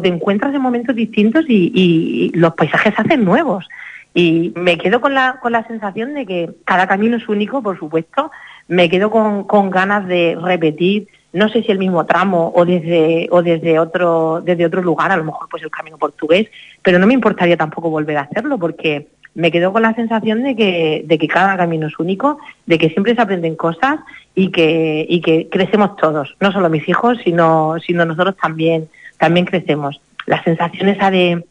te 0.00 0.08
encuentras 0.08 0.54
en 0.54 0.60
momentos 0.60 0.94
distintos 0.94 1.46
y, 1.48 1.72
y 1.74 2.38
los 2.38 2.54
paisajes 2.54 2.94
se 2.94 3.02
hacen 3.02 3.24
nuevos. 3.24 3.66
Y 4.14 4.52
me 4.56 4.76
quedo 4.76 5.00
con 5.00 5.14
la, 5.14 5.38
con 5.40 5.52
la 5.52 5.66
sensación 5.66 6.14
de 6.14 6.26
que 6.26 6.50
cada 6.64 6.86
camino 6.86 7.16
es 7.16 7.28
único, 7.28 7.62
por 7.62 7.78
supuesto. 7.78 8.30
Me 8.72 8.88
quedo 8.88 9.10
con, 9.10 9.44
con 9.44 9.68
ganas 9.68 10.08
de 10.08 10.34
repetir, 10.40 11.06
no 11.34 11.50
sé 11.50 11.62
si 11.62 11.70
el 11.70 11.78
mismo 11.78 12.06
tramo 12.06 12.52
o 12.56 12.64
desde, 12.64 13.28
o 13.30 13.42
desde 13.42 13.78
otro, 13.78 14.40
desde 14.42 14.64
otro 14.64 14.80
lugar, 14.80 15.12
a 15.12 15.18
lo 15.18 15.24
mejor 15.24 15.46
pues 15.50 15.62
el 15.62 15.70
camino 15.70 15.98
portugués, 15.98 16.48
pero 16.80 16.98
no 16.98 17.06
me 17.06 17.12
importaría 17.12 17.58
tampoco 17.58 17.90
volver 17.90 18.16
a 18.16 18.22
hacerlo 18.22 18.56
porque 18.58 19.08
me 19.34 19.50
quedo 19.50 19.74
con 19.74 19.82
la 19.82 19.92
sensación 19.92 20.42
de 20.42 20.56
que, 20.56 21.02
de 21.04 21.18
que 21.18 21.28
cada 21.28 21.58
camino 21.58 21.86
es 21.86 21.98
único, 21.98 22.38
de 22.64 22.78
que 22.78 22.88
siempre 22.88 23.14
se 23.14 23.20
aprenden 23.20 23.56
cosas 23.56 24.00
y 24.34 24.50
que, 24.50 25.04
y 25.06 25.20
que 25.20 25.50
crecemos 25.50 25.94
todos, 25.96 26.34
no 26.40 26.50
solo 26.50 26.70
mis 26.70 26.88
hijos, 26.88 27.18
sino, 27.22 27.74
sino 27.86 28.06
nosotros 28.06 28.38
también, 28.40 28.88
también 29.18 29.44
crecemos. 29.44 30.00
La 30.24 30.42
sensación 30.44 30.88
esa 30.88 31.10
de, 31.10 31.44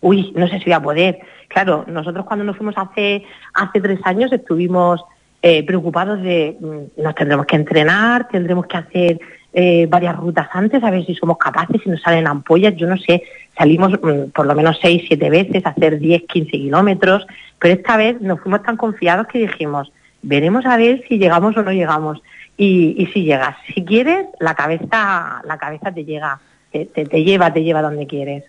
uy, 0.00 0.32
no 0.34 0.48
sé 0.48 0.58
si 0.58 0.64
voy 0.64 0.72
a 0.72 0.82
poder. 0.82 1.20
Claro, 1.46 1.84
nosotros 1.86 2.26
cuando 2.26 2.44
nos 2.44 2.56
fuimos 2.56 2.76
hace, 2.76 3.22
hace 3.54 3.80
tres 3.80 4.00
años 4.02 4.32
estuvimos 4.32 5.04
eh, 5.48 5.62
preocupados 5.62 6.20
de, 6.22 6.56
mm, 6.58 7.00
nos 7.02 7.14
tendremos 7.14 7.46
que 7.46 7.54
entrenar, 7.54 8.26
tendremos 8.26 8.66
que 8.66 8.78
hacer 8.78 9.20
eh, 9.52 9.86
varias 9.88 10.16
rutas 10.16 10.48
antes, 10.52 10.82
a 10.82 10.90
ver 10.90 11.06
si 11.06 11.14
somos 11.14 11.38
capaces, 11.38 11.80
si 11.84 11.88
nos 11.88 12.02
salen 12.02 12.26
ampollas, 12.26 12.74
yo 12.74 12.88
no 12.88 12.96
sé, 12.96 13.22
salimos 13.56 13.92
mm, 13.92 14.30
por 14.34 14.44
lo 14.44 14.56
menos 14.56 14.76
seis, 14.82 15.04
siete 15.06 15.30
veces 15.30 15.64
a 15.64 15.68
hacer 15.68 16.00
10, 16.00 16.24
15 16.24 16.50
kilómetros, 16.50 17.28
pero 17.60 17.74
esta 17.74 17.96
vez 17.96 18.20
nos 18.20 18.40
fuimos 18.40 18.64
tan 18.64 18.76
confiados 18.76 19.28
que 19.28 19.38
dijimos, 19.38 19.92
veremos 20.20 20.66
a 20.66 20.76
ver 20.76 21.04
si 21.08 21.16
llegamos 21.16 21.56
o 21.56 21.62
no 21.62 21.70
llegamos. 21.70 22.20
Y, 22.56 22.96
y 22.98 23.06
si 23.12 23.22
llegas, 23.22 23.54
si 23.72 23.84
quieres, 23.84 24.26
la 24.40 24.56
cabeza, 24.56 25.42
la 25.44 25.58
cabeza 25.58 25.92
te 25.92 26.04
llega, 26.04 26.40
te, 26.78 26.86
te, 26.86 27.04
te 27.06 27.24
lleva, 27.24 27.52
te 27.52 27.62
lleva 27.62 27.82
donde 27.82 28.06
quieres. 28.06 28.44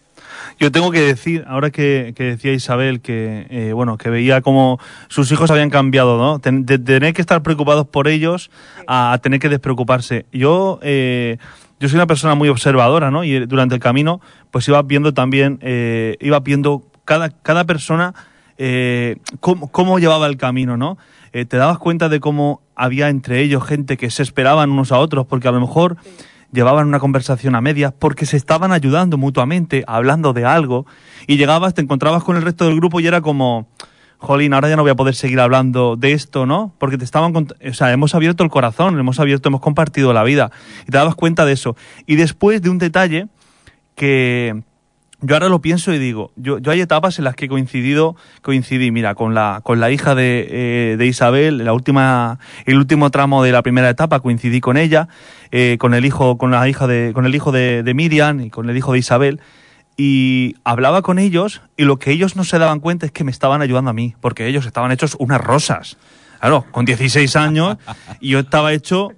Yo 0.59 0.71
tengo 0.71 0.89
que 0.91 1.01
decir, 1.01 1.43
ahora 1.47 1.69
que, 1.69 2.13
que 2.15 2.23
decía 2.23 2.51
Isabel 2.51 2.99
que 3.01 3.45
eh, 3.49 3.73
bueno 3.73 3.97
que 3.97 4.09
veía 4.09 4.41
como 4.41 4.79
sus 5.07 5.31
hijos 5.31 5.51
habían 5.51 5.69
cambiado, 5.69 6.17
¿no? 6.17 6.39
Ten- 6.39 6.65
de 6.65 6.79
tener 6.79 7.13
que 7.13 7.21
estar 7.21 7.43
preocupados 7.43 7.87
por 7.87 8.07
ellos 8.07 8.49
a, 8.87 9.13
a 9.13 9.17
tener 9.19 9.39
que 9.39 9.49
despreocuparse. 9.49 10.25
Yo 10.31 10.79
eh, 10.81 11.37
yo 11.79 11.87
soy 11.87 11.97
una 11.97 12.07
persona 12.07 12.33
muy 12.33 12.49
observadora, 12.49 13.11
¿no? 13.11 13.23
Y 13.23 13.45
durante 13.45 13.75
el 13.75 13.81
camino 13.81 14.19
pues 14.49 14.67
iba 14.67 14.81
viendo 14.81 15.13
también 15.13 15.59
eh, 15.61 16.17
iba 16.21 16.39
viendo 16.39 16.81
cada 17.05 17.29
cada 17.29 17.65
persona 17.65 18.15
eh, 18.57 19.17
cómo, 19.39 19.71
cómo 19.71 19.99
llevaba 19.99 20.25
el 20.25 20.37
camino, 20.37 20.77
¿no? 20.77 20.97
Eh, 21.33 21.45
te 21.45 21.57
dabas 21.57 21.77
cuenta 21.77 22.09
de 22.09 22.19
cómo 22.19 22.61
había 22.75 23.09
entre 23.09 23.41
ellos 23.41 23.63
gente 23.63 23.97
que 23.97 24.09
se 24.09 24.23
esperaban 24.23 24.71
unos 24.71 24.91
a 24.91 24.97
otros 24.97 25.27
porque 25.27 25.47
a 25.47 25.51
lo 25.51 25.59
mejor 25.59 25.97
llevaban 26.51 26.87
una 26.87 26.99
conversación 26.99 27.55
a 27.55 27.61
medias 27.61 27.93
porque 27.97 28.25
se 28.25 28.37
estaban 28.37 28.71
ayudando 28.71 29.17
mutuamente, 29.17 29.83
hablando 29.87 30.33
de 30.33 30.45
algo, 30.45 30.85
y 31.27 31.37
llegabas, 31.37 31.73
te 31.73 31.81
encontrabas 31.81 32.23
con 32.23 32.35
el 32.37 32.43
resto 32.43 32.65
del 32.65 32.75
grupo 32.75 32.99
y 32.99 33.07
era 33.07 33.21
como, 33.21 33.67
jolín, 34.17 34.53
ahora 34.53 34.69
ya 34.69 34.75
no 34.75 34.81
voy 34.81 34.91
a 34.91 34.95
poder 34.95 35.15
seguir 35.15 35.39
hablando 35.39 35.95
de 35.95 36.13
esto, 36.13 36.45
¿no? 36.45 36.73
Porque 36.77 36.97
te 36.97 37.05
estaban, 37.05 37.33
o 37.35 37.73
sea, 37.73 37.91
hemos 37.91 38.15
abierto 38.15 38.43
el 38.43 38.49
corazón, 38.49 38.99
hemos 38.99 39.19
abierto, 39.19 39.49
hemos 39.49 39.61
compartido 39.61 40.13
la 40.13 40.23
vida, 40.23 40.51
y 40.83 40.91
te 40.91 40.97
dabas 40.97 41.15
cuenta 41.15 41.45
de 41.45 41.53
eso. 41.53 41.75
Y 42.05 42.15
después 42.15 42.61
de 42.61 42.69
un 42.69 42.77
detalle 42.77 43.27
que 43.95 44.63
yo 45.21 45.35
ahora 45.35 45.49
lo 45.49 45.61
pienso 45.61 45.93
y 45.93 45.97
digo, 45.97 46.31
yo, 46.35 46.59
yo 46.59 46.71
hay 46.71 46.81
etapas 46.81 47.17
en 47.17 47.25
las 47.25 47.35
que 47.35 47.45
he 47.45 47.47
coincidido, 47.49 48.15
coincidí, 48.41 48.91
mira, 48.91 49.15
con 49.15 49.33
la, 49.33 49.61
con 49.63 49.79
la 49.79 49.89
hija 49.89 50.13
de, 50.13 50.47
eh, 50.49 50.95
de 50.97 51.05
Isabel, 51.07 51.65
la 51.65 51.73
última, 51.73 52.39
el 52.65 52.77
último 52.77 53.09
tramo 53.09 53.43
de 53.43 53.51
la 53.51 53.63
primera 53.63 53.89
etapa 53.89 54.19
coincidí 54.19 54.61
con 54.61 54.77
ella, 54.77 55.07
eh, 55.51 55.77
con 55.79 55.93
el 55.95 56.05
hijo, 56.05 56.37
con 56.37 56.51
la 56.51 56.67
hija 56.69 56.85
de, 56.85 57.11
con 57.13 57.25
el 57.25 57.33
hijo 57.33 57.51
de, 57.51 57.81
de 57.81 57.93
Miriam 57.95 58.41
y 58.41 58.49
con 58.51 58.69
el 58.69 58.77
hijo 58.77 58.93
de 58.93 58.99
Isabel, 58.99 59.41
y 59.97 60.55
hablaba 60.63 61.01
con 61.01 61.17
ellos 61.17 61.61
y 61.75 61.85
lo 61.85 61.97
que 61.97 62.11
ellos 62.11 62.35
no 62.35 62.43
se 62.43 62.59
daban 62.59 62.79
cuenta 62.79 63.07
es 63.07 63.11
que 63.11 63.23
me 63.23 63.31
estaban 63.31 63.63
ayudando 63.63 63.89
a 63.89 63.93
mí, 63.93 64.15
porque 64.21 64.45
ellos 64.45 64.67
estaban 64.67 64.91
hechos 64.91 65.15
unas 65.19 65.41
rosas. 65.41 65.97
Claro, 66.39 66.65
con 66.69 66.85
16 66.85 67.35
años 67.35 67.77
y 68.19 68.29
yo 68.29 68.39
estaba 68.39 68.71
hecho 68.71 69.09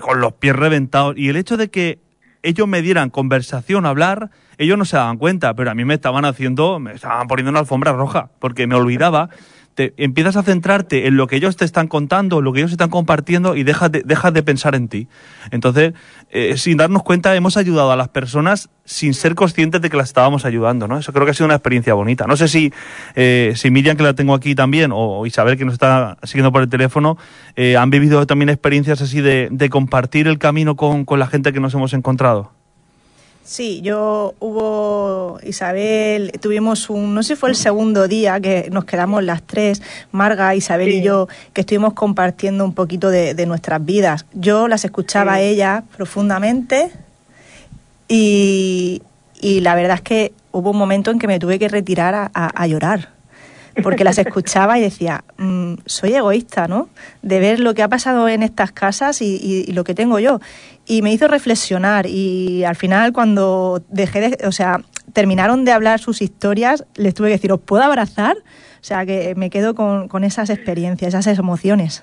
con 0.00 0.20
los 0.20 0.34
pies 0.34 0.54
reventados. 0.54 1.16
Y 1.18 1.28
el 1.28 1.36
hecho 1.36 1.56
de 1.56 1.70
que 1.70 1.98
ellos 2.42 2.68
me 2.68 2.82
dieran 2.82 3.10
conversación, 3.10 3.86
hablar, 3.86 4.30
ellos 4.58 4.76
no 4.76 4.84
se 4.84 4.96
daban 4.96 5.18
cuenta, 5.18 5.54
pero 5.54 5.70
a 5.70 5.74
mí 5.74 5.84
me 5.84 5.94
estaban 5.94 6.24
haciendo, 6.24 6.78
me 6.78 6.92
estaban 6.92 7.26
poniendo 7.28 7.50
una 7.50 7.60
alfombra 7.60 7.92
roja, 7.92 8.30
porque 8.38 8.66
me 8.66 8.74
olvidaba. 8.74 9.30
Te, 9.74 9.94
empiezas 9.96 10.36
a 10.36 10.42
centrarte 10.42 11.06
en 11.06 11.16
lo 11.16 11.26
que 11.26 11.36
ellos 11.36 11.56
te 11.56 11.64
están 11.64 11.88
contando, 11.88 12.40
lo 12.42 12.52
que 12.52 12.60
ellos 12.60 12.72
están 12.72 12.90
compartiendo 12.90 13.56
y 13.56 13.62
dejas 13.62 13.90
de, 13.90 14.02
dejas 14.04 14.32
de 14.32 14.42
pensar 14.42 14.74
en 14.74 14.88
ti. 14.88 15.08
Entonces, 15.50 15.94
eh, 16.30 16.56
sin 16.56 16.76
darnos 16.76 17.02
cuenta, 17.02 17.34
hemos 17.34 17.56
ayudado 17.56 17.92
a 17.92 17.96
las 17.96 18.08
personas 18.08 18.70
sin 18.84 19.14
ser 19.14 19.34
conscientes 19.34 19.80
de 19.80 19.90
que 19.90 19.96
las 19.96 20.08
estábamos 20.08 20.44
ayudando, 20.44 20.88
¿no? 20.88 20.98
Eso 20.98 21.12
creo 21.12 21.24
que 21.24 21.30
ha 21.30 21.34
sido 21.34 21.46
una 21.46 21.54
experiencia 21.54 21.94
bonita. 21.94 22.26
No 22.26 22.36
sé 22.36 22.48
si, 22.48 22.72
eh, 23.14 23.52
si 23.56 23.70
Miriam, 23.70 23.96
que 23.96 24.02
la 24.02 24.14
tengo 24.14 24.34
aquí 24.34 24.54
también, 24.54 24.90
o 24.92 25.24
Isabel, 25.26 25.56
que 25.56 25.64
nos 25.64 25.74
está 25.74 26.18
siguiendo 26.22 26.52
por 26.52 26.62
el 26.62 26.68
teléfono, 26.68 27.16
eh, 27.56 27.76
han 27.76 27.90
vivido 27.90 28.26
también 28.26 28.48
experiencias 28.48 29.00
así 29.00 29.20
de, 29.20 29.48
de 29.50 29.70
compartir 29.70 30.26
el 30.26 30.38
camino 30.38 30.76
con, 30.76 31.04
con 31.04 31.18
la 31.18 31.26
gente 31.26 31.52
que 31.52 31.60
nos 31.60 31.74
hemos 31.74 31.94
encontrado. 31.94 32.61
Sí, 33.44 33.80
yo 33.82 34.34
hubo 34.40 35.38
Isabel, 35.42 36.30
tuvimos 36.40 36.88
un, 36.88 37.12
no 37.12 37.22
sé 37.22 37.34
si 37.34 37.40
fue 37.40 37.50
el 37.50 37.56
segundo 37.56 38.06
día 38.06 38.38
que 38.40 38.68
nos 38.70 38.84
quedamos 38.84 39.24
las 39.24 39.42
tres, 39.42 39.82
Marga, 40.12 40.54
Isabel 40.54 40.88
y 40.90 41.02
yo, 41.02 41.28
que 41.52 41.62
estuvimos 41.62 41.92
compartiendo 41.94 42.64
un 42.64 42.72
poquito 42.72 43.10
de, 43.10 43.34
de 43.34 43.46
nuestras 43.46 43.84
vidas. 43.84 44.26
Yo 44.32 44.68
las 44.68 44.84
escuchaba 44.84 45.34
a 45.34 45.40
ellas 45.40 45.82
profundamente 45.96 46.90
y, 48.08 49.02
y 49.40 49.60
la 49.60 49.74
verdad 49.74 49.96
es 49.96 50.02
que 50.02 50.32
hubo 50.52 50.70
un 50.70 50.78
momento 50.78 51.10
en 51.10 51.18
que 51.18 51.26
me 51.26 51.38
tuve 51.38 51.58
que 51.58 51.68
retirar 51.68 52.14
a, 52.14 52.30
a- 52.34 52.46
a 52.62 52.66
llorar. 52.66 53.08
Porque 53.82 54.04
las 54.04 54.18
escuchaba 54.18 54.78
y 54.78 54.82
decía, 54.82 55.24
"Mm, 55.38 55.74
soy 55.86 56.14
egoísta, 56.14 56.68
¿no? 56.68 56.88
De 57.22 57.38
ver 57.40 57.58
lo 57.60 57.74
que 57.74 57.82
ha 57.82 57.88
pasado 57.88 58.28
en 58.28 58.42
estas 58.42 58.72
casas 58.72 59.22
y, 59.22 59.36
y- 59.42 59.64
y 59.68 59.72
lo 59.72 59.84
que 59.84 59.94
tengo 59.94 60.18
yo. 60.18 60.40
Y 60.86 61.00
me 61.02 61.12
hizo 61.12 61.28
reflexionar 61.28 62.06
y 62.06 62.64
al 62.64 62.76
final 62.76 63.12
cuando 63.12 63.82
dejé 63.88 64.20
de, 64.20 64.46
o 64.46 64.52
sea, 64.52 64.80
terminaron 65.12 65.64
de 65.64 65.72
hablar 65.72 66.00
sus 66.00 66.20
historias, 66.22 66.84
les 66.96 67.14
tuve 67.14 67.28
que 67.28 67.34
decir, 67.34 67.52
¿os 67.52 67.60
puedo 67.60 67.82
abrazar? 67.82 68.36
O 68.36 68.84
sea, 68.84 69.06
que 69.06 69.34
me 69.36 69.48
quedo 69.48 69.74
con, 69.74 70.08
con 70.08 70.24
esas 70.24 70.50
experiencias, 70.50 71.14
esas 71.14 71.38
emociones. 71.38 72.02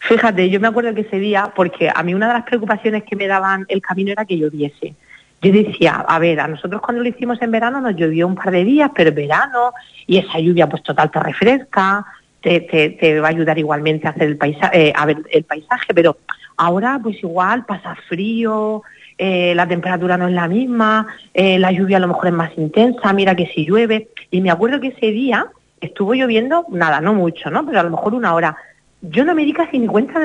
Fíjate, 0.00 0.50
yo 0.50 0.58
me 0.58 0.66
acuerdo 0.68 0.92
que 0.94 1.02
ese 1.02 1.18
día, 1.20 1.52
porque 1.54 1.88
a 1.94 2.02
mí 2.02 2.12
una 2.12 2.26
de 2.26 2.34
las 2.34 2.42
preocupaciones 2.44 3.04
que 3.04 3.14
me 3.14 3.28
daban 3.28 3.64
el 3.68 3.80
camino 3.80 4.10
era 4.10 4.24
que 4.24 4.36
lloviese. 4.36 4.94
Yo 5.42 5.52
decía, 5.52 6.04
a 6.06 6.18
ver, 6.20 6.38
a 6.38 6.46
nosotros 6.46 6.80
cuando 6.80 7.02
lo 7.02 7.08
hicimos 7.08 7.42
en 7.42 7.50
verano 7.50 7.80
nos 7.80 7.96
llovió 7.96 8.28
un 8.28 8.36
par 8.36 8.52
de 8.52 8.64
días, 8.64 8.92
pero 8.94 9.12
verano, 9.12 9.72
y 10.06 10.18
esa 10.18 10.38
lluvia 10.38 10.68
pues 10.68 10.84
total 10.84 11.10
te 11.10 11.18
refresca, 11.18 12.06
te, 12.40 12.60
te, 12.60 13.20
va 13.20 13.26
a 13.26 13.30
ayudar 13.30 13.58
igualmente 13.58 14.06
a 14.06 14.10
hacer 14.10 14.28
el 14.28 14.36
paisaje, 14.36 14.92
a 14.94 15.04
ver 15.04 15.18
el 15.30 15.42
paisaje, 15.42 15.92
pero 15.94 16.16
ahora 16.56 17.00
pues 17.02 17.20
igual 17.24 17.64
pasa 17.64 17.96
frío, 18.08 18.82
eh, 19.18 19.52
la 19.56 19.66
temperatura 19.66 20.16
no 20.16 20.28
es 20.28 20.34
la 20.34 20.46
misma, 20.46 21.08
eh, 21.34 21.58
la 21.58 21.72
lluvia 21.72 21.96
a 21.96 22.00
lo 22.00 22.08
mejor 22.08 22.28
es 22.28 22.34
más 22.34 22.56
intensa, 22.56 23.12
mira 23.12 23.34
que 23.34 23.46
si 23.46 23.66
llueve. 23.66 24.08
Y 24.30 24.40
me 24.40 24.50
acuerdo 24.50 24.80
que 24.80 24.88
ese 24.88 25.06
día 25.06 25.46
estuvo 25.80 26.14
lloviendo, 26.14 26.66
nada, 26.70 27.00
no 27.00 27.14
mucho, 27.14 27.50
¿no? 27.50 27.66
Pero 27.66 27.80
a 27.80 27.82
lo 27.82 27.90
mejor 27.90 28.14
una 28.14 28.34
hora. 28.34 28.56
Yo 29.00 29.24
no 29.24 29.34
me 29.34 29.44
di 29.44 29.52
casi 29.52 29.80
ni 29.80 29.88
cuenta, 29.88 30.20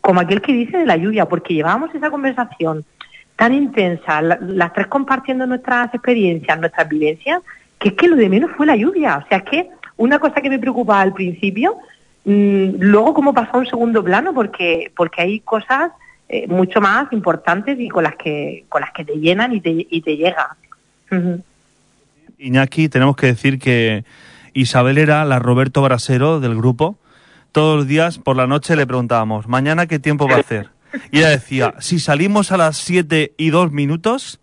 como 0.00 0.20
aquel 0.20 0.40
que 0.40 0.52
dice, 0.52 0.78
de 0.78 0.86
la 0.86 0.96
lluvia, 0.96 1.26
porque 1.26 1.54
llevábamos 1.54 1.92
esa 1.92 2.10
conversación 2.10 2.84
tan 3.40 3.54
intensa, 3.54 4.20
la- 4.20 4.38
las 4.40 4.72
tres 4.74 4.86
compartiendo 4.86 5.46
nuestras 5.46 5.92
experiencias, 5.94 6.60
nuestras 6.60 6.86
vivencias, 6.86 7.40
que 7.78 7.88
es 7.88 7.94
que 7.94 8.06
lo 8.06 8.16
de 8.16 8.28
menos 8.28 8.50
fue 8.54 8.66
la 8.66 8.76
lluvia. 8.76 9.16
O 9.24 9.28
sea, 9.28 9.38
es 9.38 9.44
que 9.44 9.70
una 9.96 10.18
cosa 10.18 10.42
que 10.42 10.50
me 10.50 10.58
preocupaba 10.58 11.00
al 11.00 11.14
principio, 11.14 11.78
mm, 12.26 12.72
luego 12.80 13.14
como 13.14 13.32
pasó 13.32 13.56
a 13.56 13.60
un 13.60 13.66
segundo 13.66 14.04
plano, 14.04 14.34
porque, 14.34 14.92
porque 14.94 15.22
hay 15.22 15.40
cosas 15.40 15.90
eh, 16.28 16.46
mucho 16.46 16.80
más 16.82 17.10
importantes 17.12 17.80
y 17.80 17.88
con 17.88 18.04
las 18.04 18.14
que, 18.14 18.64
con 18.68 18.82
las 18.82 18.92
que 18.92 19.04
te 19.06 19.14
llenan 19.14 19.52
y 19.54 19.60
te, 19.62 19.70
y 19.90 20.00
te 20.02 20.16
llegan. 20.16 20.46
Ujú. 21.10 21.42
Iñaki, 22.38 22.88
tenemos 22.88 23.16
que 23.16 23.26
decir 23.26 23.58
que 23.58 24.04
Isabel 24.52 24.98
era 24.98 25.24
la 25.24 25.38
Roberto 25.38 25.82
Brasero 25.82 26.40
del 26.40 26.54
grupo. 26.56 26.96
Todos 27.52 27.78
los 27.78 27.86
días 27.88 28.18
por 28.18 28.36
la 28.36 28.46
noche 28.46 28.76
le 28.76 28.86
preguntábamos, 28.86 29.48
¿mañana 29.48 29.86
qué 29.86 29.98
tiempo 29.98 30.28
va 30.28 30.36
a 30.36 30.40
hacer? 30.40 30.68
Y 31.12 31.18
ella 31.18 31.28
decía, 31.30 31.74
si 31.78 31.98
salimos 31.98 32.52
a 32.52 32.56
las 32.56 32.76
7 32.78 33.32
y 33.36 33.50
2 33.50 33.72
minutos, 33.72 34.40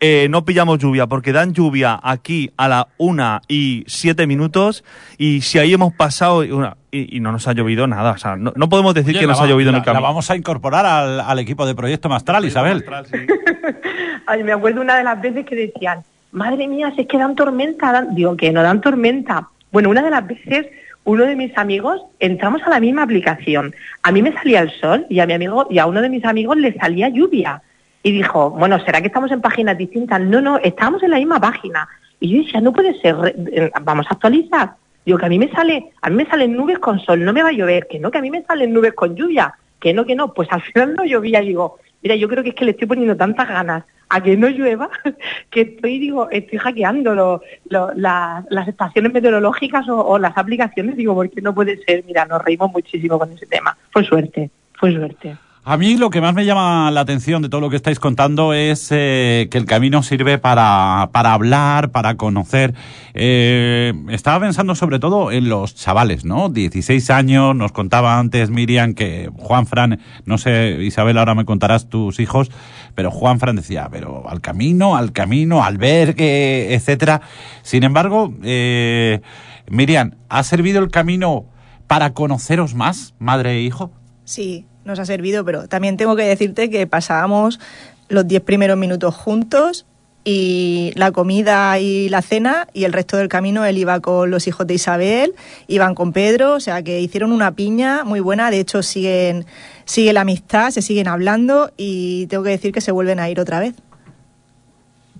eh, 0.00 0.26
no 0.28 0.44
pillamos 0.44 0.78
lluvia, 0.78 1.06
porque 1.06 1.32
dan 1.32 1.54
lluvia 1.54 1.98
aquí 2.02 2.50
a 2.58 2.68
la 2.68 2.88
1 2.98 3.40
y 3.48 3.82
7 3.86 4.26
minutos, 4.26 4.84
y 5.16 5.40
si 5.40 5.58
ahí 5.58 5.72
hemos 5.72 5.94
pasado 5.94 6.44
y, 6.44 6.50
una- 6.52 6.76
y- 6.90 7.16
y 7.16 7.20
no 7.20 7.32
nos 7.32 7.48
ha 7.48 7.54
llovido 7.54 7.86
nada. 7.86 8.12
O 8.12 8.18
sea, 8.18 8.36
no, 8.36 8.52
no 8.56 8.68
podemos 8.68 8.92
decir 8.94 9.12
Oye, 9.12 9.20
que 9.20 9.26
nos 9.26 9.40
va- 9.40 9.44
ha 9.44 9.46
llovido 9.48 9.70
en 9.70 9.74
la- 9.74 9.78
el 9.78 9.84
camino. 9.84 10.02
La 10.02 10.06
vamos 10.08 10.30
a 10.30 10.36
incorporar 10.36 10.84
al, 10.84 11.20
al 11.20 11.38
equipo 11.38 11.64
de 11.66 11.74
Proyecto 11.74 12.08
Mastral, 12.10 12.44
Isabel. 12.44 12.84
Ay, 14.26 14.42
me 14.42 14.52
acuerdo 14.52 14.80
una 14.80 14.96
de 14.96 15.04
las 15.04 15.20
veces 15.20 15.46
que 15.46 15.54
decían, 15.56 16.00
madre 16.32 16.66
mía, 16.68 16.92
si 16.94 17.02
es 17.02 17.08
que 17.08 17.18
dan 17.18 17.34
tormenta, 17.34 17.92
dan... 17.92 18.14
digo 18.14 18.36
que 18.36 18.52
no 18.52 18.62
dan 18.62 18.80
tormenta. 18.80 19.48
Bueno, 19.72 19.90
una 19.90 20.02
de 20.02 20.10
las 20.10 20.26
veces 20.26 20.66
uno 21.06 21.24
de 21.24 21.36
mis 21.36 21.56
amigos 21.56 22.02
entramos 22.18 22.62
a 22.64 22.70
la 22.70 22.80
misma 22.80 23.04
aplicación. 23.04 23.74
A 24.02 24.10
mí 24.10 24.22
me 24.22 24.32
salía 24.32 24.60
el 24.60 24.70
sol 24.72 25.06
y 25.08 25.20
a 25.20 25.26
mi 25.26 25.34
amigo 25.34 25.66
y 25.70 25.78
a 25.78 25.86
uno 25.86 26.02
de 26.02 26.08
mis 26.08 26.24
amigos 26.24 26.56
le 26.56 26.74
salía 26.74 27.08
lluvia. 27.08 27.62
Y 28.02 28.10
dijo, 28.10 28.50
bueno, 28.50 28.78
¿será 28.84 29.00
que 29.00 29.06
estamos 29.06 29.30
en 29.30 29.40
páginas 29.40 29.78
distintas? 29.78 30.20
No, 30.20 30.40
no, 30.40 30.58
estábamos 30.58 31.02
en 31.04 31.12
la 31.12 31.18
misma 31.18 31.40
página. 31.40 31.88
Y 32.18 32.30
yo 32.30 32.42
decía, 32.42 32.60
no 32.60 32.72
puede 32.72 33.00
ser, 33.00 33.36
eh, 33.52 33.70
vamos 33.82 34.06
a 34.10 34.14
actualizar. 34.14 34.74
Digo 35.04 35.18
que 35.18 35.26
a 35.26 35.28
mí 35.28 35.38
me 35.38 35.48
sale, 35.52 35.92
a 36.02 36.10
mí 36.10 36.16
me 36.16 36.26
salen 36.26 36.56
nubes 36.56 36.80
con 36.80 36.98
sol, 36.98 37.24
no 37.24 37.32
me 37.32 37.42
va 37.42 37.50
a 37.50 37.52
llover, 37.52 37.86
que 37.86 38.00
no, 38.00 38.10
que 38.10 38.18
a 38.18 38.22
mí 38.22 38.30
me 38.30 38.42
salen 38.42 38.72
nubes 38.72 38.92
con 38.94 39.14
lluvia, 39.14 39.54
que 39.78 39.94
no, 39.94 40.04
que 40.04 40.16
no, 40.16 40.34
pues 40.34 40.50
al 40.50 40.62
final 40.62 40.96
no 40.96 41.04
llovía, 41.04 41.40
digo, 41.40 41.78
mira, 42.06 42.14
yo 42.14 42.28
creo 42.28 42.44
que 42.44 42.50
es 42.50 42.54
que 42.54 42.64
le 42.64 42.70
estoy 42.70 42.86
poniendo 42.86 43.16
tantas 43.16 43.48
ganas 43.48 43.82
a 44.08 44.22
que 44.22 44.36
no 44.36 44.48
llueva, 44.48 44.88
que 45.50 45.62
estoy, 45.62 45.98
digo, 45.98 46.30
estoy 46.30 46.58
hackeando 46.58 47.42
las 47.64 48.68
estaciones 48.68 49.12
meteorológicas 49.12 49.88
o, 49.88 50.06
o 50.06 50.16
las 50.16 50.38
aplicaciones, 50.38 50.96
digo, 50.96 51.16
porque 51.16 51.42
no 51.42 51.52
puede 51.52 51.82
ser, 51.84 52.04
mira, 52.06 52.24
nos 52.24 52.44
reímos 52.44 52.70
muchísimo 52.70 53.18
con 53.18 53.32
ese 53.32 53.46
tema. 53.46 53.76
Fue 53.90 54.04
suerte, 54.04 54.50
fue 54.74 54.92
suerte. 54.92 55.36
A 55.68 55.76
mí 55.76 55.96
lo 55.96 56.10
que 56.10 56.20
más 56.20 56.32
me 56.32 56.44
llama 56.44 56.92
la 56.92 57.00
atención 57.00 57.42
de 57.42 57.48
todo 57.48 57.60
lo 57.60 57.70
que 57.70 57.74
estáis 57.74 57.98
contando 57.98 58.54
es 58.54 58.86
eh, 58.92 59.48
que 59.50 59.58
el 59.58 59.64
camino 59.64 60.04
sirve 60.04 60.38
para, 60.38 61.10
para 61.10 61.32
hablar, 61.32 61.90
para 61.90 62.14
conocer. 62.14 62.72
Eh, 63.14 63.92
estaba 64.10 64.38
pensando 64.38 64.76
sobre 64.76 65.00
todo 65.00 65.32
en 65.32 65.48
los 65.48 65.74
chavales, 65.74 66.24
¿no? 66.24 66.50
16 66.50 67.10
años, 67.10 67.56
nos 67.56 67.72
contaba 67.72 68.20
antes 68.20 68.48
Miriam 68.48 68.94
que 68.94 69.28
Juan 69.38 69.66
Fran, 69.66 69.98
no 70.24 70.38
sé, 70.38 70.78
Isabel, 70.82 71.18
ahora 71.18 71.34
me 71.34 71.44
contarás 71.44 71.88
tus 71.88 72.20
hijos, 72.20 72.52
pero 72.94 73.10
Juan 73.10 73.40
Fran 73.40 73.56
decía, 73.56 73.88
pero 73.90 74.30
al 74.30 74.40
camino, 74.40 74.94
al 74.94 75.10
camino, 75.10 75.64
albergue, 75.64 76.74
etcétera. 76.74 77.22
Sin 77.62 77.82
embargo, 77.82 78.32
eh, 78.44 79.20
Miriam, 79.68 80.14
¿ha 80.28 80.44
servido 80.44 80.80
el 80.80 80.92
camino 80.92 81.46
para 81.88 82.14
conoceros 82.14 82.76
más, 82.76 83.16
madre 83.18 83.54
e 83.54 83.62
hijo? 83.62 83.90
Sí, 84.22 84.64
nos 84.86 84.98
ha 84.98 85.04
servido, 85.04 85.44
pero 85.44 85.68
también 85.68 85.96
tengo 85.96 86.16
que 86.16 86.22
decirte 86.22 86.70
que 86.70 86.86
pasábamos 86.86 87.60
los 88.08 88.26
10 88.26 88.42
primeros 88.42 88.78
minutos 88.78 89.14
juntos 89.14 89.84
y 90.24 90.92
la 90.96 91.12
comida 91.12 91.78
y 91.78 92.08
la 92.08 92.22
cena 92.22 92.66
y 92.72 92.84
el 92.84 92.92
resto 92.92 93.16
del 93.16 93.28
camino 93.28 93.64
él 93.64 93.78
iba 93.78 94.00
con 94.00 94.30
los 94.30 94.46
hijos 94.46 94.66
de 94.66 94.74
Isabel, 94.74 95.34
iban 95.68 95.94
con 95.94 96.12
Pedro, 96.12 96.54
o 96.54 96.60
sea 96.60 96.82
que 96.82 97.00
hicieron 97.00 97.32
una 97.32 97.52
piña 97.52 98.04
muy 98.04 98.20
buena, 98.20 98.50
de 98.50 98.60
hecho 98.60 98.82
siguen 98.82 99.46
sigue 99.84 100.12
la 100.12 100.22
amistad, 100.22 100.70
se 100.70 100.82
siguen 100.82 101.08
hablando 101.08 101.70
y 101.76 102.26
tengo 102.26 102.42
que 102.42 102.50
decir 102.50 102.72
que 102.72 102.80
se 102.80 102.92
vuelven 102.92 103.20
a 103.20 103.28
ir 103.28 103.38
otra 103.38 103.60
vez. 103.60 103.74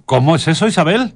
¿Cómo 0.06 0.36
es 0.36 0.46
eso, 0.48 0.66
Isabel? 0.66 1.12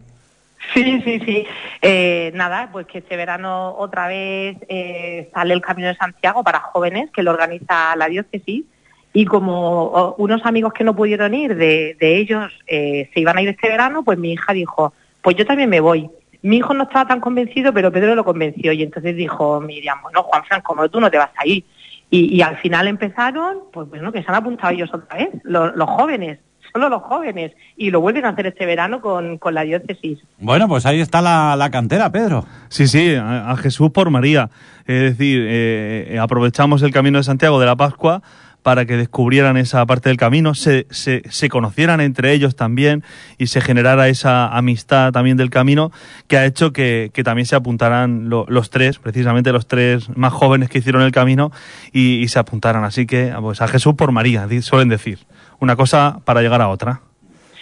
Sí, 0.75 1.01
sí, 1.03 1.21
sí. 1.25 1.47
Eh, 1.83 2.31
nada, 2.35 2.69
pues 2.71 2.87
que 2.87 2.99
este 2.99 3.17
verano 3.17 3.75
otra 3.77 4.07
vez 4.09 4.57
eh, 4.69 5.31
sale 5.35 5.55
el 5.55 5.61
Camino 5.63 5.89
de 5.89 5.97
Santiago 5.97 6.45
para 6.45 6.61
jóvenes, 6.61 7.11
que 7.11 7.23
lo 7.23 7.33
organiza 7.33 7.97
la 7.97 8.09
diócesis, 8.09 8.65
y 9.13 9.25
como 9.25 10.15
unos 10.19 10.45
amigos 10.45 10.73
que 10.73 10.85
no 10.85 10.95
pudieron 10.95 11.35
ir, 11.35 11.57
de, 11.57 11.97
de 11.99 12.17
ellos 12.19 12.53
eh, 12.67 13.11
se 13.13 13.21
iban 13.21 13.39
a 13.39 13.43
ir 13.43 13.49
este 13.49 13.69
verano, 13.69 14.05
pues 14.05 14.19
mi 14.19 14.33
hija 14.33 14.53
dijo, 14.53 14.93
pues 15.23 15.35
yo 15.37 15.45
también 15.45 15.69
me 15.69 15.81
voy. 15.81 16.09
Mi 16.43 16.59
hijo 16.59 16.73
no 16.75 16.85
estaba 16.85 17.09
tan 17.09 17.21
convencido, 17.21 17.73
pero 17.73 17.91
Pedro 17.91 18.15
lo 18.15 18.25
convenció, 18.25 18.73
y 18.73 18.83
entonces 18.83 19.17
dijo 19.17 19.61
Miriam, 19.61 20.01
bueno, 20.03 20.23
Juan 20.23 20.45
Fran, 20.45 20.61
como 20.63 20.89
tú 20.89 21.01
no 21.01 21.11
te 21.11 21.19
vas 21.19 21.33
a 21.37 21.47
ir. 21.47 21.65
Y, 22.11 22.37
y 22.37 22.43
al 22.43 22.57
final 22.59 22.87
empezaron, 22.87 23.59
pues 23.73 23.89
bueno, 23.89 24.13
que 24.13 24.23
se 24.23 24.29
han 24.29 24.37
apuntado 24.37 24.73
ellos 24.73 24.91
otra 24.93 25.17
vez, 25.17 25.31
los, 25.43 25.75
los 25.75 25.89
jóvenes. 25.89 26.39
Solo 26.73 26.89
los 26.89 27.03
jóvenes. 27.03 27.53
Y 27.77 27.91
lo 27.91 28.01
vuelven 28.01 28.25
a 28.25 28.31
hacer 28.31 28.47
este 28.47 28.67
verano 28.67 29.01
con, 29.01 29.39
con 29.39 29.55
la 29.55 29.63
diócesis. 29.63 30.19
Bueno, 30.39 30.69
pues 30.69 30.87
ahí 30.87 31.01
está 31.01 31.21
la, 31.21 31.57
la 31.57 31.71
cantera, 31.71 32.11
Pedro. 32.11 32.45
Sí, 32.69 32.87
sí, 32.87 33.15
a, 33.15 33.51
a 33.51 33.57
Jesús 33.57 33.91
por 33.91 34.11
María. 34.11 34.51
Es 34.87 35.03
decir, 35.03 35.41
eh, 35.43 36.09
eh, 36.11 36.19
aprovechamos 36.19 36.83
el 36.83 36.93
camino 36.93 37.19
de 37.19 37.25
Santiago 37.25 37.61
de 37.61 37.67
la 37.67 37.77
Pascua 37.77 38.23
para 38.63 38.85
que 38.85 38.97
descubrieran 38.97 39.57
esa 39.57 39.85
parte 39.87 40.09
del 40.09 40.19
camino, 40.19 40.55
se, 40.55 40.87
se, 40.91 41.23
se, 41.31 41.49
conocieran 41.49 42.01
entre 42.01 42.33
ellos 42.33 42.57
también 42.57 43.03
y 43.39 43.47
se 43.47 43.61
generara 43.61 44.09
esa 44.09 44.49
amistad 44.49 45.13
también 45.13 45.37
del 45.37 45.51
camino 45.51 45.93
que 46.27 46.37
ha 46.37 46.45
hecho 46.45 46.73
que, 46.73 47.11
que 47.15 47.25
también 47.25 47.47
se 47.47 47.57
apuntaran 47.57 48.29
lo, 48.29 48.45
los 48.49 48.71
tres, 48.71 48.99
precisamente 48.99 49.53
los 49.53 49.67
tres 49.67 50.15
más 50.17 50.33
jóvenes 50.33 50.69
que 50.69 50.79
hicieron 50.79 51.03
el 51.03 51.13
camino 51.13 51.53
y, 51.93 52.17
y, 52.17 52.29
se 52.29 52.39
apuntaran. 52.39 52.85
Así 52.85 53.07
que 53.07 53.33
pues 53.41 53.63
a 53.63 53.69
Jesús 53.69 53.95
por 53.95 54.13
María, 54.13 54.47
suelen 54.61 54.89
decir. 54.89 55.19
Una 55.61 55.77
cosa 55.77 56.21
para 56.25 56.41
llegar 56.41 56.61
a 56.61 56.69
otra. 56.69 57.01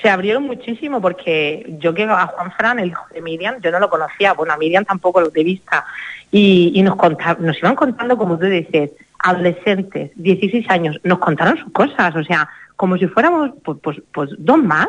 Se 0.00 0.08
abrieron 0.08 0.44
muchísimo 0.44 1.00
porque 1.00 1.76
yo 1.80 1.92
que 1.92 2.04
a 2.04 2.26
Juan 2.26 2.52
Fran, 2.52 2.78
el 2.78 2.90
hijo 2.90 3.04
de 3.12 3.20
Miriam, 3.20 3.56
yo 3.60 3.72
no 3.72 3.80
lo 3.80 3.90
conocía, 3.90 4.32
bueno, 4.32 4.52
a 4.52 4.56
Miriam 4.56 4.84
tampoco 4.84 5.20
lo 5.20 5.30
de 5.30 5.42
vista. 5.42 5.84
Y, 6.30 6.70
y 6.74 6.82
nos, 6.82 6.94
contaban, 6.94 7.44
nos 7.44 7.58
iban 7.58 7.74
contando, 7.74 8.16
como 8.16 8.38
tú 8.38 8.46
dices, 8.46 8.92
adolescentes, 9.18 10.12
16 10.14 10.70
años, 10.70 11.00
nos 11.02 11.18
contaron 11.18 11.58
sus 11.58 11.72
cosas, 11.72 12.14
o 12.14 12.22
sea, 12.22 12.48
como 12.76 12.96
si 12.96 13.08
fuéramos 13.08 13.50
pues, 13.64 13.78
pues, 13.82 14.00
pues 14.12 14.30
dos 14.38 14.58
más. 14.58 14.88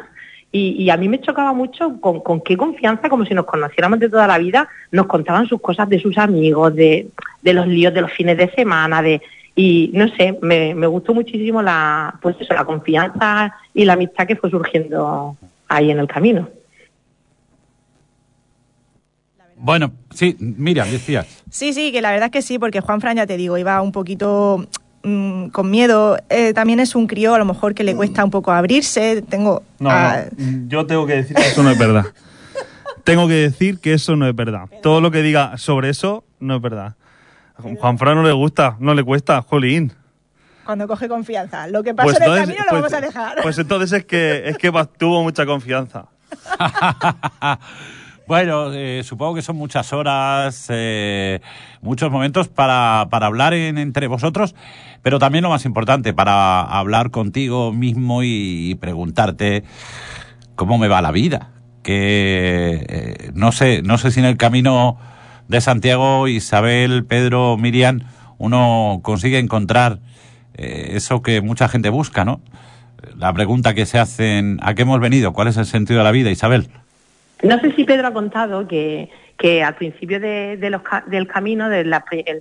Y, 0.51 0.84
y, 0.84 0.89
a 0.89 0.97
mí 0.97 1.07
me 1.07 1.22
chocaba 1.22 1.53
mucho 1.53 2.01
con, 2.01 2.22
con, 2.22 2.41
qué 2.41 2.57
confianza, 2.57 3.07
como 3.07 3.24
si 3.24 3.36
nos 3.36 3.45
conociéramos 3.45 3.99
de 3.99 4.10
toda 4.10 4.26
la 4.26 4.39
vida, 4.39 4.68
nos 4.91 5.05
contaban 5.05 5.47
sus 5.47 5.62
cosas 5.62 5.88
de 5.89 5.99
sus 5.99 6.18
amigos, 6.18 6.74
de, 6.74 7.07
de 7.43 7.53
los 7.53 7.68
líos 7.68 7.93
de 7.93 8.01
los 8.01 8.12
fines 8.12 8.36
de 8.36 8.49
semana, 8.51 9.03
de 9.03 9.22
y 9.62 9.91
no 9.93 10.07
sé, 10.16 10.39
me, 10.41 10.74
me 10.74 10.88
gustó 10.88 11.14
muchísimo 11.14 11.62
la, 11.62 12.18
pues 12.22 12.38
eso, 12.39 12.53
la 12.53 12.64
confianza 12.64 13.53
y 13.74 13.84
la 13.84 13.93
amistad 13.93 14.26
que 14.26 14.38
fue 14.38 14.49
surgiendo 14.49 15.36
ahí 15.68 15.91
en 15.91 15.99
el 15.99 16.07
camino. 16.07 16.47
Bueno, 19.57 19.91
sí, 20.12 20.38
mira, 20.39 20.86
decías. 20.86 21.43
Sí, 21.49 21.74
sí, 21.74 21.91
que 21.91 22.01
la 22.01 22.12
verdad 22.12 22.28
es 22.28 22.32
que 22.32 22.41
sí, 22.41 22.57
porque 22.57 22.80
Juan 22.80 23.01
Fran, 23.01 23.18
ya 23.18 23.28
te 23.28 23.36
digo, 23.36 23.57
iba 23.57 23.82
un 23.82 23.91
poquito 23.91 24.66
mmm, 25.03 25.47
con 25.49 25.70
miedo. 25.70 26.16
Eh, 26.30 26.53
también 26.53 26.80
es 26.80 26.95
un 26.95 27.05
crío, 27.05 27.34
a 27.34 27.38
lo 27.38 27.43
mejor 27.43 27.74
que 27.74 27.84
le 27.84 27.93
cuesta 27.97 28.24
un 28.24 28.32
poco 28.32 28.53
abrirse. 28.53 29.22
Tengo. 29.24 29.64
No, 29.78 29.89
no, 29.91 30.70
yo 30.70 30.86
tengo 30.86 31.05
que 31.05 31.16
decir 31.16 31.36
que 31.36 31.47
eso 31.47 31.64
no 31.64 31.72
es 31.72 31.78
verdad. 31.78 32.05
tengo 33.03 33.28
que 33.28 33.34
decir 33.34 33.80
que 33.80 33.91
eso 33.91 34.16
no 34.16 34.26
es 34.26 34.34
verdad. 34.34 34.70
Todo 34.82 35.01
lo 35.01 35.12
que 35.12 35.22
diga 35.22 35.57
sobre 35.57 35.89
eso 35.89 36.24
no 36.39 36.55
es 36.55 36.62
verdad. 36.62 36.95
A 37.60 37.76
Juan 37.80 37.97
Fran 37.97 38.16
no 38.16 38.24
le 38.24 38.32
gusta, 38.32 38.76
no 38.80 38.93
le 38.93 39.03
cuesta, 39.03 39.41
jolín. 39.41 39.93
Cuando 40.66 40.88
coge 40.88 41.07
confianza. 41.10 41.68
Lo 41.68 41.84
que 41.84 41.93
pasa 41.93 42.05
Pues 42.05 42.18
en 42.18 42.24
el 42.24 42.30
entonces- 42.30 42.55
camino 42.55 42.64
lo 42.66 42.70
pues- 42.82 42.91
vamos 42.93 42.93
a 42.93 43.01
dejar. 43.20 43.38
Pues 43.41 43.57
entonces 43.57 43.91
es 43.91 44.05
que 44.05 44.49
es 44.49 44.57
que 44.57 44.72
tuvo 44.97 45.24
mucha 45.24 45.45
confianza. 45.45 46.05
bueno, 48.28 48.72
eh, 48.74 49.01
supongo 49.03 49.36
que 49.36 49.41
son 49.41 49.55
muchas 49.55 49.91
horas, 49.93 50.68
eh, 50.70 51.41
muchos 51.82 52.12
momentos 52.12 52.47
para, 52.47 53.07
para 53.10 53.26
hablar 53.26 53.53
en- 53.55 53.78
entre 53.80 54.05
vosotros, 54.07 54.53
pero 55.01 55.18
también 55.18 55.43
lo 55.43 55.49
más 55.49 55.66
importante, 55.66 56.14
para 56.14 56.62
hablar 56.62 57.10
contigo 57.10 57.74
mismo 57.74 58.22
y, 58.24 58.70
y 58.72 58.76
preguntarte 58.76 59.64
cómo 60.55 60.78
me 60.78 60.88
va 60.88 61.01
la 61.01 61.12
vida. 61.12 61.49
Que 61.82 62.86
eh, 62.88 63.32
no 63.34 63.51
sé, 63.51 63.82
no 63.82 63.97
sé 63.97 64.12
si 64.12 64.20
en 64.20 64.28
el 64.28 64.38
camino 64.38 64.97
de 65.50 65.60
Santiago, 65.62 66.28
Isabel, 66.30 67.04
Pedro, 67.06 67.58
Miriam, 67.58 68.02
uno 68.38 69.02
consigue 69.04 69.39
encontrar 69.39 70.00
eh, 70.56 70.91
eso 70.93 71.22
que 71.22 71.41
mucha 71.41 71.68
gente 71.68 71.89
busca, 71.89 72.24
¿no? 72.24 72.39
La 73.18 73.34
pregunta 73.34 73.74
que 73.74 73.86
se 73.86 74.00
hacen, 74.00 74.60
¿a 74.62 74.74
qué 74.76 74.84
hemos 74.84 75.00
venido? 75.02 75.34
¿Cuál 75.34 75.47
es 75.50 75.58
el 75.58 75.66
sentido 75.66 76.00
de 76.00 76.04
la 76.06 76.12
vida, 76.12 76.30
Isabel? 76.30 76.68
No 77.43 77.60
sé 77.60 77.74
si 77.76 77.84
Pedro 77.84 78.08
ha 78.08 78.14
contado 78.14 78.68
que, 78.68 79.10
que 79.38 79.64
al 79.64 79.76
principio 79.76 80.20
de, 80.20 80.58
del 80.58 81.28
camino, 81.28 81.68
del 81.70 81.93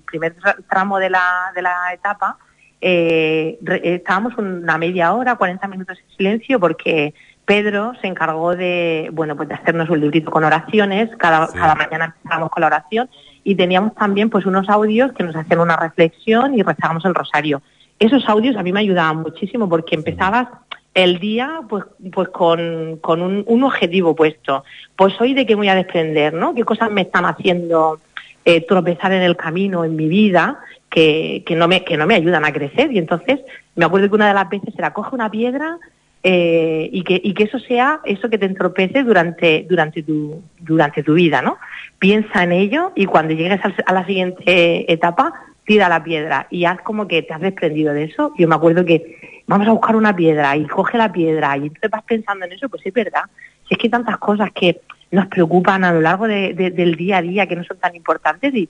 primer 0.04 0.36
tra- 0.36 0.56
tramo 0.68 0.98
de 0.98 1.10
la, 1.10 1.50
de 1.54 1.62
la 1.62 1.74
etapa, 1.94 2.36
eh, 2.80 3.58
estábamos 3.82 4.36
una 4.36 4.76
media 4.78 5.12
hora, 5.14 5.36
40 5.36 5.66
minutos 5.68 5.98
en 5.98 6.16
silencio, 6.16 6.60
porque 6.60 7.14
Pedro 7.48 7.94
se 8.02 8.06
encargó 8.06 8.54
de, 8.54 9.08
bueno, 9.14 9.34
pues 9.34 9.48
de 9.48 9.54
hacernos 9.54 9.88
un 9.88 10.00
librito 10.00 10.30
con 10.30 10.44
oraciones, 10.44 11.08
cada, 11.16 11.46
Sí. 11.46 11.58
cada 11.58 11.74
mañana 11.74 12.04
empezábamos 12.14 12.50
con 12.50 12.60
la 12.60 12.66
oración, 12.66 13.08
y 13.42 13.54
teníamos 13.54 13.94
también 13.94 14.28
pues 14.28 14.44
unos 14.44 14.68
audios 14.68 15.12
que 15.14 15.24
nos 15.24 15.34
hacían 15.34 15.60
una 15.60 15.76
reflexión 15.78 16.54
y 16.58 16.62
rezábamos 16.62 17.06
el 17.06 17.14
rosario. 17.14 17.62
Esos 17.98 18.28
audios 18.28 18.54
a 18.56 18.62
mí 18.62 18.70
me 18.70 18.80
ayudaban 18.80 19.22
muchísimo 19.22 19.66
porque 19.66 19.94
empezabas 19.94 20.48
el 20.92 21.18
día 21.20 21.60
pues 21.70 21.84
pues 22.12 22.28
con, 22.28 22.98
con 23.00 23.22
un, 23.22 23.44
un 23.46 23.64
objetivo 23.64 24.14
puesto. 24.14 24.64
Pues 24.94 25.18
hoy 25.18 25.32
de 25.32 25.46
qué 25.46 25.54
voy 25.54 25.68
a 25.68 25.74
desprender, 25.74 26.34
¿no? 26.34 26.54
¿Qué 26.54 26.64
cosas 26.64 26.90
me 26.90 27.00
están 27.00 27.24
haciendo 27.24 27.98
eh, 28.44 28.60
tropezar 28.66 29.12
en 29.12 29.22
el 29.22 29.36
camino, 29.38 29.86
en 29.86 29.96
mi 29.96 30.08
vida, 30.08 30.58
que, 30.90 31.42
que, 31.46 31.56
no 31.56 31.66
me, 31.66 31.82
que 31.82 31.96
no 31.96 32.06
me 32.06 32.14
ayudan 32.14 32.44
a 32.44 32.52
crecer? 32.52 32.92
Y 32.92 32.98
entonces 32.98 33.40
me 33.74 33.86
acuerdo 33.86 34.10
que 34.10 34.16
una 34.16 34.28
de 34.28 34.34
las 34.34 34.50
veces 34.50 34.74
era 34.76 34.92
coge 34.92 35.14
una 35.14 35.30
piedra 35.30 35.78
eh, 36.22 36.88
y, 36.92 37.02
que, 37.04 37.20
y 37.22 37.32
que 37.34 37.44
eso 37.44 37.58
sea 37.60 38.00
eso 38.04 38.28
que 38.28 38.38
te 38.38 38.46
entropece 38.46 39.04
durante, 39.04 39.66
durante, 39.68 40.02
tu, 40.02 40.42
durante 40.58 41.02
tu 41.02 41.14
vida, 41.14 41.42
¿no? 41.42 41.58
Piensa 41.98 42.42
en 42.42 42.52
ello 42.52 42.92
y 42.94 43.06
cuando 43.06 43.34
llegues 43.34 43.60
a 43.86 43.92
la 43.92 44.04
siguiente 44.06 44.92
etapa, 44.92 45.32
tira 45.64 45.88
la 45.88 46.02
piedra 46.02 46.46
y 46.50 46.64
haz 46.64 46.80
como 46.82 47.06
que 47.06 47.22
te 47.22 47.34
has 47.34 47.40
desprendido 47.40 47.92
de 47.94 48.04
eso. 48.04 48.32
Yo 48.38 48.48
me 48.48 48.54
acuerdo 48.54 48.84
que 48.84 49.42
vamos 49.46 49.68
a 49.68 49.72
buscar 49.72 49.96
una 49.96 50.16
piedra 50.16 50.56
y 50.56 50.66
coge 50.66 50.98
la 50.98 51.12
piedra 51.12 51.56
y 51.56 51.62
entonces 51.66 51.90
vas 51.90 52.02
pensando 52.04 52.46
en 52.46 52.52
eso, 52.52 52.68
pues 52.68 52.84
es 52.86 52.92
verdad. 52.92 53.22
Si 53.68 53.74
es 53.74 53.78
que 53.78 53.86
hay 53.86 53.90
tantas 53.90 54.16
cosas 54.18 54.50
que 54.52 54.80
nos 55.10 55.26
preocupan 55.26 55.84
a 55.84 55.92
lo 55.92 56.00
largo 56.00 56.26
de- 56.26 56.52
del 56.54 56.94
día 56.96 57.18
a 57.18 57.22
día 57.22 57.46
que 57.46 57.56
no 57.56 57.64
son 57.64 57.78
tan 57.78 57.94
importantes 57.94 58.54
y, 58.54 58.68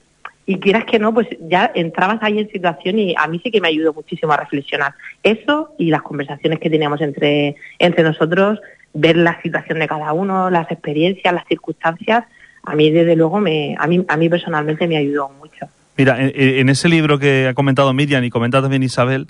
y 0.49 0.59
quieras 0.59 0.85
que 0.87 0.99
no, 0.99 1.13
pues 1.13 1.29
ya 1.41 1.71
entrabas 1.75 2.19
ahí 2.23 2.39
en 2.39 2.51
situación 2.51 2.99
y 2.99 3.15
a 3.17 3.27
mí 3.29 3.39
sí 3.45 3.51
que 3.51 3.61
me 3.61 3.69
ayudó 3.69 3.93
muchísimo 3.93 4.33
a 4.33 4.39
reflexionar. 4.39 4.95
Eso 5.23 5.75
y 5.79 5.91
las 5.91 6.01
conversaciones 6.03 6.59
que 6.59 6.71
teníamos 6.71 7.01
entre, 7.03 7.55
entre 7.79 8.03
nosotros, 8.03 8.59
ver 8.95 9.17
la 9.19 9.41
situación 9.43 9.79
de 9.79 9.87
cada 9.87 10.13
uno, 10.15 10.49
las 10.49 10.71
experiencias, 10.71 11.35
las 11.35 11.47
circunstancias, 11.47 12.25
a 12.65 12.75
mí 12.75 12.91
desde 12.91 13.15
luego, 13.15 13.41
me, 13.41 13.77
a, 13.79 13.87
mí, 13.87 14.05
a 14.09 14.17
mí 14.17 14.29
personalmente 14.31 14.89
me 14.89 14.97
ayudó 14.97 15.29
mucho. 15.39 15.67
Mira, 15.99 16.21
en, 16.23 16.33
en 16.35 16.69
ese 16.71 16.89
libro 16.89 17.19
que 17.19 17.49
ha 17.49 17.55
comentado 17.55 17.93
Miriam 17.93 18.25
y 18.25 18.31
comenta 18.31 18.63
también 18.63 18.83
Isabel, 18.83 19.27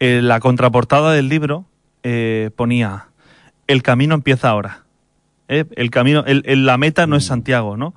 eh, 0.00 0.20
la 0.22 0.40
contraportada 0.40 1.12
del 1.12 1.28
libro 1.28 1.66
eh, 2.02 2.50
ponía 2.56 3.04
el 3.66 3.82
camino 3.82 4.14
empieza 4.14 4.48
ahora. 4.48 4.84
¿eh? 5.48 5.64
El 5.76 5.90
camino, 5.90 6.24
el, 6.26 6.42
el- 6.46 6.64
la 6.64 6.78
meta 6.78 7.06
no 7.06 7.16
es 7.16 7.24
Santiago, 7.26 7.76
¿no? 7.76 7.92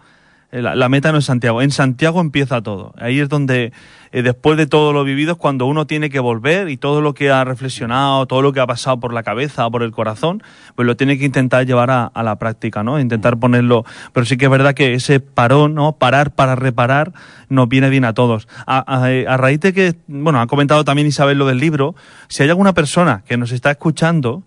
Eh, 0.55 0.61
La, 0.61 0.73
la 0.73 0.87
meta 0.87 1.11
no 1.11 1.17
es 1.17 1.25
Santiago. 1.25 1.61
En 1.61 1.71
Santiago 1.71 2.21
empieza 2.21 2.61
todo. 2.61 2.93
Ahí 2.97 3.19
es 3.19 3.27
donde, 3.27 3.73
eh, 4.13 4.21
después 4.21 4.57
de 4.57 4.67
todo 4.67 4.93
lo 4.93 5.03
vivido, 5.03 5.33
es 5.33 5.37
cuando 5.37 5.65
uno 5.65 5.85
tiene 5.85 6.09
que 6.09 6.19
volver 6.19 6.69
y 6.69 6.77
todo 6.77 7.01
lo 7.01 7.13
que 7.13 7.29
ha 7.29 7.43
reflexionado, 7.43 8.25
todo 8.25 8.41
lo 8.41 8.53
que 8.53 8.61
ha 8.61 8.65
pasado 8.67 8.97
por 8.99 9.13
la 9.13 9.21
cabeza 9.23 9.67
o 9.67 9.71
por 9.71 9.83
el 9.83 9.91
corazón, 9.91 10.41
pues 10.75 10.85
lo 10.85 10.95
tiene 10.95 11.17
que 11.17 11.25
intentar 11.25 11.65
llevar 11.65 11.91
a, 11.91 12.05
a 12.05 12.23
la 12.23 12.37
práctica, 12.37 12.83
¿no? 12.83 12.99
Intentar 13.01 13.37
ponerlo. 13.37 13.83
Pero 14.13 14.25
sí 14.25 14.37
que 14.37 14.45
es 14.45 14.51
verdad 14.51 14.73
que 14.73 14.93
ese 14.93 15.19
parón, 15.19 15.73
¿no? 15.75 15.91
Parar 15.97 16.31
para 16.33 16.55
reparar, 16.55 17.11
nos 17.49 17.67
viene 17.67 17.89
bien 17.89 18.05
a 18.05 18.13
todos. 18.13 18.47
A, 18.65 18.77
a- 18.79 19.33
a 19.33 19.37
raíz 19.37 19.59
de 19.59 19.73
que, 19.73 19.95
bueno, 20.07 20.39
ha 20.39 20.47
comentado 20.47 20.85
también 20.85 21.07
Isabel 21.07 21.37
lo 21.37 21.47
del 21.47 21.57
libro, 21.59 21.95
si 22.29 22.43
hay 22.43 22.49
alguna 22.49 22.73
persona 22.73 23.23
que 23.27 23.35
nos 23.35 23.51
está 23.51 23.71
escuchando, 23.71 24.43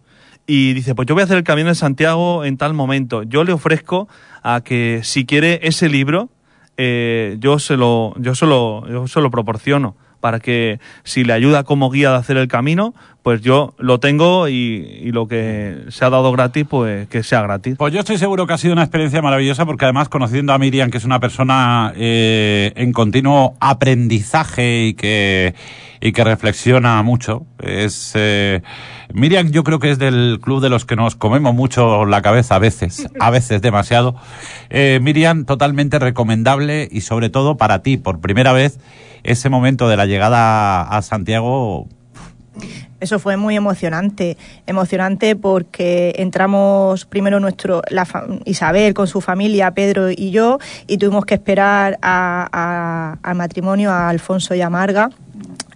y 0.50 0.72
dice, 0.72 0.94
pues 0.94 1.06
yo 1.06 1.14
voy 1.14 1.20
a 1.20 1.24
hacer 1.24 1.36
el 1.36 1.44
Camino 1.44 1.68
de 1.68 1.74
Santiago 1.74 2.42
en 2.42 2.56
tal 2.56 2.72
momento. 2.72 3.22
Yo 3.22 3.44
le 3.44 3.52
ofrezco 3.52 4.08
a 4.42 4.62
que 4.62 5.02
si 5.04 5.26
quiere 5.26 5.60
ese 5.62 5.90
libro, 5.90 6.30
eh, 6.78 7.36
yo, 7.38 7.58
se 7.58 7.76
lo, 7.76 8.14
yo, 8.18 8.34
se 8.34 8.46
lo, 8.46 8.88
yo 8.88 9.06
se 9.08 9.20
lo 9.20 9.30
proporciono 9.30 9.94
para 10.20 10.40
que 10.40 10.80
si 11.04 11.22
le 11.22 11.34
ayuda 11.34 11.64
como 11.64 11.90
guía 11.90 12.12
de 12.12 12.16
hacer 12.16 12.38
el 12.38 12.48
camino, 12.48 12.94
pues 13.28 13.42
yo 13.42 13.74
lo 13.76 14.00
tengo 14.00 14.48
y, 14.48 14.54
y 15.02 15.12
lo 15.12 15.28
que 15.28 15.84
se 15.90 16.02
ha 16.02 16.08
dado 16.08 16.32
gratis, 16.32 16.64
pues 16.66 17.08
que 17.08 17.22
sea 17.22 17.42
gratis. 17.42 17.74
Pues 17.76 17.92
yo 17.92 18.00
estoy 18.00 18.16
seguro 18.16 18.46
que 18.46 18.54
ha 18.54 18.56
sido 18.56 18.72
una 18.72 18.84
experiencia 18.84 19.20
maravillosa 19.20 19.66
porque 19.66 19.84
además 19.84 20.08
conociendo 20.08 20.54
a 20.54 20.58
Miriam, 20.58 20.90
que 20.90 20.96
es 20.96 21.04
una 21.04 21.20
persona 21.20 21.92
eh, 21.94 22.72
en 22.74 22.94
continuo 22.94 23.54
aprendizaje 23.60 24.86
y 24.86 24.94
que, 24.94 25.54
y 26.00 26.12
que 26.12 26.24
reflexiona 26.24 27.02
mucho, 27.02 27.44
es 27.58 28.12
eh, 28.14 28.62
Miriam 29.12 29.50
yo 29.50 29.62
creo 29.62 29.78
que 29.78 29.90
es 29.90 29.98
del 29.98 30.38
club 30.40 30.62
de 30.62 30.70
los 30.70 30.86
que 30.86 30.96
nos 30.96 31.14
comemos 31.14 31.54
mucho 31.54 32.06
la 32.06 32.22
cabeza 32.22 32.54
a 32.54 32.58
veces, 32.58 33.08
a 33.20 33.28
veces 33.28 33.60
demasiado. 33.60 34.16
Eh, 34.70 35.00
Miriam, 35.02 35.44
totalmente 35.44 35.98
recomendable 35.98 36.88
y 36.90 37.02
sobre 37.02 37.28
todo 37.28 37.58
para 37.58 37.82
ti, 37.82 37.98
por 37.98 38.20
primera 38.20 38.54
vez, 38.54 38.80
ese 39.22 39.50
momento 39.50 39.86
de 39.86 39.98
la 39.98 40.06
llegada 40.06 40.80
a 40.80 41.02
Santiago 41.02 41.88
Eso 43.00 43.18
fue 43.18 43.36
muy 43.36 43.54
emocionante, 43.56 44.36
emocionante 44.66 45.36
porque 45.36 46.14
entramos 46.18 47.04
primero 47.04 47.38
nuestro 47.40 47.82
la 47.90 48.06
Isabel 48.44 48.92
con 48.94 49.06
su 49.06 49.20
familia, 49.20 49.70
Pedro 49.72 50.10
y 50.10 50.30
yo, 50.30 50.58
y 50.86 50.98
tuvimos 50.98 51.24
que 51.24 51.34
esperar 51.34 51.98
a- 52.02 52.48
a- 52.52 53.18
al 53.22 53.34
matrimonio 53.36 53.90
a 53.92 54.08
Alfonso 54.08 54.54
y 54.54 54.60
a 54.62 54.70
Marga 54.70 55.10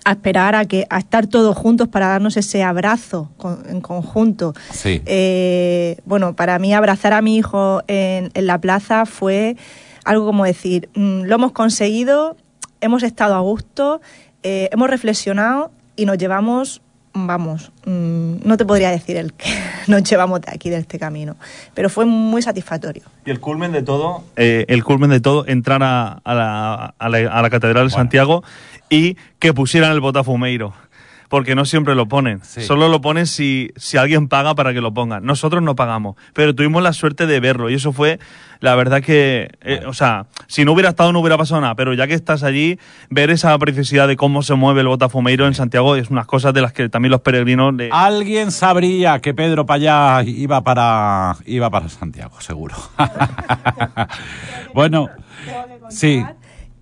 a 0.04 0.10
esperar 0.12 0.56
a 0.56 0.64
que 0.64 0.84
a 0.90 0.98
estar 0.98 1.28
todos 1.28 1.56
juntos 1.56 1.86
para 1.86 2.08
darnos 2.08 2.36
ese 2.36 2.64
abrazo 2.64 3.30
con- 3.36 3.62
en 3.68 3.80
conjunto. 3.80 4.52
Sí. 4.72 5.00
Eh, 5.06 5.98
bueno, 6.04 6.34
para 6.34 6.58
mí 6.58 6.74
abrazar 6.74 7.12
a 7.12 7.22
mi 7.22 7.36
hijo 7.36 7.82
en, 7.86 8.32
en 8.34 8.46
la 8.48 8.58
plaza 8.60 9.06
fue 9.06 9.56
algo 10.04 10.26
como 10.26 10.44
decir, 10.44 10.88
mm, 10.96 11.22
lo 11.22 11.36
hemos 11.36 11.52
conseguido, 11.52 12.36
hemos 12.80 13.04
estado 13.04 13.36
a 13.36 13.40
gusto, 13.40 14.00
eh, 14.42 14.68
hemos 14.72 14.90
reflexionado 14.90 15.70
y 15.94 16.04
nos 16.06 16.18
llevamos, 16.18 16.82
vamos, 17.14 17.72
mm, 17.84 18.36
no 18.44 18.56
te 18.56 18.64
podría 18.64 18.90
decir 18.90 19.16
el 19.16 19.32
que 19.34 19.48
nos 19.88 20.02
llevamos 20.02 20.40
de 20.40 20.50
aquí, 20.52 20.70
de 20.70 20.78
este 20.78 20.98
camino, 20.98 21.36
pero 21.74 21.88
fue 21.90 22.04
muy 22.06 22.42
satisfactorio. 22.42 23.02
Y 23.26 23.30
el 23.30 23.40
culmen 23.40 23.72
de 23.72 23.82
todo, 23.82 24.24
eh, 24.36 24.64
el 24.68 24.82
culmen 24.84 25.10
de 25.10 25.20
todo, 25.20 25.46
entrar 25.46 25.82
a, 25.82 26.20
a 26.24 26.34
la, 26.34 26.94
a 26.98 27.08
la- 27.08 27.30
a 27.30 27.42
la 27.42 27.50
Catedral 27.50 27.88
de 27.88 27.94
Santiago 27.94 28.42
y 28.88 29.16
que 29.38 29.52
pusieran 29.54 29.92
el 29.92 30.00
botafumeiro. 30.00 30.72
Porque 31.32 31.54
no 31.54 31.64
siempre 31.64 31.94
lo 31.94 32.06
ponen. 32.08 32.40
Sí. 32.44 32.60
Solo 32.60 32.90
lo 32.90 33.00
ponen 33.00 33.26
si, 33.26 33.70
si 33.76 33.96
alguien 33.96 34.28
paga 34.28 34.54
para 34.54 34.74
que 34.74 34.82
lo 34.82 34.92
pongan. 34.92 35.24
Nosotros 35.24 35.62
no 35.62 35.74
pagamos. 35.74 36.14
Pero 36.34 36.54
tuvimos 36.54 36.82
la 36.82 36.92
suerte 36.92 37.24
de 37.26 37.40
verlo. 37.40 37.70
Y 37.70 37.74
eso 37.74 37.90
fue, 37.94 38.18
la 38.60 38.74
verdad 38.74 39.00
que, 39.02 39.48
eh, 39.62 39.80
o 39.86 39.94
sea, 39.94 40.26
si 40.46 40.66
no 40.66 40.72
hubiera 40.72 40.90
estado 40.90 41.10
no 41.10 41.20
hubiera 41.20 41.38
pasado 41.38 41.62
nada. 41.62 41.74
Pero 41.74 41.94
ya 41.94 42.06
que 42.06 42.12
estás 42.12 42.42
allí, 42.42 42.78
ver 43.08 43.30
esa 43.30 43.56
preciosidad 43.58 44.08
de 44.08 44.16
cómo 44.16 44.42
se 44.42 44.54
mueve 44.56 44.82
el 44.82 44.88
botafumeiro 44.88 45.46
en 45.46 45.54
Santiago 45.54 45.96
es 45.96 46.10
unas 46.10 46.26
cosas 46.26 46.52
de 46.52 46.60
las 46.60 46.74
que 46.74 46.90
también 46.90 47.12
los 47.12 47.22
peregrinos... 47.22 47.72
le- 47.76 47.88
Alguien 47.90 48.50
sabría 48.52 49.18
que 49.20 49.32
Pedro 49.32 49.64
Payá 49.64 50.22
iba 50.24 50.60
para 50.62 51.36
iba 51.46 51.70
para 51.70 51.88
Santiago, 51.88 52.38
seguro. 52.42 52.76
bueno, 54.74 55.08
sí. 55.88 56.22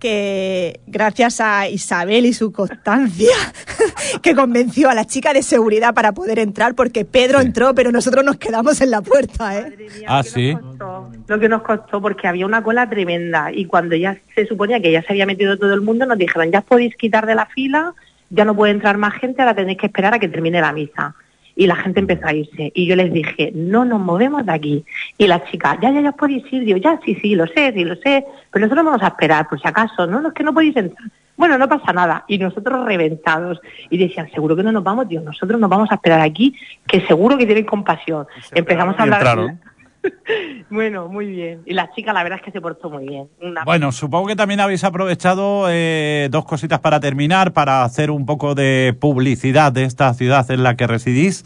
Que 0.01 0.80
gracias 0.88 1.40
a 1.40 1.68
Isabel 1.68 2.26
y 2.26 2.32
su 2.32 2.51
constancia, 2.53 3.36
que 4.22 4.34
convenció 4.34 4.90
a 4.90 4.94
la 4.94 5.05
chica 5.05 5.32
de 5.32 5.42
seguridad 5.42 5.94
para 5.94 6.12
poder 6.12 6.38
entrar, 6.40 6.74
porque 6.74 7.05
Pedro 7.05 7.38
Sí. 7.40 7.46
entró, 7.46 7.74
pero 7.74 7.92
nosotros 7.92 8.24
nos 8.24 8.36
quedamos 8.38 8.80
en 8.80 8.90
la 8.90 9.03
puerta, 9.03 9.57
¿eh? 9.59 9.62
Madre 9.62 9.76
mía, 9.98 10.07
Ah, 10.09 10.18
lo 10.18 10.24
que 10.24 10.30
¿sí? 10.30 10.55
nos 10.55 10.62
costó, 10.64 11.11
lo 11.28 11.38
que 11.38 11.48
nos 11.48 11.62
costó, 11.62 12.01
porque 12.03 12.26
había 12.26 12.46
una 12.46 12.62
cola 12.64 12.88
tremenda 12.90 13.53
y 13.53 13.66
cuando 13.66 13.94
ya 13.94 14.16
se 14.34 14.46
suponía 14.46 14.80
que 14.80 14.90
ya 14.90 15.03
se 15.03 15.12
había 15.12 15.26
metido 15.26 15.57
todo 15.59 15.72
el 15.74 15.82
mundo, 15.82 16.07
nos 16.07 16.18
dijeron, 16.18 16.51
ya 16.51 16.61
os 16.61 16.64
podéis 16.64 16.96
quitar 16.96 17.26
de 17.26 17.34
la 17.36 17.46
fila, 17.46 17.94
ya 18.30 18.44
no 18.44 18.57
puede 18.57 18.72
entrar 18.72 18.96
más 18.96 19.14
gente, 19.14 19.42
ahora 19.42 19.55
tenéis 19.55 19.78
que 19.78 19.86
esperar 19.86 20.14
a 20.14 20.18
que 20.18 20.28
termine 20.28 20.61
la 20.61 20.72
misa. 20.72 21.14
Y 21.57 21.66
la 21.66 21.76
gente 21.76 22.01
empezó 22.01 22.26
a 22.26 22.34
irse. 22.34 22.72
Y 22.74 22.86
yo 22.86 22.96
les 22.96 23.12
dije, 23.12 23.53
no 23.55 23.84
nos 23.84 24.01
movemos 24.01 24.44
de 24.46 24.53
aquí. 24.53 24.84
Y 25.18 25.26
la 25.26 25.44
chica, 25.44 25.78
ya, 25.80 25.90
ya, 25.90 26.01
ya 26.01 26.12
podéis 26.12 26.44
ir. 26.53 26.64
Digo, 26.64 26.78
ya, 26.78 26.98
sí, 27.05 27.16
sí, 27.20 27.34
lo 27.34 27.46
sé, 27.46 27.72
sí, 27.72 27.84
lo 27.84 27.96
sé. 27.96 28.24
Pero 28.51 28.66
nosotros 28.66 28.84
vamos 28.84 29.03
a 29.03 29.09
esperar, 29.09 29.48
por 29.48 29.61
si 29.61 29.68
acaso. 29.68 30.07
No, 30.07 30.20
no, 30.20 30.28
es 30.28 30.34
que 30.34 30.44
no 30.44 30.55
podéis 30.55 30.76
entrar. 30.76 31.11
Bueno, 31.36 31.57
no 31.57 31.68
pasa 31.68 31.92
nada. 31.92 32.24
Y 32.28 32.38
nosotros 32.38 32.84
reventados. 32.84 33.61
Y 33.88 33.98
decían, 33.98 34.30
seguro 34.30 34.55
que 34.57 34.62
no 34.62 34.72
nos 34.72 34.84
vamos, 34.84 35.09
Dios, 35.09 35.24
nosotros 35.24 35.59
nos 35.59 35.70
vamos 35.70 35.90
a 35.90 35.94
esperar 35.94 36.20
aquí, 36.20 36.55
que 36.86 37.01
seguro 37.07 37.38
que 37.38 37.46
tienen 37.46 37.64
compasión. 37.64 38.26
Empezamos 38.53 38.98
a 38.98 39.03
hablar. 39.03 39.20
entraron. 39.20 39.61
bueno, 40.70 41.09
muy 41.09 41.26
bien. 41.26 41.62
Y 41.66 41.74
la 41.74 41.90
chica, 41.92 42.12
la 42.12 42.22
verdad 42.22 42.38
es 42.38 42.44
que 42.44 42.51
se 42.53 42.61
portó 42.61 42.90
muy 42.90 43.07
bien. 43.07 43.28
Bueno, 43.64 43.92
supongo 43.92 44.28
que 44.28 44.36
también 44.36 44.61
habéis 44.61 44.84
aprovechado 44.84 45.66
eh, 45.68 46.28
dos 46.30 46.44
cositas 46.44 46.80
para 46.80 47.01
terminar, 47.01 47.53
para 47.53 47.84
hacer 47.84 48.11
un 48.11 48.26
poco 48.26 48.55
de 48.55 48.96
publicidad 48.98 49.72
de 49.72 49.84
esta 49.84 50.12
ciudad 50.14 50.51
en 50.51 50.62
la 50.62 50.76
que 50.76 50.86
residís. 50.86 51.44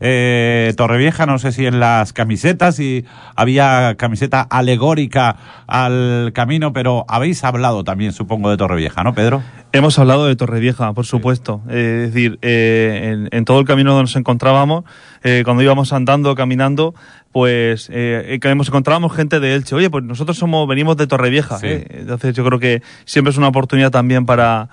Eh, 0.00 0.72
Torrevieja, 0.76 1.26
no 1.26 1.38
sé 1.38 1.52
si 1.52 1.66
en 1.66 1.80
las 1.80 2.12
camisetas, 2.12 2.76
si 2.76 3.04
había 3.34 3.96
camiseta 3.96 4.42
alegórica 4.42 5.36
al 5.66 6.32
camino, 6.34 6.72
pero 6.72 7.04
habéis 7.08 7.42
hablado 7.44 7.84
también, 7.84 8.12
supongo, 8.12 8.50
de 8.50 8.56
Torrevieja, 8.56 9.02
¿no, 9.02 9.14
Pedro? 9.14 9.42
Hemos 9.72 9.98
hablado 9.98 10.26
de 10.26 10.36
Torrevieja, 10.36 10.92
por 10.94 11.04
supuesto. 11.04 11.60
Eh, 11.68 12.04
es 12.06 12.14
decir, 12.14 12.38
eh, 12.42 13.10
en, 13.12 13.28
en 13.30 13.44
todo 13.44 13.60
el 13.60 13.66
camino 13.66 13.90
donde 13.90 14.04
nos 14.04 14.16
encontrábamos, 14.16 14.84
eh, 15.22 15.42
cuando 15.44 15.62
íbamos 15.62 15.92
andando, 15.92 16.34
caminando, 16.34 16.94
pues 17.32 17.90
eh, 17.92 18.38
eh, 18.42 18.54
nos 18.54 18.68
encontrábamos 18.68 19.14
gente 19.14 19.40
de 19.40 19.54
Elche. 19.54 19.74
Oye, 19.74 19.90
pues 19.90 20.04
nosotros 20.04 20.38
somos, 20.38 20.66
venimos 20.66 20.96
de 20.96 21.06
Torrevieja. 21.06 21.58
Sí. 21.58 21.66
eh, 21.66 21.86
entonces 22.00 22.34
yo 22.34 22.44
creo 22.44 22.58
que 22.58 22.82
siempre 23.04 23.30
es 23.30 23.36
una 23.36 23.48
oportunidad 23.48 23.90
también 23.90 24.26
para 24.26 24.68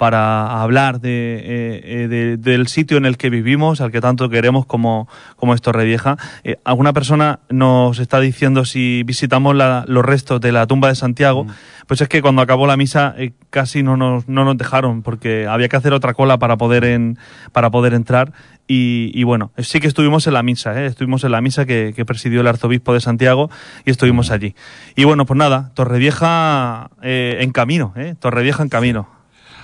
para 0.00 0.62
hablar 0.62 1.02
de, 1.02 1.10
eh, 1.44 1.80
eh, 1.84 2.08
de- 2.08 2.36
del 2.38 2.68
sitio 2.68 2.96
en 2.96 3.04
el 3.04 3.18
que 3.18 3.28
vivimos, 3.28 3.82
al 3.82 3.92
que 3.92 4.00
tanto 4.00 4.30
queremos 4.30 4.64
como, 4.64 5.06
como 5.36 5.52
es 5.52 5.60
Torrevieja. 5.60 6.16
Eh, 6.42 6.56
alguna 6.64 6.94
persona 6.94 7.40
nos 7.50 7.98
está 7.98 8.18
diciendo 8.18 8.64
si 8.64 9.02
visitamos 9.02 9.54
la- 9.54 9.84
los 9.86 10.02
restos 10.02 10.40
de 10.40 10.52
la 10.52 10.66
tumba 10.66 10.88
de 10.88 10.94
Santiago, 10.94 11.46
pues 11.86 12.00
es 12.00 12.08
que 12.08 12.22
cuando 12.22 12.40
acabó 12.40 12.66
la 12.66 12.78
misa 12.78 13.14
eh, 13.18 13.32
casi 13.50 13.82
no 13.82 13.98
nos, 13.98 14.26
no 14.26 14.46
nos 14.46 14.56
dejaron 14.56 15.02
porque 15.02 15.46
había 15.46 15.68
que 15.68 15.76
hacer 15.76 15.92
otra 15.92 16.14
cola 16.14 16.38
para 16.38 16.56
poder, 16.56 16.84
en, 16.84 17.18
para 17.52 17.70
poder 17.70 17.92
entrar. 17.92 18.32
Y, 18.66 19.10
y 19.12 19.24
bueno, 19.24 19.52
sí 19.58 19.80
que 19.80 19.86
estuvimos 19.86 20.26
en 20.26 20.32
la 20.32 20.42
misa, 20.42 20.80
¿eh? 20.80 20.86
estuvimos 20.86 21.24
en 21.24 21.32
la 21.32 21.42
misa 21.42 21.66
que, 21.66 21.92
que 21.94 22.06
presidió 22.06 22.40
el 22.40 22.46
arzobispo 22.46 22.94
de 22.94 23.00
Santiago 23.00 23.50
y 23.84 23.90
estuvimos 23.90 24.30
allí. 24.30 24.54
Y 24.96 25.04
bueno, 25.04 25.26
pues 25.26 25.36
nada, 25.36 25.72
Torrevieja 25.74 26.88
en 27.02 27.50
camino, 27.52 27.92
¿eh? 27.96 28.14
Torrevieja 28.18 28.62
en 28.62 28.70
camino. 28.70 29.19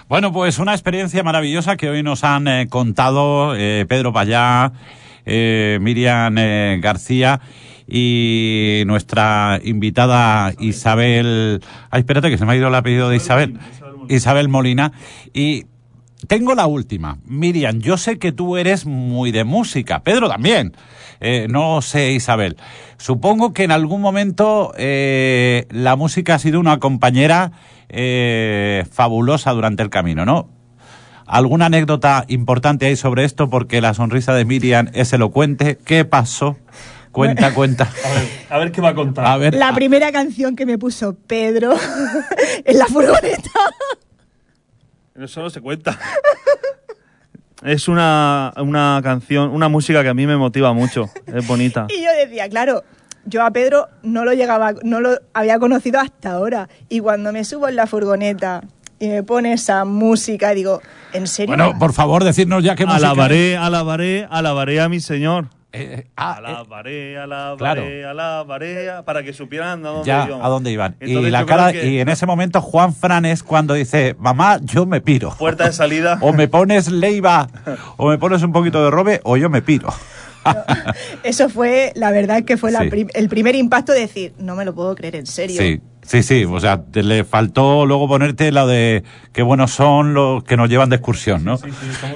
Bueno, 0.09 0.33
pues 0.33 0.61
una 0.61 0.73
experiencia 0.73 1.25
maravillosa 1.25 1.77
que 1.77 1.89
hoy 1.89 2.05
nos 2.05 2.23
han 2.23 2.47
eh, 2.47 2.69
contado 2.71 3.57
eh, 3.57 3.87
Pedro 3.89 4.13
Payá, 4.13 4.73
eh, 5.25 5.79
Miriam 5.81 6.39
eh, 6.39 6.79
García 6.81 7.41
y 7.89 8.85
nuestra 8.87 9.59
invitada 9.65 10.53
Isabel. 10.61 11.61
Ay, 11.91 12.01
espérate 12.01 12.31
que 12.31 12.39
se 12.39 12.47
me 12.47 12.53
ha 12.53 12.57
ido 12.57 12.69
el 12.69 12.75
apellido 12.77 13.09
de 13.09 13.17
Isabel. 13.17 13.59
Isabel 14.09 14.49
Molina. 14.49 14.93
Y 15.35 15.65
tengo 16.27 16.55
la 16.55 16.67
última. 16.67 17.19
Miriam, 17.25 17.79
yo 17.81 17.97
sé 17.97 18.19
que 18.19 18.33
tú 18.33 18.57
eres 18.57 18.87
muy 18.87 19.33
de 19.33 19.45
música. 19.45 20.01
Pedro 20.03 20.29
también. 20.29 20.77
Eh, 21.21 21.47
no 21.49 21.81
sé, 21.83 22.13
Isabel. 22.13 22.57
Supongo 22.99 23.53
que 23.53 23.65
en 23.65 23.71
algún 23.71 24.01
momento 24.01 24.73
eh, 24.77 25.67
la 25.71 25.97
música 25.97 26.35
ha 26.35 26.39
sido 26.39 26.61
una 26.61 26.79
compañera 26.79 27.53
eh, 27.89 28.85
fabulosa 28.91 29.53
durante 29.53 29.83
el 29.83 29.91
camino, 29.91 30.25
¿no? 30.27 30.51
¿Alguna 31.27 31.67
anécdota 31.67 32.25
importante 32.29 32.87
hay 32.87 32.97
sobre 32.97 33.25
esto? 33.25 33.51
Porque 33.51 33.81
la 33.81 33.95
sonrisa 33.95 34.33
de 34.35 34.45
Miriam 34.45 34.91
es 34.93 35.13
elocuente. 35.13 35.77
¿Qué 35.85 36.05
pasó? 36.05 36.57
Cuenta, 37.11 37.55
cuenta. 37.55 37.85
A 38.05 38.13
ver, 38.13 38.29
a 38.51 38.59
ver 38.59 38.73
qué 38.73 38.81
va 38.83 38.91
a 38.91 38.95
contar. 38.95 39.25
A 39.27 39.37
ver. 39.39 39.55
La 39.55 39.71
a- 39.71 39.75
primera 39.75 40.13
canción 40.13 40.55
que 40.55 40.67
me 40.67 40.77
puso 40.77 41.17
Pedro 41.27 41.73
en 42.65 42.79
la 42.79 42.85
furgoneta. 42.87 43.51
Eso 45.19 45.43
no 45.43 45.51
se 45.51 45.61
cuenta. 45.61 45.99
Es 47.65 47.89
una, 47.89 48.53
una 48.59 49.01
canción, 49.03 49.49
una 49.51 49.69
música 49.69 50.03
que 50.03 50.11
a 50.11 50.15
mí 50.15 50.27
me 50.27 50.37
motiva 50.37 50.73
mucho. 50.73 51.11
Es 51.27 51.47
bonita. 51.47 51.87
Y 51.97 52.05
yo 52.05 52.11
decía, 52.13 52.49
claro, 52.49 52.85
yo 53.25 53.43
a 53.43 53.51
Pedro 53.51 53.89
no 54.03 54.25
lo 54.25 54.35
llegaba, 54.35 54.75
no 54.85 55.01
lo 55.01 55.19
había 55.33 55.59
conocido 55.59 55.99
hasta 55.99 56.33
ahora. 56.33 56.69
Y 56.89 57.01
cuando 57.01 57.33
me 57.33 57.45
subo 57.45 57.67
en 57.69 57.77
la 57.77 57.87
furgoneta 57.87 58.63
y 58.99 59.09
me 59.09 59.23
pone 59.23 59.55
esa 59.55 59.85
música, 59.85 60.51
digo, 60.51 60.81
¿en 61.13 61.27
serio? 61.27 61.57
Bueno, 61.57 61.79
por 61.79 61.93
favor, 61.93 62.25
decirnos 62.25 62.63
ya 62.63 62.77
qué 62.77 62.85
música. 62.85 63.09
Alabaré, 63.09 63.57
alabaré, 63.57 64.29
alabaré 64.31 64.81
a 64.81 64.89
mi 64.89 65.01
Señor. 65.01 65.49
Eh, 65.77 66.07
ah, 66.17 66.37
eh, 66.41 66.47
Alabaré, 66.47 67.19
alabaré, 67.19 67.57
claro. 67.59 68.11
alabaré, 68.11 68.91
para 69.05 69.23
que 69.23 69.33
supieran 69.33 69.85
a 69.85 69.89
dónde 69.91 70.07
ya 70.07 70.27
íbamos. 70.27 70.45
a 70.47 70.49
dónde 70.49 70.71
iban. 70.73 70.97
y 71.01 71.09
Entonces 71.09 71.33
la 71.33 71.41
yo 71.41 71.47
cara 71.47 71.69
creo 71.71 71.83
que 71.83 71.89
y 71.89 72.01
en 72.01 72.09
ese 72.09 72.27
momento 72.27 72.61
Juan 72.63 72.95
Fran 72.95 73.25
es 73.25 73.43
cuando 73.43 73.75
dice, 73.75 74.17
"Mamá, 74.19 74.59
yo 74.63 74.87
me 74.87 75.01
piro." 75.01 75.31
Puerta 75.39 75.65
de 75.65 75.73
salida. 75.73 76.19
O 76.21 76.33
me 76.33 76.49
pones 76.49 76.91
Leiva 76.91 77.49
o 77.97 78.09
me 78.09 78.19
pones 78.19 78.43
un 78.43 78.53
poquito 78.53 78.83
de 78.83 78.91
robe 78.91 79.21
o 79.25 79.37
yo 79.37 79.51
me 79.51 79.63
piro. 79.63 79.89
Eso 81.23 81.49
fue, 81.49 81.93
la 81.95 82.11
verdad 82.11 82.45
que 82.45 82.57
fue 82.57 82.71
la 82.73 82.81
Sí. 82.83 82.89
prim- 82.91 83.09
el 83.15 83.29
primer 83.29 83.55
impacto 83.55 83.93
de 83.93 84.01
decir, 84.01 84.33
no 84.39 84.55
me 84.57 84.65
lo 84.65 84.75
puedo 84.75 84.95
creer, 84.95 85.17
en 85.17 85.27
serio. 85.27 85.61
Sí, 85.61 85.81
sí, 86.03 86.23
sí. 86.23 86.45
O 86.45 86.61
sea, 86.61 86.83
te 86.83 87.03
le 87.03 87.25
faltó 87.25 87.87
luego 87.87 88.09
ponerte 88.09 88.53
la 88.53 88.67
de 88.67 89.03
qué 89.33 89.43
buenos 89.43 89.71
son 89.73 90.15
los 90.15 90.45
que 90.45 90.57
nos 90.57 90.69
llevan 90.69 90.89
de 90.91 90.97
excursión, 90.97 91.45
¿no? 91.45 91.59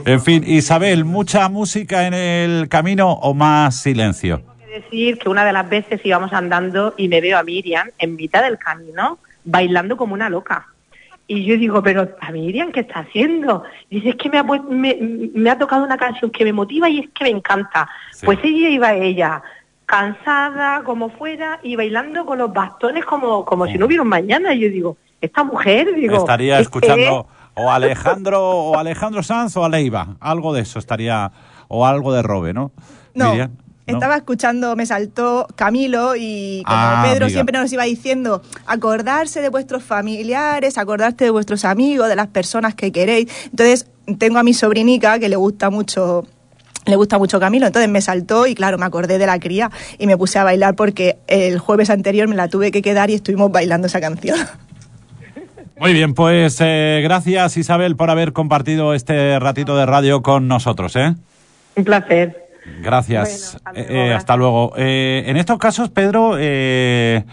en 0.04 0.20
fin, 0.20 0.44
Isabel, 0.46 1.04
¿mucha 1.04 1.48
música 1.48 2.06
en 2.06 2.14
el 2.14 2.68
camino 2.68 3.12
o 3.12 3.34
más 3.34 3.76
silencio? 3.76 4.38
Tengo 4.38 4.54
que 4.58 4.80
decir 4.82 5.18
que 5.18 5.28
una 5.28 5.44
de 5.44 5.52
las 5.52 5.68
veces 5.68 6.00
íbamos 6.04 6.32
andando 6.32 6.94
y 6.96 7.08
me 7.08 7.20
veo 7.20 7.38
a 7.38 7.42
Miriam 7.42 7.88
en 7.98 8.16
mitad 8.16 8.42
del 8.42 8.58
camino 8.58 9.18
bailando 9.44 9.96
como 9.96 10.14
una 10.14 10.28
loca. 10.30 10.66
Y 11.32 11.44
yo 11.44 11.56
digo, 11.56 11.80
pero 11.80 12.08
a 12.20 12.32
Miriam, 12.32 12.72
¿qué 12.72 12.80
está 12.80 13.00
haciendo? 13.00 13.62
Dice, 13.88 14.08
es 14.08 14.16
que 14.16 14.28
me 14.28 14.38
ha, 14.38 14.42
me, 14.42 14.98
me 15.32 15.48
ha 15.48 15.56
tocado 15.56 15.84
una 15.84 15.96
canción 15.96 16.28
que 16.32 16.42
me 16.44 16.52
motiva 16.52 16.88
y 16.88 16.98
es 16.98 17.10
que 17.10 17.22
me 17.22 17.30
encanta. 17.30 17.88
Sí. 18.10 18.26
Pues 18.26 18.40
ella 18.42 18.68
iba 18.68 18.94
ella, 18.94 19.40
cansada, 19.86 20.82
como 20.82 21.08
fuera, 21.10 21.60
y 21.62 21.76
bailando 21.76 22.26
con 22.26 22.38
los 22.38 22.52
bastones 22.52 23.04
como, 23.04 23.44
como 23.44 23.68
si 23.68 23.78
no 23.78 23.86
hubiera 23.86 24.02
un 24.02 24.08
mañana. 24.08 24.52
Y 24.54 24.60
yo 24.62 24.68
digo, 24.70 24.96
esta 25.20 25.44
mujer, 25.44 25.94
digo... 25.94 26.16
estaría 26.16 26.54
es 26.54 26.68
que- 26.68 26.78
escuchando 26.78 27.28
o 27.54 27.70
Alejandro 27.70 28.42
o 28.42 28.76
Alejandro 28.76 29.22
Sanz 29.22 29.56
o 29.56 29.64
a 29.64 29.68
Leiva, 29.68 30.16
algo 30.18 30.52
de 30.52 30.62
eso 30.62 30.80
estaría 30.80 31.30
o 31.68 31.86
algo 31.86 32.12
de 32.12 32.22
robe, 32.22 32.52
¿no? 32.52 32.72
No, 33.14 33.30
Miriam. 33.30 33.52
¿No? 33.92 33.98
Estaba 33.98 34.16
escuchando, 34.16 34.76
me 34.76 34.86
saltó 34.86 35.46
Camilo 35.56 36.14
y 36.16 36.62
como 36.66 36.76
Ah, 36.78 37.02
Pedro 37.04 37.26
amiga. 37.26 37.36
siempre 37.38 37.58
nos 37.58 37.72
iba 37.72 37.84
diciendo, 37.84 38.42
acordarse 38.66 39.40
de 39.40 39.48
vuestros 39.48 39.82
familiares, 39.82 40.78
acordarte 40.78 41.24
de 41.24 41.30
vuestros 41.30 41.64
amigos, 41.64 42.08
de 42.08 42.16
las 42.16 42.28
personas 42.28 42.74
que 42.74 42.92
queréis. 42.92 43.28
Entonces, 43.46 43.86
tengo 44.18 44.38
a 44.38 44.42
mi 44.42 44.54
sobrinica 44.54 45.18
que 45.18 45.28
le 45.28 45.36
gusta 45.36 45.70
mucho 45.70 46.24
le 46.86 46.96
gusta 46.96 47.18
mucho 47.18 47.38
Camilo, 47.38 47.66
entonces 47.66 47.90
me 47.90 48.00
saltó 48.00 48.46
y 48.46 48.54
claro, 48.54 48.78
me 48.78 48.86
acordé 48.86 49.18
de 49.18 49.26
la 49.26 49.38
cría 49.38 49.70
y 49.98 50.06
me 50.06 50.16
puse 50.16 50.38
a 50.38 50.44
bailar 50.44 50.74
porque 50.76 51.18
el 51.28 51.58
jueves 51.58 51.90
anterior 51.90 52.26
me 52.26 52.34
la 52.34 52.48
tuve 52.48 52.70
que 52.72 52.80
quedar 52.80 53.10
y 53.10 53.14
estuvimos 53.14 53.52
bailando 53.52 53.86
esa 53.86 54.00
canción. 54.00 54.38
Muy 55.78 55.92
bien, 55.92 56.14
pues 56.14 56.56
eh, 56.60 57.00
gracias 57.02 57.56
Isabel 57.58 57.96
por 57.96 58.10
haber 58.10 58.32
compartido 58.32 58.94
este 58.94 59.38
ratito 59.38 59.76
de 59.76 59.86
radio 59.86 60.22
con 60.22 60.48
nosotros, 60.48 60.96
¿eh? 60.96 61.14
Un 61.76 61.84
placer. 61.84 62.39
Gracias. 62.64 63.58
Bueno, 63.64 63.70
hasta 63.70 63.80
Eh, 63.80 63.86
luego, 63.86 63.92
eh, 63.92 63.94
gracias. 64.04 64.16
hasta 64.18 64.36
luego. 64.36 64.72
Eh, 64.76 65.24
en 65.26 65.36
estos 65.36 65.58
casos, 65.58 65.90
Pedro, 65.90 66.36
eh, 66.38 67.24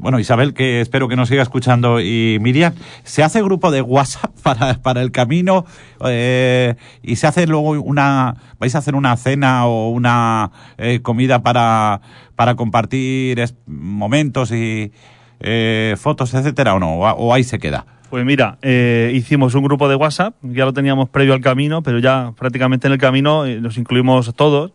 bueno, 0.00 0.18
Isabel, 0.18 0.52
que 0.52 0.80
espero 0.82 1.08
que 1.08 1.16
nos 1.16 1.28
siga 1.28 1.42
escuchando, 1.42 2.00
y 2.00 2.38
Miriam, 2.40 2.74
¿se 3.04 3.22
hace 3.22 3.42
grupo 3.42 3.70
de 3.70 3.80
WhatsApp 3.82 4.30
para, 4.42 4.74
para 4.82 5.00
el 5.02 5.10
camino 5.10 5.64
eh, 6.04 6.74
y 7.02 7.16
se 7.16 7.26
hace 7.26 7.46
luego 7.46 7.70
una, 7.70 8.36
vais 8.58 8.74
a 8.74 8.78
hacer 8.78 8.94
una 8.94 9.16
cena 9.16 9.66
o 9.66 9.88
una 9.90 10.50
eh, 10.76 11.00
comida 11.00 11.42
para, 11.42 12.00
para 12.36 12.54
compartir 12.54 13.42
momentos 13.66 14.52
y 14.52 14.92
eh, 15.40 15.96
fotos, 15.98 16.34
etcétera, 16.34 16.74
o 16.74 16.78
no? 16.78 16.98
O, 16.98 17.32
ahí 17.32 17.44
se 17.44 17.58
queda? 17.58 17.86
Pues 18.10 18.24
mira, 18.24 18.58
eh, 18.62 19.12
hicimos 19.14 19.54
un 19.54 19.62
grupo 19.64 19.88
de 19.88 19.94
WhatsApp, 19.94 20.34
ya 20.42 20.64
lo 20.64 20.72
teníamos 20.72 21.08
previo 21.10 21.34
al 21.34 21.40
camino, 21.40 21.82
pero 21.82 21.98
ya 21.98 22.32
prácticamente 22.38 22.86
en 22.86 22.94
el 22.94 22.98
camino 22.98 23.44
eh, 23.44 23.60
nos 23.60 23.76
incluimos 23.76 24.34
todos, 24.34 24.72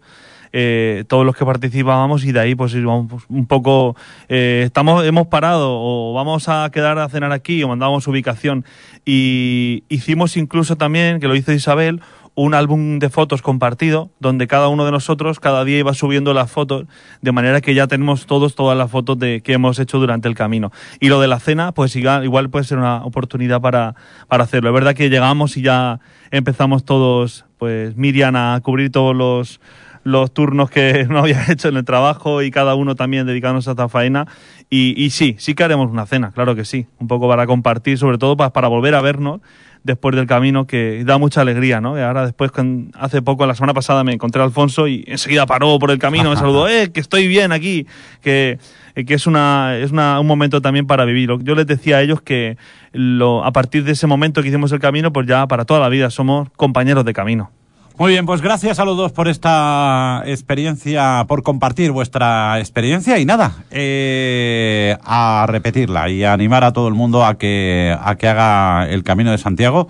eh, 0.55 1.03
todos 1.07 1.25
los 1.25 1.35
que 1.35 1.43
participábamos 1.45 2.23
y 2.25 2.31
de 2.31 2.39
ahí 2.39 2.53
pues 2.53 2.73
pues, 2.73 3.23
un 3.27 3.47
poco, 3.47 3.95
eh, 4.29 4.61
estamos, 4.65 5.03
hemos 5.03 5.25
parado 5.25 5.69
o 5.71 6.13
vamos 6.13 6.47
a 6.47 6.69
quedar 6.71 6.99
a 6.99 7.09
cenar 7.09 7.31
aquí 7.31 7.63
o 7.63 7.67
mandábamos 7.67 8.07
ubicación 8.07 8.63
y 9.03 9.83
hicimos 9.89 10.37
incluso 10.37 10.75
también, 10.75 11.19
que 11.19 11.27
lo 11.27 11.35
hizo 11.35 11.51
Isabel, 11.51 12.01
un 12.35 12.53
álbum 12.53 12.99
de 12.99 13.09
fotos 13.09 13.41
compartido 13.41 14.09
donde 14.19 14.47
cada 14.47 14.67
uno 14.67 14.85
de 14.85 14.91
nosotros 14.91 15.39
cada 15.39 15.63
día 15.63 15.77
iba 15.79 15.93
subiendo 15.93 16.33
las 16.33 16.51
fotos 16.51 16.85
de 17.21 17.31
manera 17.31 17.61
que 17.61 17.75
ya 17.75 17.87
tenemos 17.87 18.25
todos 18.25 18.55
todas 18.55 18.77
las 18.77 18.89
fotos 18.89 19.19
de 19.19 19.41
que 19.41 19.53
hemos 19.53 19.77
hecho 19.79 19.99
durante 19.99 20.27
el 20.27 20.35
camino 20.35 20.71
y 20.99 21.09
lo 21.09 21.21
de 21.21 21.27
la 21.27 21.39
cena 21.39 21.71
pues 21.73 21.95
igual, 21.95 22.23
igual 22.23 22.49
puede 22.49 22.65
ser 22.65 22.79
una 22.79 23.03
oportunidad 23.05 23.61
para, 23.61 23.95
para 24.27 24.45
hacerlo 24.45 24.69
es 24.69 24.73
verdad 24.73 24.95
que 24.95 25.09
llegamos 25.09 25.57
y 25.57 25.61
ya 25.61 25.99
empezamos 26.31 26.85
todos 26.85 27.45
pues 27.57 27.95
Miriam 27.95 28.35
a 28.35 28.59
cubrir 28.61 28.91
todos 28.91 29.15
los 29.15 29.59
los 30.03 30.33
turnos 30.33 30.69
que 30.69 31.05
no 31.09 31.19
había 31.19 31.45
hecho 31.49 31.69
en 31.69 31.77
el 31.77 31.85
trabajo 31.85 32.41
y 32.41 32.51
cada 32.51 32.75
uno 32.75 32.95
también 32.95 33.25
dedicándose 33.25 33.69
a 33.69 33.73
esta 33.73 33.89
faena. 33.89 34.27
Y, 34.69 35.01
y 35.01 35.11
sí, 35.11 35.35
sí 35.39 35.55
que 35.55 35.63
haremos 35.63 35.89
una 35.89 36.05
cena, 36.05 36.31
claro 36.31 36.55
que 36.55 36.65
sí. 36.65 36.87
Un 36.99 37.07
poco 37.07 37.27
para 37.27 37.47
compartir, 37.47 37.97
sobre 37.97 38.17
todo 38.17 38.35
para, 38.35 38.51
para 38.51 38.67
volver 38.67 38.95
a 38.95 39.01
vernos 39.01 39.41
después 39.83 40.15
del 40.15 40.27
camino, 40.27 40.65
que 40.65 41.03
da 41.05 41.17
mucha 41.17 41.41
alegría, 41.41 41.81
¿no? 41.81 41.97
Y 41.97 42.01
ahora 42.01 42.25
después, 42.25 42.51
hace 42.93 43.21
poco, 43.21 43.45
la 43.45 43.55
semana 43.55 43.73
pasada, 43.73 44.03
me 44.03 44.13
encontré 44.13 44.41
a 44.41 44.45
Alfonso 44.45 44.87
y 44.87 45.03
enseguida 45.07 45.45
paró 45.45 45.77
por 45.79 45.91
el 45.91 45.99
camino, 45.99 46.29
me 46.29 46.35
saludó, 46.35 46.67
¡eh, 46.69 46.91
que 46.91 46.99
estoy 46.99 47.27
bien 47.27 47.51
aquí! 47.51 47.85
Que, 48.21 48.59
eh, 48.95 49.05
que 49.05 49.13
es, 49.13 49.27
una, 49.27 49.77
es 49.77 49.91
una, 49.91 50.19
un 50.19 50.27
momento 50.27 50.61
también 50.61 50.87
para 50.87 51.05
vivir. 51.05 51.29
Yo 51.41 51.55
les 51.55 51.67
decía 51.67 51.97
a 51.97 52.01
ellos 52.01 52.21
que 52.21 52.57
lo, 52.91 53.43
a 53.43 53.51
partir 53.51 53.83
de 53.83 53.91
ese 53.91 54.07
momento 54.07 54.41
que 54.41 54.49
hicimos 54.49 54.71
el 54.71 54.79
camino, 54.79 55.11
pues 55.11 55.27
ya 55.27 55.47
para 55.47 55.65
toda 55.65 55.79
la 55.79 55.89
vida 55.89 56.09
somos 56.09 56.49
compañeros 56.55 57.05
de 57.05 57.13
camino. 57.13 57.51
Muy 57.95 58.11
bien, 58.11 58.25
pues 58.25 58.41
gracias 58.41 58.79
a 58.79 58.85
los 58.85 58.97
dos 58.97 59.11
por 59.11 59.27
esta 59.27 60.23
experiencia, 60.25 61.25
por 61.27 61.43
compartir 61.43 61.91
vuestra 61.91 62.57
experiencia 62.57 63.19
y 63.19 63.25
nada, 63.25 63.53
eh, 63.69 64.97
a 65.03 65.45
repetirla 65.47 66.09
y 66.09 66.23
a 66.23 66.33
animar 66.33 66.63
a 66.63 66.73
todo 66.73 66.87
el 66.87 66.95
mundo 66.95 67.23
a 67.23 67.37
que, 67.37 67.95
a 68.01 68.15
que 68.15 68.27
haga 68.27 68.89
el 68.89 69.03
Camino 69.03 69.29
de 69.29 69.37
Santiago, 69.37 69.87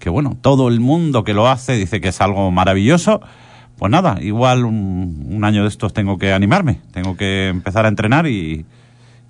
que 0.00 0.10
bueno, 0.10 0.36
todo 0.40 0.66
el 0.66 0.80
mundo 0.80 1.22
que 1.22 1.34
lo 1.34 1.46
hace 1.46 1.74
dice 1.74 2.00
que 2.00 2.08
es 2.08 2.20
algo 2.20 2.50
maravilloso. 2.50 3.20
Pues 3.78 3.92
nada, 3.92 4.18
igual 4.20 4.64
un, 4.64 5.26
un 5.30 5.44
año 5.44 5.62
de 5.62 5.68
estos 5.68 5.92
tengo 5.92 6.18
que 6.18 6.32
animarme, 6.32 6.80
tengo 6.92 7.16
que 7.16 7.46
empezar 7.46 7.84
a 7.84 7.88
entrenar 7.88 8.26
y, 8.26 8.66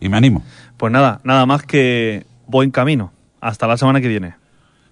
me 0.00 0.16
animo. 0.16 0.42
Pues 0.78 0.90
nada, 0.90 1.20
nada 1.22 1.44
más 1.44 1.64
que 1.64 2.24
buen 2.46 2.70
camino. 2.70 3.12
Hasta 3.42 3.66
la 3.66 3.76
semana 3.76 4.00
que 4.00 4.08
viene. 4.08 4.36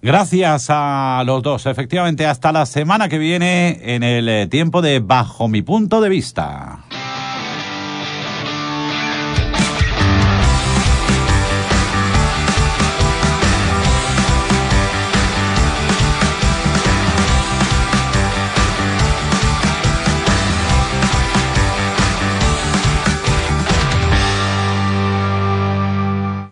Gracias 0.05 0.67
a 0.69 1.23
los 1.25 1.41
dos. 1.41 1.65
Efectivamente, 1.65 2.27
hasta 2.27 2.51
la 2.51 2.67
semana 2.67 3.09
que 3.09 3.17
viene 3.17 3.79
en 3.95 4.03
el 4.03 4.29
eh, 4.29 4.45
tiempo 4.45 4.83
de 4.83 4.99
Bajo 4.99 5.47
mi 5.47 5.63
punto 5.63 5.99
de 5.99 6.09
vista. 6.09 6.85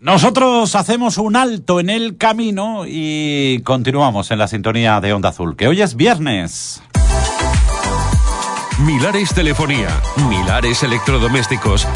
Nosotros 0.04 0.76
hacemos 0.76 1.18
un 1.18 1.38
alto 1.38 1.80
en 1.80 1.90
el 1.90 2.18
camino 2.18 2.84
y 2.86 3.62
continuamos 3.64 4.32
en 4.32 4.38
la 4.38 4.50
sintonía 4.50 5.00
de 5.00 5.14
Onda 5.14 5.30
Azul, 5.30 5.56
que 5.56 5.70
hoy 5.70 5.82
es 5.82 5.96
viernes. 5.96 6.84
Milares 8.80 9.34
Telefonía, 9.34 9.88
Milares 10.28 10.84
Electrodomésticos, 10.84 11.88